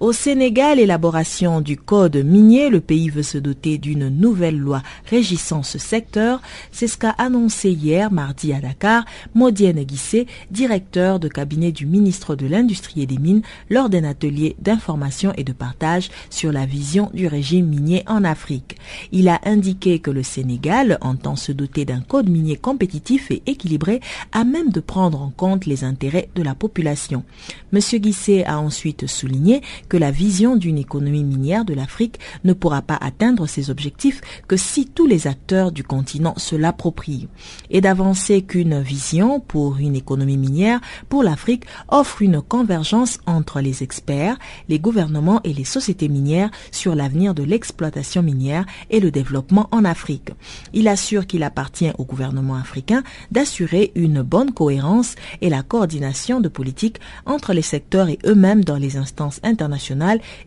Au 0.00 0.12
Sénégal, 0.12 0.78
élaboration 0.78 1.60
du 1.60 1.76
code 1.76 2.18
minier, 2.18 2.70
le 2.70 2.80
pays 2.80 3.08
veut 3.08 3.24
se 3.24 3.36
doter 3.36 3.78
d'une 3.78 4.08
nouvelle 4.08 4.56
loi 4.56 4.80
régissant 5.10 5.64
ce 5.64 5.78
secteur. 5.78 6.40
C'est 6.70 6.86
ce 6.86 6.96
qu'a 6.96 7.10
annoncé 7.10 7.72
hier, 7.72 8.12
mardi 8.12 8.52
à 8.52 8.60
Dakar, 8.60 9.04
Modienne 9.34 9.82
Guissé, 9.82 10.28
directeur 10.52 11.18
de 11.18 11.26
cabinet 11.26 11.72
du 11.72 11.84
ministre 11.84 12.36
de 12.36 12.46
l'Industrie 12.46 13.02
et 13.02 13.06
des 13.06 13.18
Mines, 13.18 13.42
lors 13.70 13.88
d'un 13.88 14.04
atelier 14.04 14.54
d'information 14.60 15.32
et 15.36 15.42
de 15.42 15.52
partage 15.52 16.10
sur 16.30 16.52
la 16.52 16.64
vision 16.64 17.10
du 17.12 17.26
régime 17.26 17.66
minier 17.66 18.04
en 18.06 18.22
Afrique. 18.22 18.76
Il 19.10 19.28
a 19.28 19.40
indiqué 19.46 19.98
que 19.98 20.12
le 20.12 20.22
Sénégal 20.22 20.98
entend 21.00 21.34
se 21.34 21.50
doter 21.50 21.84
d'un 21.84 22.02
code 22.02 22.28
minier 22.28 22.54
compétitif 22.54 23.32
et 23.32 23.42
équilibré 23.46 23.98
à 24.30 24.44
même 24.44 24.70
de 24.70 24.78
prendre 24.78 25.20
en 25.20 25.30
compte 25.30 25.66
les 25.66 25.82
intérêts 25.82 26.28
de 26.36 26.44
la 26.44 26.54
population. 26.54 27.24
Monsieur 27.72 27.98
Guissé 27.98 28.44
a 28.44 28.60
ensuite 28.60 29.08
souligné 29.08 29.60
que 29.88 29.96
la 29.96 30.10
vision 30.10 30.56
d'une 30.56 30.78
économie 30.78 31.24
minière 31.24 31.64
de 31.64 31.74
l'Afrique 31.74 32.18
ne 32.44 32.52
pourra 32.52 32.82
pas 32.82 32.98
atteindre 33.00 33.46
ses 33.46 33.70
objectifs 33.70 34.20
que 34.46 34.56
si 34.56 34.86
tous 34.86 35.06
les 35.06 35.26
acteurs 35.26 35.72
du 35.72 35.82
continent 35.82 36.34
se 36.36 36.56
l'approprient. 36.56 37.28
Et 37.70 37.80
d'avancer 37.80 38.42
qu'une 38.42 38.80
vision 38.80 39.40
pour 39.40 39.78
une 39.78 39.96
économie 39.96 40.36
minière 40.36 40.80
pour 41.08 41.22
l'Afrique 41.22 41.64
offre 41.88 42.22
une 42.22 42.42
convergence 42.42 43.18
entre 43.26 43.60
les 43.60 43.82
experts, 43.82 44.38
les 44.68 44.78
gouvernements 44.78 45.40
et 45.44 45.54
les 45.54 45.64
sociétés 45.64 46.08
minières 46.08 46.50
sur 46.70 46.94
l'avenir 46.94 47.34
de 47.34 47.42
l'exploitation 47.42 48.22
minière 48.22 48.66
et 48.90 49.00
le 49.00 49.10
développement 49.10 49.68
en 49.72 49.84
Afrique. 49.84 50.30
Il 50.72 50.88
assure 50.88 51.26
qu'il 51.26 51.42
appartient 51.42 51.92
au 51.98 52.04
gouvernement 52.04 52.56
africain 52.56 53.02
d'assurer 53.30 53.92
une 53.94 54.22
bonne 54.22 54.52
cohérence 54.52 55.14
et 55.40 55.48
la 55.48 55.62
coordination 55.62 56.40
de 56.40 56.48
politique 56.48 57.00
entre 57.26 57.52
les 57.52 57.62
secteurs 57.62 58.08
et 58.08 58.18
eux-mêmes 58.26 58.64
dans 58.64 58.76
les 58.76 58.96
instances 58.96 59.40
internationales 59.42 59.77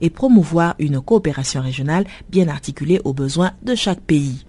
et 0.01 0.09
promouvoir 0.09 0.75
une 0.79 1.01
coopération 1.01 1.61
régionale 1.61 2.05
bien 2.29 2.47
articulée 2.47 3.01
aux 3.03 3.13
besoins 3.13 3.51
de 3.63 3.75
chaque 3.75 4.01
pays. 4.01 4.45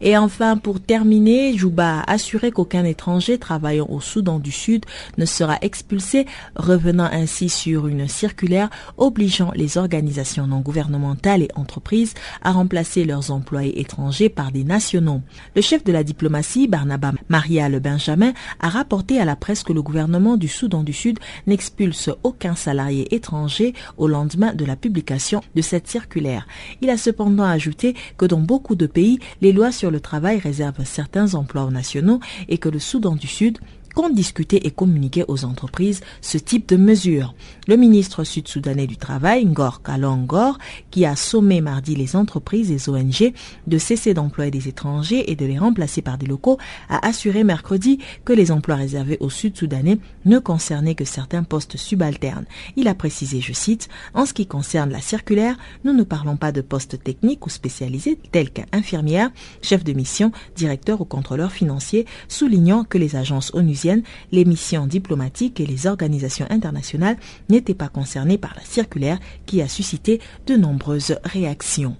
Et 0.00 0.16
enfin, 0.16 0.56
pour 0.56 0.80
terminer, 0.80 1.56
Jouba 1.56 2.00
a 2.00 2.12
assuré 2.12 2.50
qu'aucun 2.50 2.84
étranger 2.84 3.38
travaillant 3.38 3.86
au 3.88 4.00
Soudan 4.00 4.38
du 4.38 4.52
Sud 4.52 4.84
ne 5.18 5.24
sera 5.24 5.58
expulsé, 5.62 6.26
revenant 6.54 7.08
ainsi 7.10 7.48
sur 7.48 7.86
une 7.86 8.08
circulaire 8.08 8.70
obligeant 8.96 9.52
les 9.54 9.78
organisations 9.78 10.46
non 10.46 10.60
gouvernementales 10.60 11.42
et 11.42 11.48
entreprises 11.54 12.14
à 12.42 12.52
remplacer 12.52 13.04
leurs 13.04 13.30
employés 13.30 13.80
étrangers 13.80 14.28
par 14.28 14.52
des 14.52 14.64
nationaux. 14.64 15.22
Le 15.54 15.62
chef 15.62 15.84
de 15.84 15.92
la 15.92 16.04
diplomatie, 16.04 16.68
Barnaba 16.68 17.12
Marial 17.28 17.80
Benjamin, 17.80 18.32
a 18.60 18.68
rapporté 18.68 19.20
à 19.20 19.24
la 19.24 19.36
presse 19.36 19.62
que 19.62 19.72
le 19.72 19.82
gouvernement 19.82 20.36
du 20.36 20.48
Soudan 20.48 20.82
du 20.82 20.92
Sud 20.92 21.18
n'expulse 21.46 22.10
aucun 22.22 22.54
salarié 22.54 23.14
étranger 23.14 23.74
au 23.96 24.08
lendemain 24.08 24.54
de 24.54 24.64
la 24.64 24.76
publication 24.76 25.42
de 25.54 25.62
cette 25.62 25.88
circulaire. 25.88 26.46
Il 26.80 26.90
a 26.90 26.96
cependant 26.96 27.44
ajouté 27.44 27.94
que 28.18 28.26
dans 28.26 28.40
beaucoup 28.40 28.74
de 28.74 28.86
pays, 28.86 29.18
les 29.40 29.52
lois 29.52 29.72
sur 29.72 29.85
le 29.90 30.00
travail 30.00 30.38
réserve 30.38 30.84
certains 30.84 31.34
emplois 31.34 31.70
nationaux 31.70 32.20
et 32.48 32.58
que 32.58 32.68
le 32.68 32.78
Soudan 32.78 33.16
du 33.16 33.26
Sud 33.26 33.58
compte 33.94 34.14
discuter 34.14 34.66
et 34.66 34.70
communiquer 34.70 35.24
aux 35.26 35.44
entreprises 35.44 36.02
ce 36.20 36.36
type 36.36 36.68
de 36.68 36.76
mesures. 36.76 37.34
Le 37.68 37.76
ministre 37.76 38.22
sud-soudanais 38.22 38.86
du 38.86 38.96
Travail, 38.96 39.44
Ngor 39.44 39.82
Kalongor, 39.82 40.56
qui 40.92 41.04
a 41.04 41.16
sommé 41.16 41.60
mardi 41.60 41.96
les 41.96 42.14
entreprises 42.14 42.70
et 42.70 42.88
ONG 42.88 43.32
de 43.66 43.78
cesser 43.78 44.14
d'employer 44.14 44.52
des 44.52 44.68
étrangers 44.68 45.32
et 45.32 45.34
de 45.34 45.44
les 45.44 45.58
remplacer 45.58 46.00
par 46.00 46.16
des 46.16 46.26
locaux, 46.26 46.58
a 46.88 47.04
assuré 47.04 47.42
mercredi 47.42 47.98
que 48.24 48.32
les 48.32 48.52
emplois 48.52 48.76
réservés 48.76 49.16
aux 49.18 49.30
sud-soudanais 49.30 49.98
ne 50.26 50.38
concernaient 50.38 50.94
que 50.94 51.04
certains 51.04 51.42
postes 51.42 51.76
subalternes. 51.76 52.46
Il 52.76 52.86
a 52.86 52.94
précisé, 52.94 53.40
je 53.40 53.52
cite, 53.52 53.88
En 54.14 54.26
ce 54.26 54.32
qui 54.32 54.46
concerne 54.46 54.90
la 54.90 55.00
circulaire, 55.00 55.56
nous 55.82 55.92
ne 55.92 56.04
parlons 56.04 56.36
pas 56.36 56.52
de 56.52 56.60
postes 56.60 57.02
techniques 57.02 57.46
ou 57.46 57.50
spécialisés 57.50 58.16
tels 58.30 58.50
qu'infirmière, 58.50 59.32
chef 59.60 59.82
de 59.82 59.92
mission, 59.92 60.30
directeur 60.54 61.00
ou 61.00 61.04
contrôleur 61.04 61.50
financier, 61.50 62.06
soulignant 62.28 62.84
que 62.84 62.98
les 62.98 63.16
agences 63.16 63.52
onusiennes 63.54 64.04
les 64.30 64.44
missions 64.44 64.86
diplomatiques 64.86 65.58
et 65.58 65.66
les 65.66 65.88
organisations 65.88 66.46
internationales 66.48 67.16
n'étaient 67.56 67.74
pas 67.74 67.88
concernées 67.88 68.38
par 68.38 68.54
la 68.54 68.62
circulaire 68.62 69.18
qui 69.46 69.62
a 69.62 69.68
suscité 69.68 70.20
de 70.46 70.56
nombreuses 70.56 71.16
réactions. 71.24 71.96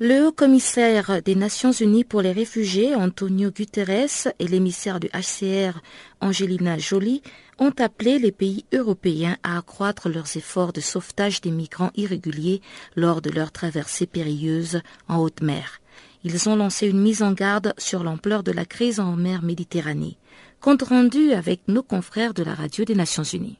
Le 0.00 0.26
haut 0.26 0.32
commissaire 0.32 1.22
des 1.22 1.36
Nations 1.36 1.70
Unies 1.70 2.02
pour 2.02 2.20
les 2.20 2.32
réfugiés, 2.32 2.96
Antonio 2.96 3.50
Guterres, 3.50 4.32
et 4.40 4.48
l'émissaire 4.48 4.98
du 4.98 5.06
HCR, 5.08 5.80
Angelina 6.20 6.78
Jolie, 6.78 7.22
ont 7.58 7.72
appelé 7.78 8.18
les 8.18 8.32
pays 8.32 8.64
européens 8.72 9.36
à 9.42 9.58
accroître 9.58 10.08
leurs 10.08 10.36
efforts 10.36 10.72
de 10.72 10.80
sauvetage 10.80 11.40
des 11.40 11.50
migrants 11.50 11.92
irréguliers 11.96 12.60
lors 12.96 13.22
de 13.22 13.30
leur 13.30 13.52
traversée 13.52 14.06
périlleuse 14.06 14.80
en 15.08 15.18
haute 15.18 15.42
mer. 15.42 15.80
Ils 16.24 16.48
ont 16.48 16.56
lancé 16.56 16.88
une 16.88 17.00
mise 17.00 17.22
en 17.22 17.32
garde 17.32 17.74
sur 17.78 18.02
l'ampleur 18.02 18.42
de 18.42 18.52
la 18.52 18.64
crise 18.64 18.98
en 18.98 19.16
mer 19.16 19.42
Méditerranée. 19.42 20.16
Compte 20.60 20.82
rendu 20.82 21.32
avec 21.32 21.60
nos 21.68 21.82
confrères 21.82 22.32
de 22.32 22.42
la 22.42 22.54
radio 22.54 22.84
des 22.84 22.94
Nations 22.94 23.22
Unies. 23.22 23.58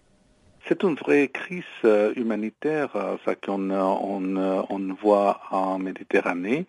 C'est 0.67 0.83
une 0.83 0.95
vraie 0.95 1.29
crise 1.29 1.62
euh, 1.85 2.15
humanitaire, 2.17 2.89
ça 2.95 3.33
euh, 3.33 3.35
qu'on 3.45 3.69
euh, 3.69 3.83
on, 3.83 4.65
on, 4.71 4.95
voit 4.95 5.43
en 5.51 5.79
Méditerranée, 5.79 6.65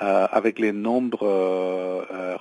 avec 0.00 0.58
les 0.58 0.72
nombres 0.72 1.28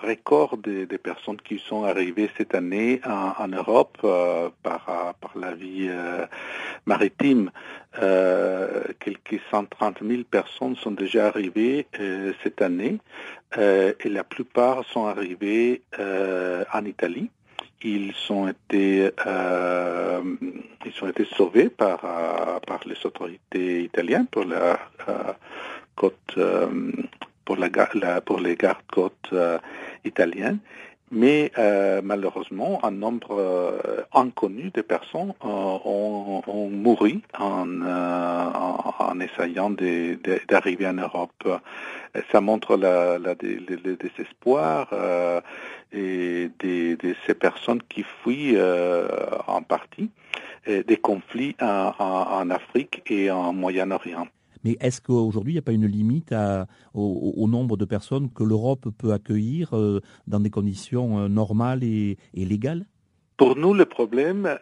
records 0.02 0.58
des, 0.58 0.88
personnes 0.98 1.38
qui 1.38 1.60
sont 1.60 1.84
arrivées 1.84 2.32
cette 2.38 2.56
année 2.56 3.02
en, 3.06 3.48
Europe 3.48 3.98
par, 4.02 5.16
par 5.22 5.38
la 5.40 5.54
vie 5.54 5.90
maritime. 6.86 7.52
quelques 7.94 9.40
130 9.52 10.00
000 10.02 10.24
personnes 10.24 10.76
sont 10.76 10.92
déjà 10.92 11.28
arrivées 11.28 11.88
cette 12.44 12.62
année 12.62 12.98
et 13.58 14.10
la 14.10 14.24
plupart 14.24 14.84
sont 14.86 15.06
arrivées 15.06 15.82
en 16.00 16.86
Italie 16.86 17.30
ils 17.86 18.14
ont 18.32 18.48
été 18.48 19.12
euh, 19.28 20.22
ils 20.86 21.04
ont 21.04 21.08
été 21.08 21.26
sauvés 21.26 21.70
par 21.70 22.04
euh, 22.04 22.60
par 22.66 22.80
les 22.86 22.98
autorités 23.06 23.84
italiennes 23.84 24.26
pour 24.28 24.46
la 24.46 24.80
euh, 25.08 25.34
côte 25.96 26.40
pour 27.46 27.58
la, 27.58 28.22
pour 28.22 28.40
les 28.40 28.56
gardes 28.56 28.88
côtes 28.92 29.32
italiennes 30.04 30.58
mais 31.12 31.52
malheureusement, 32.04 32.80
un 32.84 32.92
nombre 32.92 33.80
inconnu 34.14 34.72
de 34.74 34.82
personnes 34.82 35.34
ont, 35.42 36.42
ont, 36.48 36.70
mouru 36.70 37.22
en, 37.38 37.82
en, 37.82 39.20
essayant 39.20 39.70
d'arriver 40.50 40.88
en 40.88 40.94
Europe. 40.94 41.48
Ça 42.32 42.42
montre 42.42 42.76
la, 42.76 43.18
le 43.20 43.96
désespoir 43.96 44.90
et 45.96 46.52
de, 46.60 47.16
ces 47.26 47.34
personnes 47.34 47.82
qui 47.90 48.04
fuient 48.04 48.56
euh, 48.56 49.08
en 49.48 49.62
partie 49.62 50.12
des 50.68 50.98
conflits 50.98 51.56
en, 51.62 52.50
Afrique 52.50 53.04
et 53.06 53.30
en 53.30 53.54
Moyen-Orient. 53.54 54.28
Mais 54.66 54.76
est-ce 54.82 55.00
qu'aujourd'hui, 55.00 55.54
il 55.54 55.56
n'y 55.56 55.60
a 55.60 55.62
pas 55.62 55.72
une 55.72 55.86
limite 55.86 56.34
au, 56.94 57.48
nombre 57.48 57.78
de 57.78 57.86
personnes 57.86 58.30
que 58.32 58.44
l'Europe 58.44 58.90
peut 58.98 59.14
accueillir 59.14 59.78
euh, 59.78 60.02
dans 60.28 60.40
des 60.40 60.50
conditions 60.50 61.20
euh, 61.20 61.28
normales 61.28 61.84
et, 61.84 62.18
légales? 62.34 62.86
Pour 63.38 63.56
nous, 63.56 63.74
le 63.74 63.86
problème, 63.86 64.58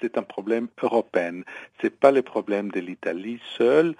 c'est 0.00 0.16
un 0.16 0.22
problème 0.22 0.68
européen. 0.82 1.42
Ce 1.80 1.86
n'est 1.86 1.90
pas 1.90 2.10
le 2.10 2.22
problème 2.22 2.70
de 2.70 2.80
l'Italie 2.80 3.38
seule 3.56 3.94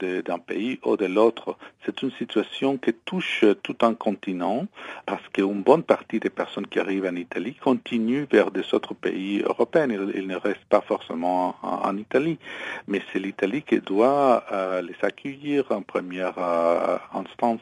d'un 0.00 0.38
pays 0.38 0.78
ou 0.84 0.96
de 0.96 1.06
l'autre. 1.06 1.56
C'est 1.84 2.02
une 2.02 2.10
situation 2.12 2.76
qui 2.76 2.92
touche 2.92 3.44
tout 3.62 3.76
un 3.82 3.94
continent 3.94 4.66
parce 5.06 5.26
qu'une 5.32 5.62
bonne 5.62 5.82
partie 5.82 6.20
des 6.20 6.30
personnes 6.30 6.66
qui 6.66 6.78
arrivent 6.78 7.06
en 7.06 7.16
Italie 7.16 7.54
continuent 7.54 8.26
vers 8.30 8.50
des 8.50 8.74
autres 8.74 8.94
pays 8.94 9.40
européens. 9.40 9.88
Ils, 9.90 10.26
ne 10.26 10.36
restent 10.36 10.64
pas 10.68 10.80
forcément 10.80 11.56
en, 11.62 11.96
Italie, 11.96 12.38
mais 12.86 13.02
c'est 13.12 13.18
l'Italie 13.18 13.62
qui 13.62 13.80
doit 13.80 14.44
euh, 14.52 14.82
les 14.82 14.96
accueillir 15.02 15.64
en 15.70 15.82
première 15.82 16.38
euh, 16.38 16.98
instance. 17.14 17.60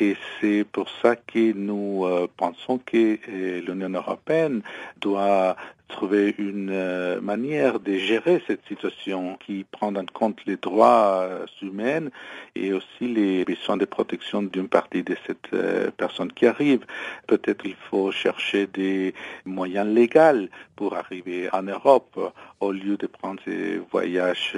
Et 0.00 0.16
c'est 0.40 0.64
pour 0.64 0.88
ça 1.02 1.16
que 1.16 1.52
nous 1.52 2.04
euh, 2.04 2.28
pensons 2.36 2.78
que 2.78 3.18
l'Union 3.60 3.90
européenne 3.90 4.62
doit 5.00 5.56
trouver 5.88 6.34
une 6.38 6.70
euh, 6.70 7.20
manière 7.20 7.80
de 7.80 7.94
gérer 7.94 8.42
cette 8.46 8.64
situation 8.68 9.36
qui 9.44 9.64
prend 9.64 9.94
en 9.96 10.04
compte 10.04 10.38
les 10.46 10.56
droits 10.56 11.22
euh, 11.22 11.46
humains 11.62 12.08
et 12.54 12.72
aussi 12.72 13.08
les 13.08 13.44
besoins 13.44 13.78
de 13.78 13.86
protection 13.86 14.42
d'une 14.42 14.68
partie 14.68 15.02
de 15.02 15.16
cette 15.26 15.52
euh, 15.54 15.90
personne 15.96 16.30
qui 16.32 16.46
arrive. 16.46 16.84
Peut-être 17.26 17.64
il 17.64 17.76
faut 17.90 18.12
chercher 18.12 18.66
des 18.66 19.14
moyens 19.44 19.88
légaux 19.88 20.48
pour 20.76 20.94
arriver 20.94 21.48
en 21.52 21.62
Europe 21.62 22.32
au 22.60 22.72
lieu 22.72 22.96
de 22.96 23.06
prendre 23.06 23.40
ces 23.44 23.78
voyages 23.90 24.56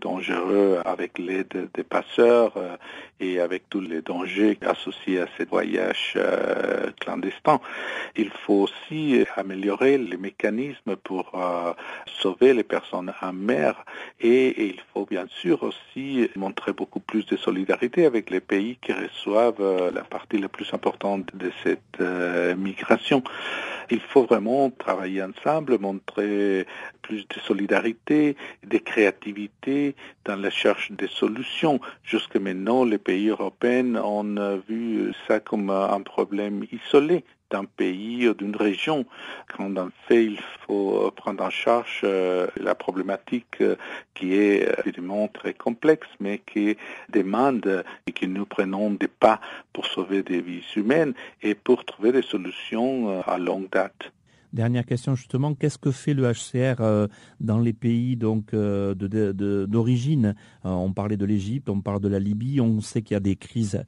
dangereux 0.00 0.78
avec 0.84 1.18
l'aide 1.18 1.68
des 1.74 1.82
passeurs 1.82 2.54
et 3.20 3.40
avec 3.40 3.68
tous 3.68 3.80
les 3.80 4.00
dangers 4.00 4.58
associés 4.64 5.20
à 5.20 5.26
ces 5.36 5.44
voyages 5.44 6.16
clandestins. 7.00 7.60
Il 8.16 8.30
faut 8.30 8.66
aussi 8.68 9.24
améliorer 9.36 9.98
les 9.98 10.16
mécanismes 10.16 10.65
pour 11.04 11.32
sauver 12.20 12.54
les 12.54 12.64
personnes 12.64 13.12
en 13.20 13.32
mer 13.32 13.84
et, 14.20 14.66
il 14.66 14.80
faut 14.92 15.06
bien 15.06 15.26
sûr 15.28 15.62
aussi 15.62 16.28
montrer 16.36 16.72
beaucoup 16.72 17.00
plus 17.00 17.26
de 17.26 17.36
solidarité 17.36 18.06
avec 18.06 18.30
les 18.30 18.40
pays 18.40 18.78
qui 18.80 18.92
reçoivent 18.92 19.90
la 19.94 20.02
partie 20.02 20.38
la 20.38 20.48
plus 20.48 20.72
importante 20.72 21.34
de 21.34 21.50
cette 21.62 22.00
migration. 22.56 23.22
Il 23.90 24.00
faut 24.00 24.24
vraiment 24.24 24.70
travailler 24.70 25.22
ensemble, 25.22 25.78
montrer 25.78 26.66
plus 27.02 27.26
de 27.28 27.40
solidarité, 27.46 28.36
de 28.66 28.78
créativité 28.78 29.94
dans 30.24 30.36
la 30.36 30.48
recherche 30.48 30.90
des 30.90 31.06
solutions. 31.06 31.80
Jusque 32.02 32.36
maintenant, 32.36 32.84
les 32.84 32.98
pays 32.98 33.28
européens 33.28 33.94
ont 33.96 34.60
vu 34.68 35.12
ça 35.28 35.38
comme 35.40 35.70
un 35.70 36.00
problème 36.00 36.64
isolé 36.72 37.24
d'un 37.50 37.64
pays 37.64 38.28
ou 38.28 38.34
d'une 38.34 38.56
région. 38.56 39.06
Quand 39.56 39.76
en 39.76 39.90
fait, 40.06 40.24
il 40.24 40.38
faut 40.66 41.10
prendre 41.14 41.44
en 41.44 41.50
charge 41.50 42.00
euh, 42.04 42.46
la 42.60 42.74
problématique 42.74 43.60
euh, 43.60 43.76
qui 44.14 44.34
est 44.34 44.68
euh, 44.68 44.74
évidemment 44.84 45.28
très 45.28 45.54
complexe, 45.54 46.08
mais 46.20 46.40
qui 46.46 46.76
demande 47.12 47.84
et 48.06 48.12
que 48.12 48.26
nous 48.26 48.46
prenons 48.46 48.90
des 48.90 49.08
pas 49.08 49.40
pour 49.72 49.86
sauver 49.86 50.22
des 50.22 50.40
vies 50.40 50.64
humaines 50.74 51.14
et 51.42 51.54
pour 51.54 51.84
trouver 51.84 52.12
des 52.12 52.22
solutions 52.22 53.22
à 53.22 53.38
longue 53.38 53.70
date. 53.70 54.12
Dernière 54.52 54.86
question 54.86 55.14
justement, 55.14 55.54
qu'est-ce 55.54 55.78
que 55.78 55.90
fait 55.90 56.14
le 56.14 56.30
HCR 56.30 57.08
dans 57.40 57.58
les 57.58 57.72
pays 57.72 58.16
donc 58.16 58.54
d'origine? 58.54 60.34
On 60.64 60.92
parlait 60.92 61.16
de 61.16 61.26
l'Égypte, 61.26 61.68
on 61.68 61.80
parle 61.80 62.00
de 62.00 62.08
la 62.08 62.18
Libye, 62.18 62.60
on 62.60 62.80
sait 62.80 63.02
qu'il 63.02 63.14
y 63.14 63.16
a 63.16 63.20
des 63.20 63.36
crises 63.36 63.84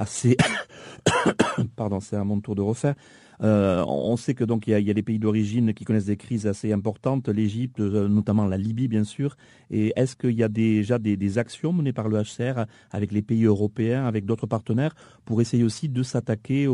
Pardon, 1.76 2.00
c'est 2.00 2.16
à 2.16 2.24
mon 2.24 2.40
tour 2.40 2.54
de 2.54 2.62
refaire. 2.62 2.94
Euh, 3.42 3.82
on 3.86 4.16
sait 4.16 4.34
que 4.34 4.44
donc 4.44 4.66
il 4.66 4.78
y 4.78 4.90
a, 4.90 4.94
des 4.94 5.02
pays 5.02 5.18
d'origine 5.18 5.72
qui 5.72 5.84
connaissent 5.84 6.06
des 6.06 6.18
crises 6.18 6.46
assez 6.46 6.72
importantes, 6.72 7.28
l'Égypte, 7.28 7.80
euh, 7.80 8.06
notamment 8.06 8.46
la 8.46 8.58
Libye 8.58 8.88
bien 8.88 9.04
sûr. 9.04 9.36
Et 9.70 9.92
est-ce 9.96 10.14
qu'il 10.14 10.32
y 10.32 10.42
a 10.42 10.48
déjà 10.48 10.98
des, 10.98 11.38
actions 11.38 11.72
menées 11.72 11.92
par 11.92 12.08
le 12.08 12.22
HCR 12.22 12.66
avec 12.90 13.12
les 13.12 13.22
pays 13.22 13.44
européens, 13.44 14.06
avec 14.06 14.26
d'autres 14.26 14.46
partenaires, 14.46 14.94
pour 15.24 15.40
essayer 15.40 15.64
aussi 15.64 15.88
de 15.88 16.02
s'attaquer 16.02 16.68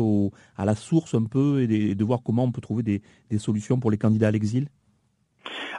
à 0.57 0.65
la 0.65 0.75
source 0.75 1.13
un 1.13 1.23
peu 1.23 1.61
et 1.61 1.95
de, 1.95 2.03
voir 2.03 2.21
comment 2.23 2.43
on 2.43 2.51
peut 2.51 2.61
trouver 2.61 2.83
des 2.83 3.37
solutions 3.37 3.79
pour 3.79 3.91
les 3.91 3.97
candidats 3.97 4.27
à 4.27 4.31
l'exil? 4.31 4.67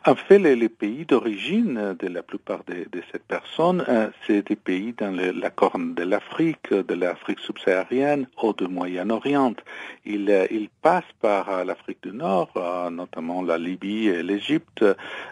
En 0.06 0.14
fait, 0.14 0.38
les, 0.38 0.68
pays 0.68 1.04
d'origine 1.04 1.96
de 1.98 2.08
la 2.08 2.22
plupart 2.22 2.62
de, 2.66 2.86
ces 3.12 3.18
personnes, 3.18 3.84
euh, 3.88 4.08
c'est 4.26 4.46
des 4.46 4.56
pays 4.56 4.94
dans 4.96 5.14
la 5.14 5.50
corne 5.50 5.94
de 5.94 6.04
l'Afrique, 6.04 6.72
de 6.72 6.94
l'Afrique 6.94 7.40
subsaharienne 7.40 8.26
ou 8.42 8.52
du 8.52 8.68
Moyen-Orient. 8.68 9.54
Ils, 10.06 10.30
euh, 10.30 10.46
passent 10.82 11.14
par 11.20 11.50
euh, 11.50 11.64
l'Afrique 11.64 12.02
du 12.02 12.12
Nord, 12.12 12.52
notamment 12.90 13.42
la 13.42 13.58
Libye 13.58 14.08
et 14.08 14.22
l'Égypte, 14.22 14.84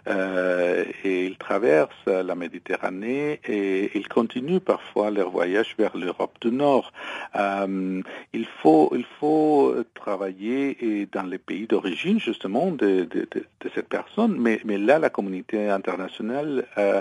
et 0.06 1.26
ils 1.26 1.36
traversent 1.38 2.06
la 2.06 2.34
Méditerranée 2.34 3.40
et 3.46 3.96
ils 3.96 4.08
continuent 4.08 4.58
parfois 4.58 5.10
leur 5.10 5.30
voyage 5.30 5.74
vers 5.78 5.96
l'Europe 5.96 6.36
du 6.40 6.50
Nord. 6.50 6.92
il, 7.34 8.46
faut, 8.60 8.92
il 8.94 9.06
faut 9.20 9.74
travailler 9.94 11.08
dans 11.12 11.22
les 11.22 11.38
pays 11.38 11.66
d'origine, 11.66 12.18
justement, 12.18 12.70
de, 12.70 13.04
de, 13.04 13.28
de 13.32 13.70
cette 13.74 13.88
personne, 13.88 14.25
mais 14.28 14.78
là, 14.78 14.98
la 14.98 15.10
communauté 15.10 15.68
internationale 15.68 16.64
euh, 16.78 17.00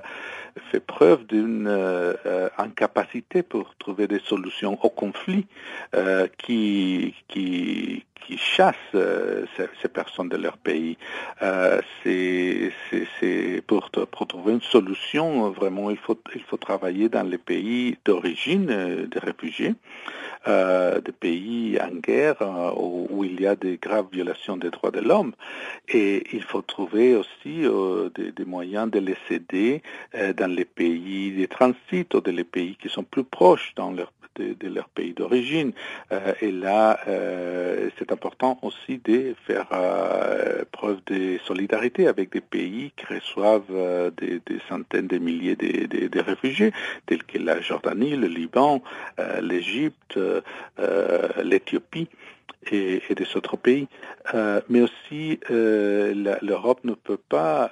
fait 0.72 0.80
preuve 0.80 1.26
d'une 1.26 1.68
euh, 1.68 2.50
incapacité 2.58 3.44
pour 3.44 3.76
trouver 3.76 4.08
des 4.08 4.20
solutions 4.20 4.78
au 4.84 4.90
conflit 4.90 5.48
euh, 5.96 6.28
qui, 6.38 7.14
qui, 7.28 8.04
chassent 8.38 8.76
ces, 8.92 9.88
personnes 9.88 10.30
de 10.30 10.38
leur 10.38 10.58
pays. 10.58 10.98
pour, 13.68 13.92
trouver 14.28 14.54
une 14.54 14.62
solution, 14.62 15.52
vraiment, 15.52 15.92
il 15.92 15.98
faut, 15.98 16.20
il 16.34 16.42
faut 16.42 16.58
travailler 16.58 17.08
dans 17.08 17.22
les 17.22 17.38
pays 17.38 17.98
d'origine 18.04 18.66
des 19.12 19.20
réfugiés. 19.20 19.76
Des 20.48 21.12
pays 21.20 21.78
en 21.82 21.96
guerre 21.96 22.42
euh, 22.42 22.72
où, 22.78 23.24
il 23.24 23.42
y 23.42 23.48
a 23.48 23.56
des 23.56 23.78
graves 23.78 24.08
violations 24.12 24.58
des 24.58 24.70
droits 24.70 24.92
de 24.92 25.00
l'homme. 25.00 25.34
Et 25.88 26.24
il 26.34 26.44
faut 26.44 26.62
trouver 26.62 27.05
aussi 27.14 27.66
euh, 27.66 28.10
des, 28.10 28.46
moyens 28.46 28.90
de 28.90 29.00
les 29.00 29.18
aider 29.30 29.82
dans 30.38 30.52
les 30.52 30.66
pays 30.66 31.32
de 31.32 31.46
transit 31.46 32.14
ou 32.14 32.22
dans 32.22 32.32
les 32.32 32.44
pays 32.44 32.76
qui 32.82 32.90
sont 32.90 33.04
plus 33.04 33.24
proches 33.24 33.74
dans 33.76 33.92
de, 33.92 34.68
leur 34.68 34.90
pays 34.90 35.14
d'origine. 35.14 35.72
et 36.42 36.52
là, 36.52 37.00
c'est 37.98 38.12
important 38.12 38.60
aussi 38.62 39.00
de 39.04 39.34
faire 39.46 39.68
preuve 40.72 41.00
de 41.06 41.38
solidarité 41.46 42.08
avec 42.08 42.32
des 42.32 42.42
pays 42.42 42.92
qui 42.98 43.06
reçoivent 43.06 44.12
des, 44.18 44.42
centaines 44.68 45.08
de 45.08 45.18
milliers 45.18 45.56
de, 45.56 46.20
réfugiés, 46.20 46.72
tels 47.06 47.24
que 47.24 47.38
la 47.38 47.62
Jordanie, 47.62 48.16
le 48.16 48.28
Liban, 48.28 48.82
l'Égypte, 49.42 50.18
euh, 50.80 51.30
l'Éthiopie 51.44 52.08
et, 52.72 53.02
des 53.16 53.36
autres 53.36 53.58
pays. 53.58 53.88
Euh, 54.34 54.62
mais 54.70 54.82
aussi, 54.82 55.40
euh, 55.52 56.38
l'Europe 56.42 56.80
ne 56.84 56.94
peut 56.94 57.18
pas 57.18 57.72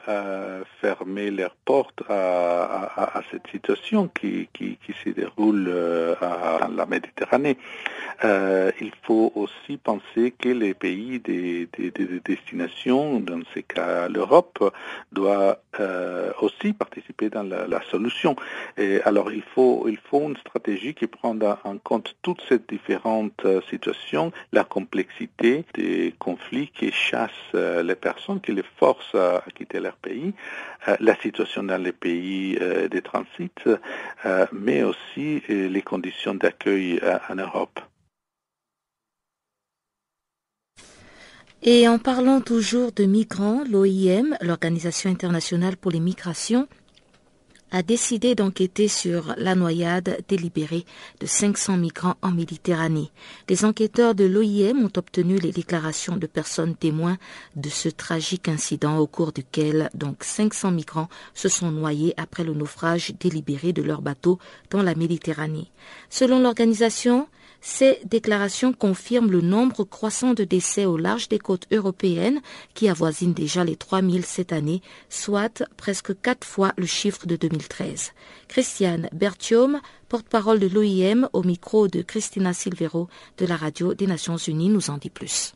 fermer 0.81 1.31
leurs 1.31 1.55
portes 1.65 2.03
à, 2.09 3.21
cette 3.31 3.47
situation 3.47 4.07
qui, 4.07 4.49
qui, 4.53 4.77
se 5.03 5.09
déroule 5.09 5.71
à, 6.21 6.67
la 6.75 6.85
Méditerranée. 6.85 7.57
il 8.23 8.91
faut 9.03 9.31
aussi 9.35 9.77
penser 9.77 10.33
que 10.37 10.49
les 10.49 10.73
pays 10.73 11.19
des, 11.19 11.67
destinations, 12.25 13.19
dans 13.19 13.41
ces 13.53 13.63
cas 13.63 14.07
l'Europe, 14.07 14.73
doit 15.11 15.59
aussi 16.41 16.73
participer 16.73 17.29
dans 17.29 17.43
la, 17.43 17.81
solution. 17.89 18.35
Et 18.77 19.01
alors 19.03 19.31
il 19.31 19.43
faut, 19.43 19.87
il 19.87 19.97
faut 19.97 20.21
une 20.21 20.37
stratégie 20.37 20.93
qui 20.93 21.07
prend 21.07 21.37
en 21.41 21.77
compte 21.83 22.15
toutes 22.21 22.41
ces 22.47 22.59
différentes 22.59 23.45
situations, 23.69 24.31
complexité 24.63 25.65
des 25.73 26.13
conflits 26.19 26.69
qui 26.69 26.91
chassent 26.91 27.31
euh, 27.55 27.83
les 27.83 27.95
personnes, 27.95 28.41
qui 28.41 28.51
les 28.51 28.63
forcent 28.77 29.15
à 29.15 29.43
quitter 29.55 29.79
leur 29.79 29.95
pays, 29.95 30.33
euh, 30.87 30.95
la 30.99 31.15
situation 31.15 31.63
dans 31.63 31.81
les 31.81 31.91
pays 31.91 32.57
euh, 32.61 32.87
de 32.87 32.99
transit, 32.99 33.59
mais 34.51 34.83
aussi 34.83 35.41
les 35.47 35.81
conditions 35.81 36.35
d'accueil 36.35 36.99
en 37.29 37.35
Europe. 37.35 37.79
Et 41.61 41.87
en 41.87 41.97
parlant 41.97 42.41
toujours 42.41 42.91
de 42.91 43.05
migrants, 43.05 43.63
l'OIM, 43.69 44.35
l'Organisation 44.41 45.09
internationale 45.09 45.77
pour 45.77 45.91
les 45.91 46.01
migrations, 46.01 46.67
a 47.73 47.81
décidé 47.81 48.35
d'enquêter 48.35 48.87
sur 48.87 49.33
la 49.37 49.55
noyade 49.55 50.19
délibérée 50.29 50.85
de 51.19 51.25
500 51.25 51.77
migrants 51.77 52.15
en 52.21 52.31
Méditerranée. 52.31 53.09
Les 53.49 53.65
enquêteurs 53.65 54.13
de 54.13 54.25
l'OIM 54.25 54.85
ont 54.85 54.91
obtenu 54.95 55.37
les 55.37 55.51
déclarations 55.51 56.15
de 56.15 56.27
personnes 56.27 56.75
témoins 56.75 57.17
de 57.55 57.69
ce 57.69 57.89
tragique 57.89 58.47
incident 58.47 58.99
au 58.99 59.07
cours 59.07 59.31
duquel 59.31 59.89
donc 59.95 60.23
500 60.23 60.69
migrants 60.71 61.09
se 61.33 61.49
sont 61.49 61.71
noyés 61.71 62.13
après 62.15 62.43
le 62.43 62.53
naufrage 62.53 63.11
délibéré 63.19 63.73
de 63.73 63.81
leur 63.81 64.03
bateau 64.03 64.37
dans 64.69 64.83
la 64.83 64.93
Méditerranée. 64.93 65.71
Selon 66.11 66.39
l'organisation, 66.39 67.27
ces 67.65 67.97
déclarations 68.03 68.73
confirment 68.73 69.31
le 69.31 69.39
nombre 69.39 69.85
croissant 69.85 70.33
de 70.33 70.43
décès 70.43 70.85
au 70.85 70.97
large 70.97 71.29
des 71.29 71.39
côtes 71.39 71.65
européennes 71.71 72.41
qui 72.73 72.89
avoisinent 72.89 73.33
déjà 73.33 73.63
les 73.63 73.77
3000 73.77 74.25
cette 74.25 74.51
année, 74.51 74.81
soit 75.07 75.63
presque 75.77 76.13
quatre 76.21 76.45
fois 76.45 76.73
le 76.77 76.85
chiffre 76.85 77.25
de 77.25 77.37
2013. 77.37 78.11
Christiane 78.49 79.07
Bertium, 79.13 79.79
porte-parole 80.09 80.59
de 80.59 80.67
l'OIM 80.67 81.29
au 81.31 81.41
micro 81.41 81.87
de 81.87 82.01
Christina 82.01 82.51
Silvero 82.51 83.07
de 83.37 83.45
la 83.45 83.55
radio 83.55 83.93
des 83.93 84.07
Nations 84.07 84.35
Unies, 84.35 84.67
nous 84.67 84.89
en 84.89 84.97
dit 84.97 85.09
plus. 85.09 85.53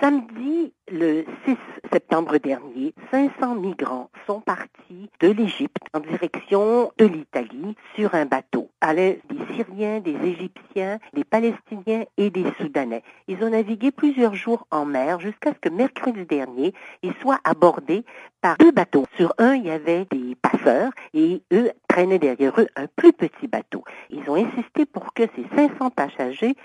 Samedi, 0.00 0.72
le 0.90 1.24
6 1.46 1.56
septembre 1.92 2.38
dernier, 2.38 2.94
500 3.10 3.54
migrants 3.56 4.10
sont 4.26 4.40
partis 4.40 5.10
de 5.20 5.28
l'Égypte 5.28 5.82
en 5.94 6.00
direction 6.00 6.92
de 6.98 7.06
l'Italie 7.06 7.76
sur 7.94 8.14
un 8.14 8.26
bateau. 8.26 8.70
L'aide 8.94 9.20
des 9.28 9.54
Syriens, 9.54 10.00
des 10.00 10.16
Égyptiens, 10.16 10.98
des 11.12 11.24
Palestiniens 11.24 12.04
et 12.16 12.30
des 12.30 12.46
Soudanais. 12.58 13.02
Ils 13.26 13.42
ont 13.44 13.50
navigué 13.50 13.90
plusieurs 13.90 14.34
jours 14.34 14.66
en 14.70 14.84
mer 14.84 15.20
jusqu'à 15.20 15.52
ce 15.52 15.58
que 15.58 15.68
mercredi 15.68 16.24
dernier, 16.24 16.72
ils 17.02 17.14
soient 17.20 17.40
abordés 17.44 18.04
par 18.40 18.56
deux 18.56 18.72
bateaux. 18.72 19.04
Sur 19.16 19.34
un, 19.38 19.54
il 19.54 19.66
y 19.66 19.70
avait 19.70 20.06
des 20.10 20.36
passeurs 20.36 20.90
et 21.12 21.42
eux 21.52 21.70
traînaient 21.88 22.18
derrière 22.18 22.58
eux 22.60 22.68
un 22.76 22.86
plus 22.86 23.12
petit 23.12 23.48
bateau. 23.48 23.84
Ils 24.10 24.28
ont 24.30 24.36
insisté 24.36 24.86
pour 24.86 25.12
que 25.12 25.24
ces 25.34 25.44
500 25.56 25.90
passagers 25.90 26.56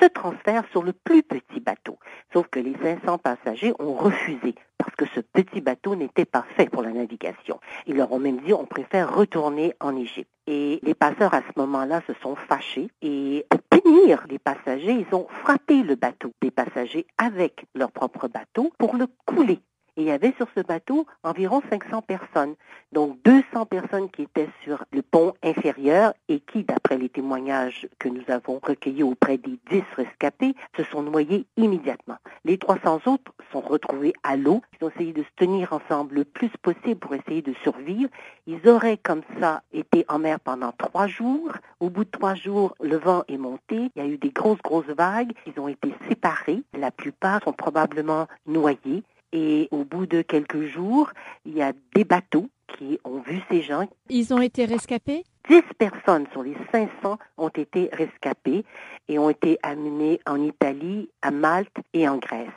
se 0.00 0.06
transfèrent 0.06 0.68
sur 0.70 0.82
le 0.82 0.92
plus 0.92 1.22
petit 1.22 1.60
bateau. 1.60 1.98
Sauf 2.32 2.46
que 2.48 2.60
les 2.60 2.74
500 2.82 3.18
passagers 3.18 3.72
ont 3.78 3.94
refusé 3.94 4.54
parce 4.78 4.94
que 4.96 5.04
ce 5.14 5.20
petit 5.20 5.60
bateau 5.60 5.94
n'était 5.94 6.24
pas 6.24 6.44
fait 6.56 6.70
pour 6.70 6.82
la 6.82 6.90
navigation. 6.90 7.60
Ils 7.86 7.96
leur 7.96 8.12
ont 8.12 8.18
même 8.18 8.40
dit 8.40 8.54
on 8.54 8.64
préfère 8.64 9.14
retourner 9.14 9.74
en 9.80 9.96
Égypte. 9.96 10.30
Et 10.46 10.80
les 10.82 10.94
passeurs 10.94 11.34
à 11.34 11.42
ce 11.42 11.60
moment-là 11.60 12.00
se 12.06 12.14
sont 12.22 12.34
fâchés 12.34 12.88
et 13.02 13.46
pour 13.50 13.60
punir 13.82 14.24
les 14.28 14.38
passagers, 14.38 15.06
ils 15.06 15.14
ont 15.14 15.26
frappé 15.42 15.82
le 15.82 15.94
bateau 15.94 16.32
des 16.40 16.50
passagers 16.50 17.06
avec 17.18 17.66
leur 17.74 17.92
propre 17.92 18.28
bateau 18.28 18.72
pour 18.78 18.96
le 18.96 19.06
couler. 19.26 19.60
Et 19.96 20.02
il 20.02 20.06
y 20.06 20.10
avait 20.10 20.34
sur 20.36 20.46
ce 20.56 20.60
bateau 20.60 21.06
environ 21.22 21.62
500 21.70 22.02
personnes. 22.02 22.54
Donc 22.92 23.18
200 23.24 23.66
personnes 23.66 24.10
qui 24.10 24.22
étaient 24.22 24.48
sur 24.64 24.84
le 24.92 25.02
pont 25.02 25.34
inférieur 25.42 26.12
et 26.28 26.40
qui, 26.40 26.64
d'après 26.64 26.98
les 26.98 27.08
témoignages 27.08 27.88
que 27.98 28.08
nous 28.08 28.22
avons 28.28 28.60
recueillis 28.62 29.02
auprès 29.02 29.38
des 29.38 29.58
10 29.70 29.82
rescapés, 29.96 30.54
se 30.76 30.84
sont 30.84 31.02
noyés 31.02 31.46
immédiatement. 31.56 32.16
Les 32.44 32.58
300 32.58 33.00
autres 33.06 33.32
sont 33.52 33.60
retrouvés 33.60 34.12
à 34.22 34.36
l'eau. 34.36 34.62
Ils 34.80 34.84
ont 34.84 34.90
essayé 34.90 35.12
de 35.12 35.22
se 35.22 35.28
tenir 35.36 35.72
ensemble 35.72 36.16
le 36.16 36.24
plus 36.24 36.50
possible 36.62 36.96
pour 36.96 37.14
essayer 37.14 37.42
de 37.42 37.54
survivre. 37.62 38.10
Ils 38.46 38.68
auraient 38.68 38.98
comme 38.98 39.22
ça 39.40 39.62
été 39.72 40.04
en 40.08 40.18
mer 40.18 40.40
pendant 40.40 40.72
trois 40.72 41.06
jours. 41.06 41.52
Au 41.80 41.90
bout 41.90 42.04
de 42.04 42.10
trois 42.10 42.34
jours, 42.34 42.74
le 42.80 42.96
vent 42.96 43.22
est 43.28 43.38
monté. 43.38 43.90
Il 43.94 43.96
y 43.96 44.00
a 44.00 44.06
eu 44.06 44.18
des 44.18 44.30
grosses, 44.30 44.62
grosses 44.62 44.86
vagues. 44.86 45.32
Ils 45.46 45.60
ont 45.60 45.68
été 45.68 45.94
séparés. 46.08 46.62
La 46.76 46.90
plupart 46.90 47.42
sont 47.44 47.52
probablement 47.52 48.26
noyés. 48.46 49.02
Et 49.32 49.68
au 49.70 49.84
bout 49.84 50.06
de 50.06 50.22
quelques 50.22 50.66
jours, 50.66 51.10
il 51.44 51.54
y 51.56 51.62
a 51.62 51.72
des 51.94 52.04
bateaux 52.04 52.48
qui 52.76 52.98
ont 53.04 53.20
vu 53.20 53.40
ces 53.50 53.62
gens. 53.62 53.88
Ils 54.08 54.32
ont 54.34 54.40
été 54.40 54.64
rescapés? 54.64 55.24
10 55.48 55.62
personnes 55.78 56.26
sur 56.32 56.42
les 56.42 56.56
500 56.72 57.18
ont 57.38 57.48
été 57.48 57.88
rescapées 57.92 58.64
et 59.08 59.18
ont 59.18 59.30
été 59.30 59.58
amenées 59.62 60.20
en 60.26 60.40
Italie, 60.40 61.08
à 61.22 61.30
Malte 61.30 61.76
et 61.92 62.08
en 62.08 62.18
Grèce. 62.18 62.48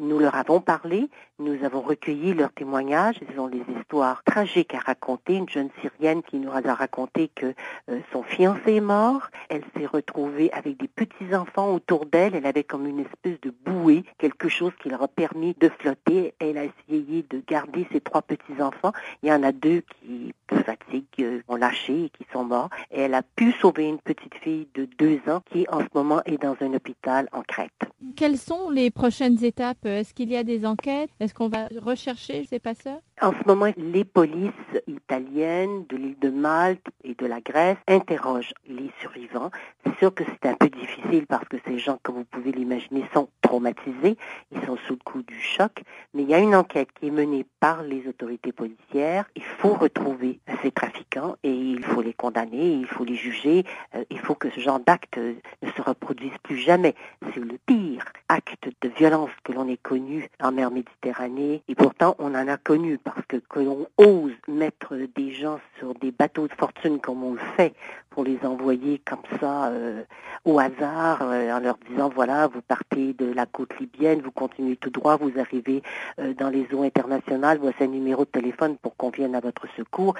Nous 0.00 0.18
leur 0.18 0.34
avons 0.34 0.60
parlé, 0.60 1.08
nous 1.42 1.64
avons 1.64 1.80
recueilli 1.80 2.34
leurs 2.34 2.52
témoignages, 2.52 3.16
ils 3.30 3.38
ont 3.38 3.48
des 3.48 3.62
histoires 3.78 4.22
tragiques 4.24 4.74
à 4.74 4.78
raconter. 4.78 5.34
Une 5.36 5.48
jeune 5.48 5.70
Syrienne 5.80 6.22
qui 6.22 6.36
nous 6.38 6.50
a 6.50 6.74
raconté 6.74 7.30
que 7.34 7.54
euh, 7.90 8.00
son 8.12 8.22
fiancé 8.22 8.76
est 8.76 8.80
mort, 8.80 9.28
elle 9.48 9.62
s'est 9.76 9.86
retrouvée 9.86 10.50
avec 10.52 10.78
des 10.78 10.88
petits-enfants 10.88 11.74
autour 11.74 12.06
d'elle, 12.06 12.34
elle 12.34 12.46
avait 12.46 12.64
comme 12.64 12.86
une 12.86 13.00
espèce 13.00 13.40
de 13.40 13.52
bouée, 13.64 14.04
quelque 14.18 14.48
chose 14.48 14.72
qui 14.80 14.88
leur 14.88 15.02
a 15.02 15.08
permis 15.08 15.54
de 15.60 15.68
flotter. 15.68 16.34
Elle 16.38 16.58
a 16.58 16.64
essayé 16.64 17.24
de 17.28 17.42
garder 17.46 17.86
ses 17.92 18.00
trois 18.00 18.22
petits-enfants. 18.22 18.92
Il 19.22 19.28
y 19.28 19.32
en 19.32 19.42
a 19.42 19.52
deux 19.52 19.82
qui, 20.00 20.32
de 20.48 20.56
fatigue, 20.62 21.04
euh, 21.20 21.40
ont 21.48 21.56
lâché 21.56 22.04
et 22.04 22.10
qui 22.10 22.24
sont 22.32 22.44
morts. 22.44 22.70
Et 22.90 23.00
elle 23.00 23.14
a 23.14 23.22
pu 23.22 23.52
sauver 23.52 23.88
une 23.88 23.98
petite 23.98 24.34
fille 24.36 24.68
de 24.74 24.88
deux 24.98 25.20
ans 25.28 25.42
qui 25.50 25.66
en 25.70 25.80
ce 25.80 25.88
moment 25.94 26.22
est 26.24 26.40
dans 26.40 26.56
un 26.60 26.74
hôpital 26.74 27.28
en 27.32 27.42
Crète. 27.42 27.70
Quelles 28.16 28.38
sont 28.38 28.70
les 28.70 28.90
prochaines 28.90 29.42
étapes? 29.44 29.84
Est-ce 29.86 30.12
qu'il 30.12 30.30
y 30.30 30.36
a 30.36 30.44
des 30.44 30.66
enquêtes? 30.66 31.10
Est-ce 31.32 31.38
qu'on 31.38 31.48
va 31.48 31.68
rechercher 31.80 32.44
ces 32.44 32.58
passeurs 32.58 33.00
En 33.22 33.30
ce 33.30 33.46
moment, 33.46 33.72
les 33.76 34.04
polices 34.04 34.50
italiennes 34.88 35.86
de 35.88 35.96
l'île 35.96 36.18
de 36.18 36.28
Malte 36.28 36.84
et 37.04 37.14
de 37.14 37.24
la 37.24 37.40
Grèce 37.40 37.76
interrogent 37.86 38.52
les 38.66 38.90
survivants. 39.00 39.52
C'est 39.84 39.96
sûr 39.98 40.12
que 40.12 40.24
c'est 40.24 40.48
un 40.48 40.54
peu 40.54 40.68
difficile 40.68 41.26
parce 41.28 41.46
que 41.46 41.56
ces 41.64 41.78
gens, 41.78 42.00
comme 42.02 42.16
vous 42.16 42.24
pouvez 42.24 42.50
l'imaginer, 42.50 43.04
sont 43.14 43.28
traumatisés. 43.40 44.16
Ils 44.50 44.60
sont 44.66 44.76
sous 44.88 44.94
le 44.94 45.04
coup 45.04 45.22
du 45.22 45.40
choc. 45.40 45.84
Mais 46.14 46.22
il 46.24 46.30
y 46.30 46.34
a 46.34 46.40
une 46.40 46.56
enquête 46.56 46.88
qui 46.98 47.06
est 47.06 47.10
menée 47.12 47.46
par 47.60 47.84
les 47.84 48.08
autorités 48.08 48.50
policières. 48.50 49.26
Il 49.36 49.44
faut 49.44 49.74
retrouver 49.74 50.40
ces 50.60 50.72
trafiquants 50.72 51.36
et 51.44 51.52
il 51.52 51.84
faut 51.84 52.02
les 52.02 52.14
condamner, 52.14 52.72
il 52.72 52.86
faut 52.86 53.04
les 53.04 53.14
juger. 53.14 53.64
Euh, 53.94 54.02
il 54.10 54.18
faut 54.18 54.34
que 54.34 54.50
ce 54.50 54.58
genre 54.58 54.80
d'actes 54.80 55.18
ne 55.18 55.70
se 55.70 55.80
reproduise 55.80 56.36
plus 56.42 56.58
jamais. 56.58 56.96
C'est 57.32 57.40
le 57.40 57.56
pire 57.66 58.04
acte 58.28 58.68
de 58.80 58.88
violence 58.88 59.30
que 59.44 59.52
l'on 59.52 59.68
ait 59.68 59.76
connu 59.76 60.28
en 60.40 60.50
mer 60.50 60.72
Méditerranée. 60.72 61.62
Et 61.68 61.76
pourtant, 61.76 62.16
on 62.18 62.34
en 62.34 62.48
a 62.48 62.56
connu 62.56 62.98
parce 63.14 63.26
que 63.26 63.36
que 63.36 63.60
l'on 63.60 63.86
ose 63.98 64.32
mettre 64.48 64.96
des 65.14 65.32
gens 65.32 65.60
sur 65.78 65.94
des 65.94 66.10
bateaux 66.10 66.48
de 66.48 66.52
fortune 66.54 67.00
comme 67.00 67.22
on 67.22 67.32
le 67.34 67.40
fait 67.56 67.74
pour 68.10 68.24
les 68.24 68.38
envoyer 68.44 69.00
comme 69.04 69.22
ça 69.40 69.66
euh, 69.66 70.02
au 70.44 70.58
hasard 70.58 71.20
euh, 71.22 71.52
en 71.52 71.60
leur 71.60 71.76
disant 71.88 72.08
voilà, 72.08 72.46
vous 72.46 72.62
partez 72.62 73.12
de 73.14 73.32
la 73.32 73.46
côte 73.46 73.78
libyenne, 73.78 74.20
vous 74.22 74.30
continuez 74.30 74.76
tout 74.76 74.90
droit, 74.90 75.16
vous 75.16 75.32
arrivez 75.38 75.82
euh, 76.18 76.34
dans 76.34 76.48
les 76.48 76.66
eaux 76.72 76.82
internationales, 76.82 77.58
voici 77.60 77.82
un 77.84 77.88
numéro 77.88 78.24
de 78.24 78.30
téléphone 78.30 78.76
pour 78.76 78.96
qu'on 78.96 79.10
vienne 79.10 79.34
à 79.34 79.40
votre 79.40 79.66
secours, 79.76 80.14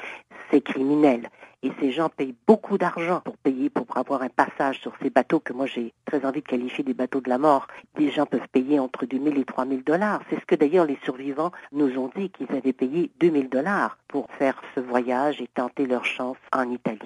c'est 0.50 0.60
criminel. 0.60 1.28
Et 1.62 1.70
ces 1.80 1.92
gens 1.92 2.08
payent 2.08 2.34
beaucoup 2.46 2.76
d'argent 2.76 3.20
pour 3.24 3.36
payer, 3.36 3.70
pour 3.70 3.86
avoir 3.96 4.22
un 4.22 4.28
passage 4.28 4.80
sur 4.80 4.92
ces 5.00 5.10
bateaux 5.10 5.40
que 5.40 5.52
moi 5.52 5.66
j'ai 5.66 5.92
très 6.04 6.24
envie 6.24 6.40
de 6.40 6.46
qualifier 6.46 6.82
des 6.82 6.94
bateaux 6.94 7.20
de 7.20 7.28
la 7.28 7.38
mort. 7.38 7.68
Des 7.96 8.10
gens 8.10 8.26
peuvent 8.26 8.48
payer 8.50 8.78
entre 8.80 9.06
2000 9.06 9.38
et 9.38 9.44
3000 9.44 9.84
dollars. 9.84 10.22
C'est 10.28 10.40
ce 10.40 10.44
que 10.44 10.54
d'ailleurs 10.54 10.86
les 10.86 10.98
survivants 11.04 11.52
nous 11.70 11.96
ont 11.98 12.10
dit 12.16 12.30
qu'ils 12.30 12.50
avaient 12.50 12.72
payé 12.72 13.10
2000 13.20 13.48
dollars 13.48 13.98
pour 14.08 14.28
faire 14.38 14.60
ce 14.74 14.80
voyage 14.80 15.40
et 15.40 15.48
tenter 15.54 15.86
leur 15.86 16.04
chance 16.04 16.36
en 16.52 16.68
Italie. 16.70 16.98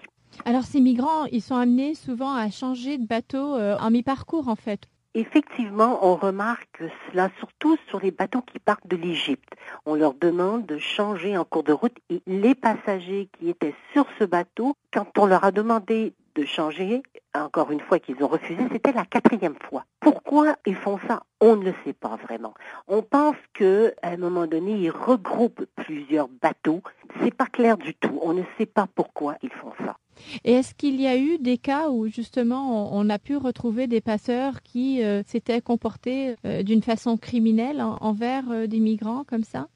Alors 0.44 0.62
ces 0.62 0.80
migrants, 0.80 1.24
ils 1.26 1.42
sont 1.42 1.56
amenés 1.56 1.94
souvent 1.94 2.34
à 2.34 2.50
changer 2.50 2.98
de 2.98 3.06
bateau 3.06 3.56
euh, 3.56 3.76
en 3.78 3.90
mi-parcours 3.90 4.48
en 4.48 4.56
fait. 4.56 4.88
Effectivement, 5.18 6.06
on 6.06 6.14
remarque 6.14 6.82
cela 7.08 7.30
surtout 7.38 7.78
sur 7.88 8.00
les 8.00 8.10
bateaux 8.10 8.42
qui 8.42 8.58
partent 8.58 8.86
de 8.86 8.96
l'Égypte. 8.96 9.48
On 9.86 9.94
leur 9.94 10.12
demande 10.12 10.66
de 10.66 10.76
changer 10.76 11.38
en 11.38 11.44
cours 11.46 11.62
de 11.62 11.72
route 11.72 11.96
et 12.10 12.20
les 12.26 12.54
passagers 12.54 13.30
qui 13.38 13.48
étaient 13.48 13.74
sur 13.94 14.04
ce 14.18 14.24
bateau, 14.24 14.76
quand 14.92 15.16
on 15.16 15.24
leur 15.24 15.44
a 15.44 15.52
demandé 15.52 16.12
de 16.36 16.44
changer, 16.44 17.02
encore 17.34 17.70
une 17.70 17.80
fois 17.80 17.98
qu'ils 17.98 18.22
ont 18.22 18.28
refusé, 18.28 18.60
c'était 18.70 18.92
la 18.92 19.04
quatrième 19.04 19.56
fois. 19.68 19.84
Pourquoi 20.00 20.56
ils 20.66 20.76
font 20.76 20.98
ça? 21.08 21.22
On 21.40 21.56
ne 21.56 21.64
le 21.64 21.74
sait 21.84 21.92
pas 21.92 22.16
vraiment. 22.16 22.54
On 22.88 23.02
pense 23.02 23.36
qu'à 23.54 23.90
un 24.02 24.16
moment 24.16 24.46
donné, 24.46 24.72
ils 24.72 24.90
regroupent 24.90 25.66
plusieurs 25.76 26.28
bateaux. 26.28 26.82
C'est 27.22 27.34
pas 27.34 27.46
clair 27.46 27.76
du 27.76 27.94
tout. 27.94 28.18
On 28.22 28.32
ne 28.32 28.42
sait 28.58 28.66
pas 28.66 28.86
pourquoi 28.94 29.36
ils 29.42 29.50
font 29.50 29.72
ça. 29.84 29.96
Et 30.44 30.52
est-ce 30.52 30.74
qu'il 30.74 31.00
y 31.00 31.06
a 31.06 31.16
eu 31.16 31.38
des 31.38 31.58
cas 31.58 31.88
où 31.88 32.08
justement 32.08 32.94
on, 32.94 33.10
a 33.10 33.18
pu 33.18 33.36
retrouver 33.36 33.86
des 33.86 34.00
passeurs 34.00 34.62
qui 34.62 35.04
euh, 35.04 35.22
s'étaient 35.26 35.60
comportés 35.60 36.36
euh, 36.44 36.62
d'une 36.62 36.82
façon 36.82 37.16
criminelle 37.16 37.82
envers 37.82 38.50
euh, 38.50 38.66
des 38.66 38.80
migrants 38.80 39.24
comme 39.24 39.44
ça? 39.44 39.68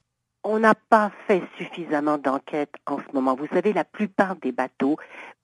On 0.43 0.59
n'a 0.59 0.75
pas 0.75 1.13
fait 1.27 1.43
suffisamment 1.59 2.17
d'enquêtes 2.17 2.75
en 2.87 2.97
ce 2.99 3.15
moment. 3.15 3.35
Vous 3.35 3.47
savez, 3.49 3.75
la 3.75 3.85
plupart 3.85 4.37
des 4.37 4.53
bateaux 4.53 4.97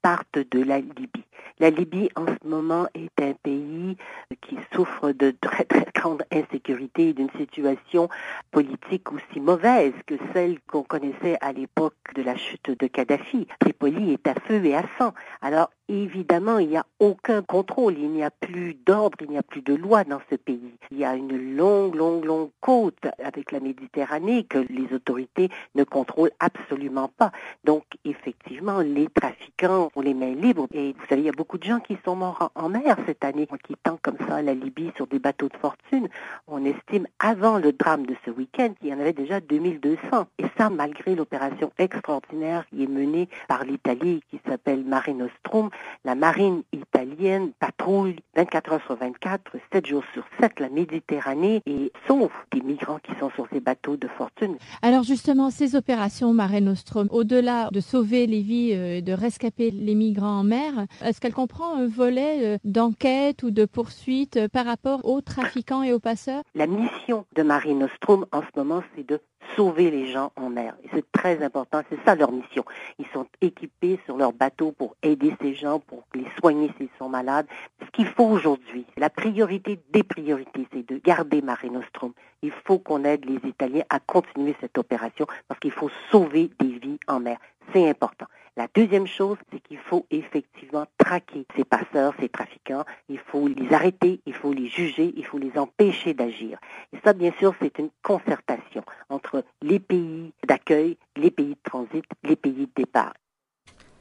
partent 0.06 0.38
de 0.52 0.62
la 0.62 0.78
Libye. 0.78 1.24
La 1.58 1.70
Libye, 1.70 2.10
en 2.14 2.26
ce 2.26 2.46
moment, 2.46 2.86
est 2.94 3.20
un 3.20 3.32
pays 3.32 3.96
qui 4.40 4.56
souffre 4.72 5.10
de 5.10 5.34
très, 5.40 5.64
très 5.64 5.86
grande 5.92 6.22
insécurité 6.30 7.08
et 7.08 7.12
d'une 7.12 7.30
situation 7.36 8.08
politique 8.52 9.10
aussi 9.10 9.40
mauvaise 9.40 9.94
que 10.06 10.14
celle 10.32 10.60
qu'on 10.70 10.84
connaissait 10.84 11.38
à 11.40 11.52
l'époque 11.52 11.94
de 12.14 12.22
la 12.22 12.36
chute 12.36 12.78
de 12.78 12.86
Kadhafi. 12.86 13.48
Tripoli 13.58 14.12
est 14.12 14.28
à 14.28 14.34
feu 14.34 14.64
et 14.64 14.76
à 14.76 14.84
sang. 14.98 15.12
Alors, 15.40 15.70
évidemment, 15.88 16.58
il 16.58 16.68
n'y 16.68 16.76
a 16.76 16.86
aucun 17.00 17.42
contrôle, 17.42 17.96
il 17.98 18.10
n'y 18.10 18.22
a 18.22 18.30
plus 18.30 18.74
d'ordre, 18.74 19.16
il 19.22 19.30
n'y 19.30 19.38
a 19.38 19.42
plus 19.42 19.62
de 19.62 19.74
loi 19.74 20.04
dans 20.04 20.20
ce 20.30 20.36
pays. 20.36 20.74
Il 20.90 20.98
y 20.98 21.04
a 21.04 21.14
une 21.14 21.56
longue, 21.56 21.94
longue, 21.94 22.24
longue 22.24 22.50
côte 22.60 23.06
avec 23.22 23.50
la 23.50 23.60
Méditerranée 23.60 24.44
que 24.44 24.58
les 24.58 24.92
autorités 24.94 25.48
ne 25.74 25.84
contrôlent 25.84 26.32
absolument 26.38 27.08
pas. 27.16 27.32
Donc, 27.64 27.84
effectivement, 28.04 28.80
les 28.80 29.08
trafiquants 29.08 29.90
ont 29.96 30.00
les 30.02 30.14
mains 30.14 30.34
libres. 30.34 30.66
Et 30.72 30.92
vous 30.92 31.06
savez, 31.08 31.22
il 31.22 31.26
y 31.26 31.30
a 31.30 31.32
beaucoup 31.32 31.58
de 31.58 31.64
gens 31.64 31.80
qui 31.80 31.96
sont 32.04 32.14
morts 32.14 32.50
en, 32.54 32.68
mer 32.68 32.96
cette 33.06 33.24
année, 33.24 33.48
en 33.50 33.56
quittant 33.56 33.98
comme 34.02 34.16
ça 34.28 34.42
la 34.42 34.54
Libye 34.54 34.90
sur 34.96 35.06
des 35.06 35.18
bateaux 35.18 35.48
de 35.48 35.56
fortune. 35.56 36.08
On 36.46 36.64
estime, 36.64 37.06
avant 37.18 37.58
le 37.58 37.72
drame 37.72 38.06
de 38.06 38.14
ce 38.24 38.30
week-end, 38.30 38.70
qu'il 38.78 38.90
y 38.90 38.94
en 38.94 39.00
avait 39.00 39.12
déjà 39.12 39.40
2200. 39.40 40.26
Et 40.38 40.44
ça, 40.58 40.70
malgré 40.70 41.14
l'opération 41.14 41.72
extraordinaire 41.78 42.64
qui 42.70 42.84
est 42.84 42.88
menée 42.88 43.28
par 43.48 43.64
l'Italie, 43.64 44.22
qui 44.30 44.40
s'appelle 44.46 44.84
Mare 44.84 45.14
Nostrum, 45.14 45.70
la 46.04 46.14
marine 46.14 46.62
italienne 46.72 47.52
patrouille 47.58 48.16
24 48.36 48.72
heures 48.72 48.82
sur 48.86 48.96
24, 48.96 49.42
7 49.72 49.86
jours 49.86 50.04
sur 50.12 50.24
7 50.40 50.60
la 50.60 50.68
Méditerranée 50.68 51.62
et 51.66 51.92
sauve 52.06 52.30
des 52.52 52.60
migrants 52.60 52.98
qui 53.02 53.12
sont 53.18 53.30
sur 53.30 53.46
ces 53.52 53.60
bateaux 53.60 53.96
de 53.96 54.08
fortune. 54.08 54.56
Alors 54.82 55.02
justement, 55.02 55.50
ces 55.50 55.74
opérations 55.74 56.32
Mare 56.32 56.60
Nostrum, 56.60 57.08
au-delà 57.10 57.68
de 57.72 57.80
sauver 57.80 58.26
les 58.26 58.42
vies, 58.42 58.56
et 58.70 58.76
euh, 58.76 59.00
de 59.00 59.12
rescaper 59.12 59.70
les 59.86 59.94
migrants 59.94 60.40
en 60.40 60.44
mer, 60.44 60.86
est-ce 61.04 61.20
qu'elle 61.20 61.32
comprend 61.32 61.74
un 61.74 61.86
volet 61.86 62.56
euh, 62.56 62.58
d'enquête 62.64 63.42
ou 63.42 63.50
de 63.50 63.64
poursuite 63.64 64.36
euh, 64.36 64.48
par 64.48 64.66
rapport 64.66 65.04
aux 65.04 65.20
trafiquants 65.20 65.82
et 65.82 65.92
aux 65.92 66.00
passeurs? 66.00 66.42
La 66.54 66.66
mission 66.66 67.24
de 67.36 67.42
Mare 67.42 67.68
Nostrum 67.68 68.26
en 68.32 68.42
ce 68.42 68.58
moment, 68.58 68.82
c'est 68.94 69.06
de 69.06 69.20
sauver 69.54 69.90
les 69.90 70.10
gens 70.10 70.32
en 70.36 70.50
mer. 70.50 70.76
C'est 70.92 71.10
très 71.12 71.42
important, 71.42 71.82
c'est 71.88 71.98
ça 72.04 72.16
leur 72.16 72.32
mission. 72.32 72.64
Ils 72.98 73.06
sont 73.12 73.26
équipés 73.40 74.00
sur 74.04 74.16
leur 74.16 74.32
bateau 74.32 74.72
pour 74.72 74.96
aider 75.02 75.34
ces 75.40 75.54
gens, 75.54 75.78
pour 75.78 76.02
les 76.14 76.26
soigner 76.40 76.70
s'ils 76.76 76.88
sont 76.98 77.08
malades. 77.08 77.46
Ce 77.84 77.90
qu'il 77.92 78.06
faut 78.06 78.24
aujourd'hui, 78.24 78.84
la 78.96 79.08
priorité 79.08 79.78
des 79.92 80.02
priorités, 80.02 80.66
c'est 80.72 80.88
de 80.88 80.98
garder 80.98 81.42
Mare 81.42 81.70
Nostrum. 81.70 82.12
Il 82.42 82.52
faut 82.64 82.80
qu'on 82.80 83.04
aide 83.04 83.24
les 83.24 83.48
Italiens 83.48 83.84
à 83.88 84.00
continuer 84.00 84.56
cette 84.60 84.78
opération 84.78 85.26
parce 85.46 85.60
qu'il 85.60 85.72
faut 85.72 85.90
sauver 86.10 86.50
des 86.58 86.78
vies 86.78 86.98
en 87.06 87.20
mer. 87.20 87.38
C'est 87.72 87.88
important. 87.88 88.26
La 88.56 88.68
deuxième 88.74 89.06
chose, 89.06 89.36
c'est 89.52 89.60
qu'il 89.60 89.76
faut 89.76 90.06
effectivement 90.10 90.86
traquer 90.96 91.46
ces 91.54 91.64
passeurs, 91.64 92.14
ces 92.18 92.30
trafiquants. 92.30 92.84
Il 93.10 93.18
faut 93.18 93.48
les 93.48 93.70
arrêter, 93.74 94.20
il 94.24 94.32
faut 94.32 94.54
les 94.54 94.66
juger, 94.66 95.12
il 95.14 95.26
faut 95.26 95.36
les 95.36 95.58
empêcher 95.58 96.14
d'agir. 96.14 96.58
Et 96.94 96.98
ça, 97.04 97.12
bien 97.12 97.32
sûr, 97.38 97.54
c'est 97.60 97.78
une 97.78 97.90
concertation 98.02 98.82
entre 99.10 99.44
les 99.60 99.78
pays 99.78 100.32
d'accueil, 100.48 100.96
les 101.16 101.30
pays 101.30 101.50
de 101.50 101.60
transit, 101.62 102.04
les 102.24 102.36
pays 102.36 102.66
de 102.66 102.70
départ. 102.74 103.12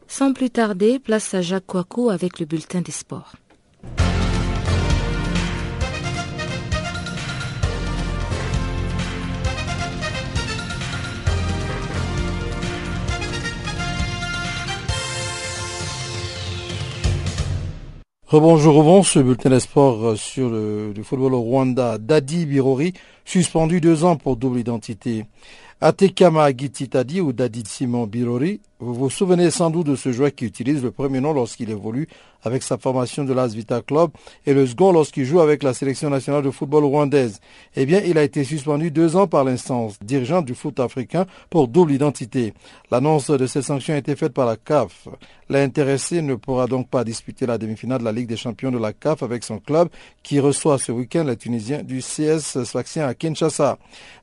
Sans 0.07 0.31
plus 0.31 0.49
tarder, 0.49 0.99
place 0.99 1.33
à 1.33 1.41
Jacques 1.41 1.65
Coaco 1.65 2.09
avec 2.09 2.39
le 2.39 2.45
bulletin 2.45 2.79
des 2.79 2.93
sports. 2.93 3.35
Rebonjour, 18.27 18.73
rebonjour, 18.73 19.05
ce 19.05 19.19
bulletin 19.19 19.51
d'espoir 19.51 20.17
sur 20.17 20.49
le, 20.49 20.91
le, 20.93 21.03
football 21.03 21.35
au 21.35 21.41
Rwanda. 21.41 21.99
Dadi 21.99 22.47
Birori, 22.47 22.93
suspendu 23.23 23.79
deux 23.79 24.03
ans 24.03 24.15
pour 24.15 24.35
double 24.35 24.57
identité. 24.59 25.25
Atekama 25.79 26.51
Gititadi 26.51 27.21
ou 27.21 27.33
Dadi 27.33 27.61
Simon 27.67 28.07
Birori, 28.07 28.61
vous 28.79 28.93
vous 28.93 29.09
souvenez 29.09 29.51
sans 29.51 29.69
doute 29.69 29.87
de 29.87 29.95
ce 29.95 30.11
joueur 30.11 30.35
qui 30.35 30.43
utilise 30.43 30.83
le 30.83 30.91
premier 30.91 31.21
nom 31.21 31.31
lorsqu'il 31.31 31.69
évolue 31.69 32.09
avec 32.43 32.61
sa 32.61 32.77
formation 32.77 33.23
de 33.23 33.33
l'As 33.33 33.47
Vita 33.47 33.81
Club 33.81 34.11
et 34.45 34.53
le 34.53 34.67
second 34.67 34.91
lorsqu'il 34.91 35.23
joue 35.23 35.39
avec 35.39 35.63
la 35.63 35.73
sélection 35.73 36.09
nationale 36.09 36.43
de 36.43 36.51
football 36.51 36.83
rwandaise. 36.83 37.39
Eh 37.77 37.85
bien, 37.85 38.01
il 38.05 38.17
a 38.17 38.23
été 38.23 38.43
suspendu 38.43 38.91
deux 38.91 39.15
ans 39.15 39.27
par 39.27 39.45
l'instance 39.45 39.97
dirigeante 40.03 40.45
du 40.45 40.53
foot 40.55 40.79
africain 40.81 41.25
pour 41.49 41.69
double 41.69 41.93
identité. 41.93 42.53
L'annonce 42.91 43.29
de 43.31 43.47
cette 43.47 43.63
sanction 43.63 43.93
a 43.93 43.97
été 43.97 44.15
faite 44.15 44.33
par 44.33 44.45
la 44.45 44.57
CAF. 44.57 45.07
L'intéressé 45.49 46.21
ne 46.21 46.35
pourra 46.35 46.67
donc 46.67 46.89
pas 46.89 47.03
disputer 47.03 47.45
la 47.45 47.57
demi-finale 47.57 47.99
de 47.99 48.03
la 48.03 48.11
Ligue 48.11 48.27
des 48.27 48.37
champions 48.37 48.71
de 48.71 48.77
la 48.77 48.93
CAF 48.93 49.23
avec 49.23 49.43
son 49.43 49.59
club 49.59 49.87
qui 50.21 50.39
reçoit 50.39 50.79
ce 50.79 50.91
week-end 50.91 51.23
les 51.23 51.37
Tunisiens 51.37 51.81
du 51.81 51.99
CS 51.99 52.63
Sfaxien 52.63 53.07
à 53.07 53.13
Kinshasa. 53.13 53.77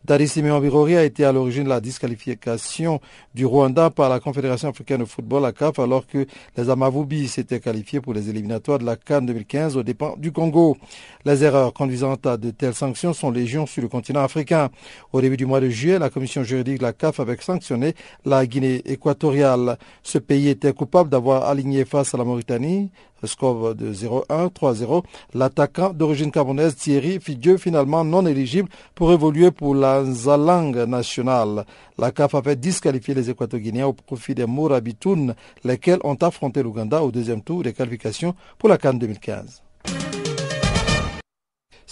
Dari 0.04 0.28
Simeon 0.28 0.60
Birori 0.60 0.96
a 0.96 1.04
été 1.04 1.24
à 1.24 1.32
l'origine 1.32 1.64
de 1.64 1.68
la 1.68 1.80
disqualification 1.80 3.00
du 3.34 3.46
Rwanda 3.46 3.90
par 3.90 4.08
la 4.08 4.20
Confédération 4.20 4.41
africaine 4.50 5.00
de 5.00 5.04
football, 5.04 5.42
la 5.42 5.52
CAF, 5.52 5.78
alors 5.78 6.06
que 6.06 6.26
les 6.56 6.70
Amavubi 6.70 7.28
s'étaient 7.28 7.60
qualifiés 7.60 8.00
pour 8.00 8.14
les 8.14 8.28
éliminatoires 8.28 8.78
de 8.78 8.84
la 8.84 8.96
Cannes 8.96 9.26
2015 9.26 9.76
aux 9.76 9.82
dépens 9.82 10.14
du 10.18 10.32
Congo. 10.32 10.76
Les 11.24 11.44
erreurs 11.44 11.72
conduisant 11.72 12.14
à 12.24 12.36
de 12.36 12.50
telles 12.50 12.74
sanctions 12.74 13.12
sont 13.12 13.30
légion 13.30 13.66
sur 13.66 13.82
le 13.82 13.88
continent 13.88 14.22
africain. 14.22 14.70
Au 15.12 15.20
début 15.20 15.36
du 15.36 15.46
mois 15.46 15.60
de 15.60 15.68
juillet, 15.68 15.98
la 15.98 16.10
commission 16.10 16.42
juridique 16.42 16.78
de 16.78 16.82
la 16.82 16.92
CAF 16.92 17.20
avait 17.20 17.36
sanctionné 17.40 17.94
la 18.24 18.46
Guinée 18.46 18.82
équatoriale. 18.84 19.78
Ce 20.02 20.18
pays 20.18 20.48
était 20.48 20.72
coupable 20.72 21.10
d'avoir 21.10 21.44
aligné 21.44 21.84
face 21.84 22.14
à 22.14 22.18
la 22.18 22.24
Mauritanie 22.24 22.90
score 23.26 23.74
de 23.74 23.92
0-1, 23.92 24.50
3-0. 24.52 25.04
L'attaquant 25.34 25.90
d'origine 25.92 26.30
camerounaise 26.30 26.76
Thierry 26.76 27.20
Fidieu, 27.20 27.56
finalement 27.56 28.04
non 28.04 28.26
éligible 28.26 28.68
pour 28.94 29.12
évoluer 29.12 29.50
pour 29.50 29.74
la 29.74 30.04
Zalang 30.04 30.84
nationale. 30.86 31.64
La 31.98 32.10
CAF 32.10 32.34
avait 32.34 32.56
disqualifié 32.56 33.14
les 33.14 33.30
Équato-Guinéens 33.30 33.86
au 33.86 33.92
profit 33.92 34.34
des 34.34 34.46
Mourabitoun, 34.46 35.34
lesquels 35.64 36.00
ont 36.04 36.14
affronté 36.14 36.62
l'Ouganda 36.62 37.02
au 37.02 37.10
deuxième 37.10 37.42
tour 37.42 37.62
des 37.62 37.72
qualifications 37.72 38.34
pour 38.58 38.68
la 38.68 38.78
Cannes 38.78 38.98
2015. 38.98 39.62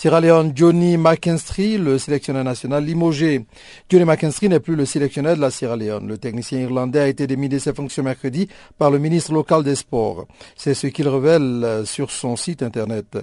Sierra 0.01 0.19
Leone, 0.19 0.53
Johnny 0.55 0.97
McKinstry, 0.97 1.77
le 1.77 1.99
sélectionneur 1.99 2.43
national 2.43 2.83
limogé. 2.83 3.45
Johnny 3.91 4.07
McKinstry 4.07 4.49
n'est 4.49 4.59
plus 4.59 4.75
le 4.75 4.87
sélectionneur 4.87 5.37
de 5.37 5.43
la 5.43 5.51
Sierra 5.51 5.77
Leone. 5.77 6.09
Le 6.09 6.17
technicien 6.17 6.59
irlandais 6.59 7.01
a 7.01 7.07
été 7.07 7.27
démis 7.27 7.51
de 7.51 7.59
ses 7.59 7.75
fonctions 7.75 8.03
mercredi 8.03 8.49
par 8.79 8.91
le 8.91 8.99
ministre 8.99 9.35
local 9.35 9.63
des 9.63 9.75
Sports. 9.75 10.27
C'est 10.57 10.73
ce 10.73 10.87
qu'il 10.87 11.07
révèle 11.07 11.83
sur 11.85 12.11
son 12.11 12.35
site 12.37 12.63
internet. 12.63 13.19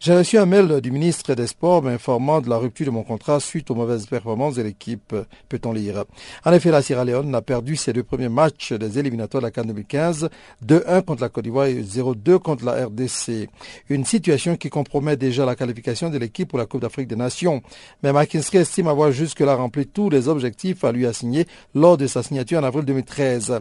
J'ai 0.00 0.18
reçu 0.18 0.36
un 0.36 0.44
mail 0.44 0.82
du 0.82 0.90
ministre 0.90 1.32
des 1.32 1.46
Sports 1.46 1.82
m'informant 1.82 2.42
de 2.42 2.50
la 2.50 2.58
rupture 2.58 2.84
de 2.84 2.90
mon 2.90 3.04
contrat 3.04 3.40
suite 3.40 3.70
aux 3.70 3.74
mauvaises 3.74 4.04
performances 4.04 4.56
de 4.56 4.62
l'équipe, 4.64 5.16
peut-on 5.48 5.72
lire. 5.72 6.04
En 6.44 6.52
effet, 6.52 6.70
la 6.70 6.82
Sierra 6.82 7.06
Leone 7.06 7.34
a 7.34 7.40
perdu 7.40 7.74
ses 7.74 7.94
deux 7.94 8.02
premiers 8.02 8.28
matchs 8.28 8.74
des 8.74 8.98
éliminatoires 8.98 9.40
de 9.40 9.46
la 9.46 9.50
CAN 9.50 9.64
2015, 9.64 10.28
2-1 10.62 11.02
contre 11.04 11.22
la 11.22 11.30
Côte 11.30 11.44
d'Ivoire 11.44 11.68
et 11.68 11.80
0-2 11.80 12.38
contre 12.38 12.66
la 12.66 12.84
RDC. 12.84 13.48
Une 13.88 14.04
situation 14.04 14.56
qui 14.56 14.68
compromet 14.68 15.16
déjà 15.16 15.46
la 15.46 15.56
qualification 15.56 16.10
l'équipe 16.18 16.48
pour 16.48 16.58
la 16.58 16.66
Coupe 16.66 16.82
d'Afrique 16.82 17.08
des 17.08 17.16
Nations. 17.16 17.62
Mais 18.02 18.12
McKinstry 18.12 18.58
estime 18.58 18.88
avoir 18.88 19.10
jusque-là 19.12 19.54
rempli 19.54 19.86
tous 19.86 20.10
les 20.10 20.28
objectifs 20.28 20.84
à 20.84 20.92
lui 20.92 21.06
assigner 21.06 21.46
lors 21.74 21.96
de 21.96 22.06
sa 22.06 22.22
signature 22.22 22.58
en 22.58 22.64
avril 22.64 22.84
2013. 22.84 23.60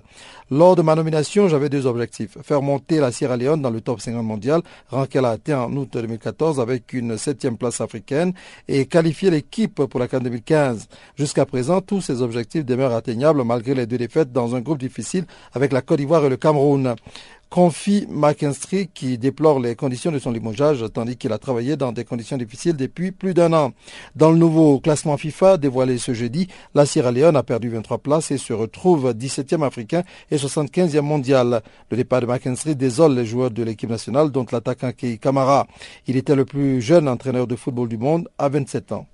Lors 0.49 0.75
de 0.75 0.81
ma 0.81 0.95
nomination, 0.95 1.47
j'avais 1.47 1.69
deux 1.69 1.85
objectifs. 1.85 2.37
Faire 2.41 2.61
monter 2.61 2.99
la 2.99 3.11
Sierra 3.11 3.37
Leone 3.37 3.61
dans 3.61 3.69
le 3.69 3.81
top 3.81 3.99
50 3.99 4.23
mondial, 4.23 4.61
rang 4.89 5.05
qu'elle 5.05 5.25
a 5.25 5.31
atteint 5.31 5.59
en 5.63 5.75
août 5.75 5.89
2014 5.93 6.59
avec 6.59 6.93
une 6.93 7.17
septième 7.17 7.57
place 7.57 7.81
africaine 7.81 8.33
et 8.67 8.85
qualifier 8.85 9.29
l'équipe 9.29 9.83
pour 9.85 9.99
la 9.99 10.07
CAN 10.07 10.19
2015. 10.19 10.87
Jusqu'à 11.15 11.45
présent, 11.45 11.81
tous 11.81 12.01
ces 12.01 12.21
objectifs 12.21 12.65
demeurent 12.65 12.93
atteignables 12.93 13.43
malgré 13.43 13.73
les 13.73 13.85
deux 13.85 13.97
défaites 13.97 14.31
dans 14.31 14.55
un 14.55 14.61
groupe 14.61 14.79
difficile 14.79 15.25
avec 15.53 15.73
la 15.73 15.81
Côte 15.81 15.97
d'Ivoire 15.97 16.25
et 16.25 16.29
le 16.29 16.37
Cameroun 16.37 16.95
confie 17.49 18.07
McKinstry 18.09 18.87
qui 18.93 19.17
déplore 19.17 19.59
les 19.59 19.75
conditions 19.75 20.11
de 20.11 20.19
son 20.19 20.31
limogeage 20.31 20.85
tandis 20.93 21.17
qu'il 21.17 21.31
a 21.31 21.37
travaillé 21.37 21.77
dans 21.77 21.91
des 21.91 22.03
conditions 22.03 22.37
difficiles 22.37 22.75
depuis 22.75 23.11
plus 23.11 23.33
d'un 23.33 23.53
an. 23.53 23.73
Dans 24.15 24.31
le 24.31 24.37
nouveau 24.37 24.79
classement 24.79 25.17
FIFA 25.17 25.57
dévoilé 25.57 25.97
ce 25.97 26.13
jeudi, 26.13 26.47
la 26.73 26.85
Sierra 26.85 27.11
Leone 27.11 27.35
a 27.35 27.43
perdu 27.43 27.69
23 27.69 27.99
places 27.99 28.31
et 28.31 28.37
se 28.37 28.53
retrouve 28.53 29.11
17e 29.11 29.65
africain 29.65 30.03
et 30.31 30.37
75e 30.37 31.01
mondial. 31.01 31.61
Le 31.89 31.97
départ 31.97 32.21
de 32.21 32.25
McKinstry 32.25 32.75
désole 32.75 33.15
les 33.15 33.25
joueurs 33.25 33.51
de 33.51 33.63
l'équipe 33.63 33.89
nationale 33.89 34.31
dont 34.31 34.45
l'attaquant 34.51 34.91
Kei 34.91 35.17
Kamara. 35.17 35.67
Il 36.07 36.17
était 36.17 36.35
le 36.35 36.45
plus 36.45 36.81
jeune 36.81 37.07
entraîneur 37.07 37.47
de 37.47 37.55
football 37.55 37.87
du 37.87 37.97
monde 37.97 38.29
à 38.37 38.49
27 38.49 38.91
ans. 38.91 39.07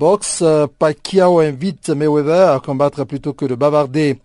Box, 0.00 0.42
Pacquiao 0.78 1.40
invite 1.40 1.90
Mayweather 1.90 2.52
à 2.52 2.60
combattre 2.60 3.04
plutôt 3.04 3.34
que 3.34 3.44
de 3.44 3.54
bavarder. 3.54 4.18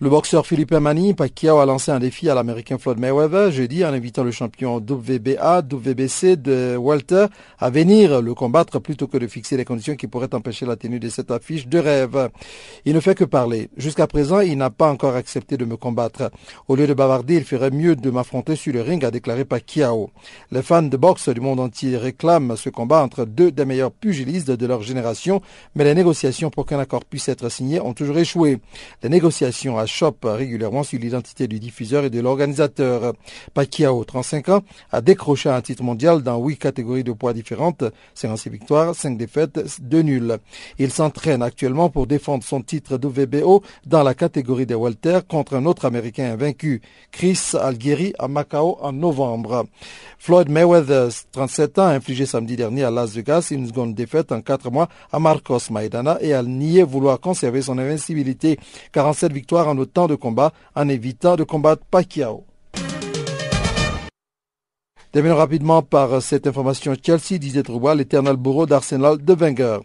Le 0.00 0.08
boxeur 0.08 0.46
Philippe 0.46 0.72
Mani, 0.72 1.12
Pacquiao 1.12 1.58
a 1.58 1.66
lancé 1.66 1.90
un 1.90 1.98
défi 1.98 2.30
à 2.30 2.34
l'américain 2.34 2.78
Floyd 2.78 2.98
Mayweather 2.98 3.50
jeudi 3.50 3.84
en 3.84 3.92
invitant 3.92 4.24
le 4.24 4.30
champion 4.30 4.76
WBA, 4.76 5.58
WBC 5.70 6.36
de 6.36 6.78
Walter 6.78 7.26
à 7.58 7.68
venir 7.68 8.22
le 8.22 8.32
combattre 8.32 8.78
plutôt 8.78 9.06
que 9.06 9.18
de 9.18 9.26
fixer 9.26 9.58
les 9.58 9.66
conditions 9.66 9.96
qui 9.96 10.06
pourraient 10.06 10.34
empêcher 10.34 10.64
la 10.64 10.76
tenue 10.76 10.98
de 10.98 11.10
cette 11.10 11.30
affiche 11.30 11.68
de 11.68 11.78
rêve. 11.78 12.30
Il 12.86 12.94
ne 12.94 13.00
fait 13.00 13.14
que 13.14 13.24
parler. 13.24 13.68
Jusqu'à 13.76 14.06
présent, 14.06 14.40
il 14.40 14.56
n'a 14.56 14.70
pas 14.70 14.90
encore 14.90 15.14
accepté 15.14 15.58
de 15.58 15.66
me 15.66 15.76
combattre. 15.76 16.30
Au 16.68 16.74
lieu 16.74 16.86
de 16.86 16.94
bavarder, 16.94 17.36
il 17.36 17.44
ferait 17.44 17.70
mieux 17.70 17.96
de 17.96 18.08
m'affronter 18.08 18.56
sur 18.56 18.72
le 18.72 18.80
ring, 18.80 19.04
a 19.04 19.10
déclaré 19.10 19.44
Pacquiao. 19.44 20.08
Les 20.52 20.62
fans 20.62 20.80
de 20.80 20.96
boxe 20.96 21.28
du 21.28 21.42
monde 21.42 21.60
entier 21.60 21.98
réclament 21.98 22.56
ce 22.56 22.70
combat 22.70 23.02
entre 23.02 23.26
deux 23.26 23.50
des 23.50 23.66
meilleurs 23.66 23.92
pugilistes 23.92 24.52
de 24.52 24.66
leur 24.66 24.80
génération 24.80 25.17
mais 25.74 25.84
les 25.84 25.94
négociations 25.94 26.50
pour 26.50 26.66
qu'un 26.66 26.78
accord 26.78 27.04
puisse 27.04 27.28
être 27.28 27.48
signé 27.48 27.80
ont 27.80 27.94
toujours 27.94 28.18
échoué. 28.18 28.60
Les 29.02 29.08
négociations 29.08 29.78
achoppent 29.78 30.26
régulièrement 30.26 30.82
sur 30.82 30.98
l'identité 30.98 31.48
du 31.48 31.58
diffuseur 31.58 32.04
et 32.04 32.10
de 32.10 32.20
l'organisateur. 32.20 33.14
Pacquiao, 33.54 34.04
35 34.04 34.48
ans, 34.48 34.62
a 34.90 35.00
décroché 35.00 35.48
un 35.48 35.60
titre 35.60 35.82
mondial 35.82 36.22
dans 36.22 36.38
huit 36.38 36.58
catégories 36.58 37.04
de 37.04 37.12
poids 37.12 37.32
différentes, 37.32 37.84
56 38.14 38.50
victoires, 38.50 38.94
5 38.94 39.16
défaites, 39.16 39.80
2 39.80 40.02
nuls. 40.02 40.38
Il 40.78 40.90
s'entraîne 40.90 41.42
actuellement 41.42 41.90
pour 41.90 42.06
défendre 42.06 42.44
son 42.44 42.62
titre 42.62 42.98
de 42.98 43.08
WBO 43.08 43.62
dans 43.86 44.02
la 44.02 44.14
catégorie 44.14 44.66
des 44.66 44.74
welter 44.74 45.20
contre 45.28 45.54
un 45.54 45.66
autre 45.66 45.84
Américain 45.84 46.32
invaincu, 46.32 46.80
Chris 47.10 47.52
Algieri 47.60 48.12
à 48.18 48.28
Macao 48.28 48.78
en 48.80 48.92
novembre. 48.92 49.66
Floyd 50.18 50.48
Mayweather, 50.50 51.08
37 51.32 51.78
ans, 51.78 51.86
a 51.86 51.92
infligé 51.92 52.26
samedi 52.26 52.56
dernier 52.56 52.84
à 52.84 52.90
Las 52.90 53.14
Vegas 53.14 53.48
une 53.50 53.66
seconde 53.66 53.94
défaite 53.94 54.32
en 54.32 54.40
4 54.40 54.70
mois 54.70 54.88
à 55.12 55.18
Marcos 55.18 55.70
Maidana 55.70 56.18
et 56.20 56.34
a 56.34 56.42
nié 56.42 56.82
vouloir 56.82 57.20
conserver 57.20 57.62
son 57.62 57.78
invincibilité. 57.78 58.58
47 58.92 59.32
victoires 59.32 59.68
en 59.68 59.78
autant 59.78 60.06
de 60.06 60.14
combats 60.14 60.52
en 60.74 60.88
évitant 60.88 61.36
de 61.36 61.44
combattre 61.44 61.84
Pacquiao. 61.90 62.44
Terminons 65.10 65.36
rapidement 65.36 65.80
par 65.80 66.20
cette 66.20 66.46
information. 66.46 66.94
Chelsea 67.02 67.38
disait 67.38 67.62
Trouba, 67.62 67.94
l'éternel 67.94 68.36
bourreau 68.36 68.66
d'Arsenal 68.66 69.16
de 69.16 69.32
Wenger. 69.32 69.78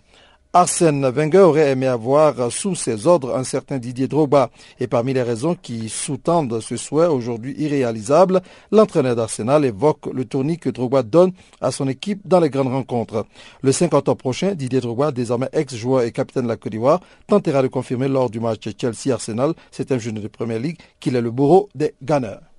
Arsène 0.55 1.09
Wenger 1.09 1.39
aurait 1.39 1.71
aimé 1.71 1.87
avoir 1.87 2.51
sous 2.51 2.75
ses 2.75 3.07
ordres 3.07 3.35
un 3.35 3.43
certain 3.43 3.79
Didier 3.79 4.07
Drogba. 4.07 4.51
Et 4.79 4.85
parmi 4.85 5.11
les 5.11 5.23
raisons 5.23 5.55
qui 5.55 5.89
sous-tendent 5.89 6.59
ce 6.59 6.77
souhait 6.77 7.07
aujourd'hui 7.07 7.55
irréalisable, 7.57 8.39
l'entraîneur 8.71 9.15
d'Arsenal 9.15 9.65
évoque 9.65 10.05
le 10.13 10.25
tournis 10.25 10.59
que 10.59 10.69
Drogba 10.69 11.01
donne 11.01 11.31
à 11.59 11.71
son 11.71 11.87
équipe 11.87 12.21
dans 12.25 12.39
les 12.39 12.51
grandes 12.51 12.67
rencontres. 12.67 13.25
Le 13.63 13.71
50 13.71 13.97
octobre 13.97 14.17
prochain, 14.19 14.53
Didier 14.53 14.79
Drogba, 14.79 15.11
désormais 15.11 15.49
ex-joueur 15.53 16.03
et 16.03 16.11
capitaine 16.11 16.43
de 16.43 16.49
la 16.49 16.57
Côte 16.57 16.71
d'Ivoire, 16.71 16.99
tentera 17.25 17.63
de 17.63 17.67
confirmer 17.67 18.07
lors 18.07 18.29
du 18.29 18.39
match 18.39 18.69
Chelsea-Arsenal, 18.79 19.53
c'est 19.71 19.91
un 19.91 19.97
jeune 19.97 20.19
de 20.19 20.27
Première 20.27 20.59
Ligue, 20.59 20.77
qu'il 20.99 21.15
est 21.15 21.21
le 21.21 21.31
bourreau 21.31 21.67
des 21.73 21.95
Gunners. 22.03 22.52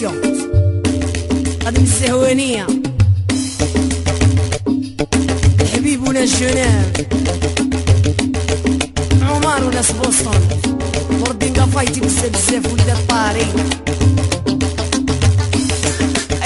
السيسيو 0.00 0.20
قدم 1.66 1.82
الزهوانية 1.82 2.66
الحبيب 5.60 6.08
وناس 6.08 6.40
جناب 6.40 6.96
عمر 9.22 9.64
وناس 9.64 9.92
بوسطن 9.92 10.40
وردينكا 11.20 11.66
فايتي 11.66 12.00
بزاف 12.00 12.30
بزاف 12.30 12.72
ولاد 12.72 13.06
طاري 13.08 13.46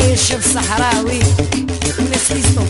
أي 0.00 0.16
شاب 0.16 0.40
صحراوي 0.55 1.18
ناس 2.11 2.32
ليستون 2.32 2.68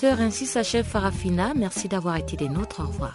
auditeurs, 0.00 0.20
ainsi 0.20 0.46
s'achève 0.46 0.84
Farafina. 0.86 1.52
Merci 1.54 1.88
d'avoir 1.88 2.16
été 2.16 2.36
des 2.36 2.48
nôtres. 2.48 2.80
Au 2.80 2.86
revoir. 2.86 3.14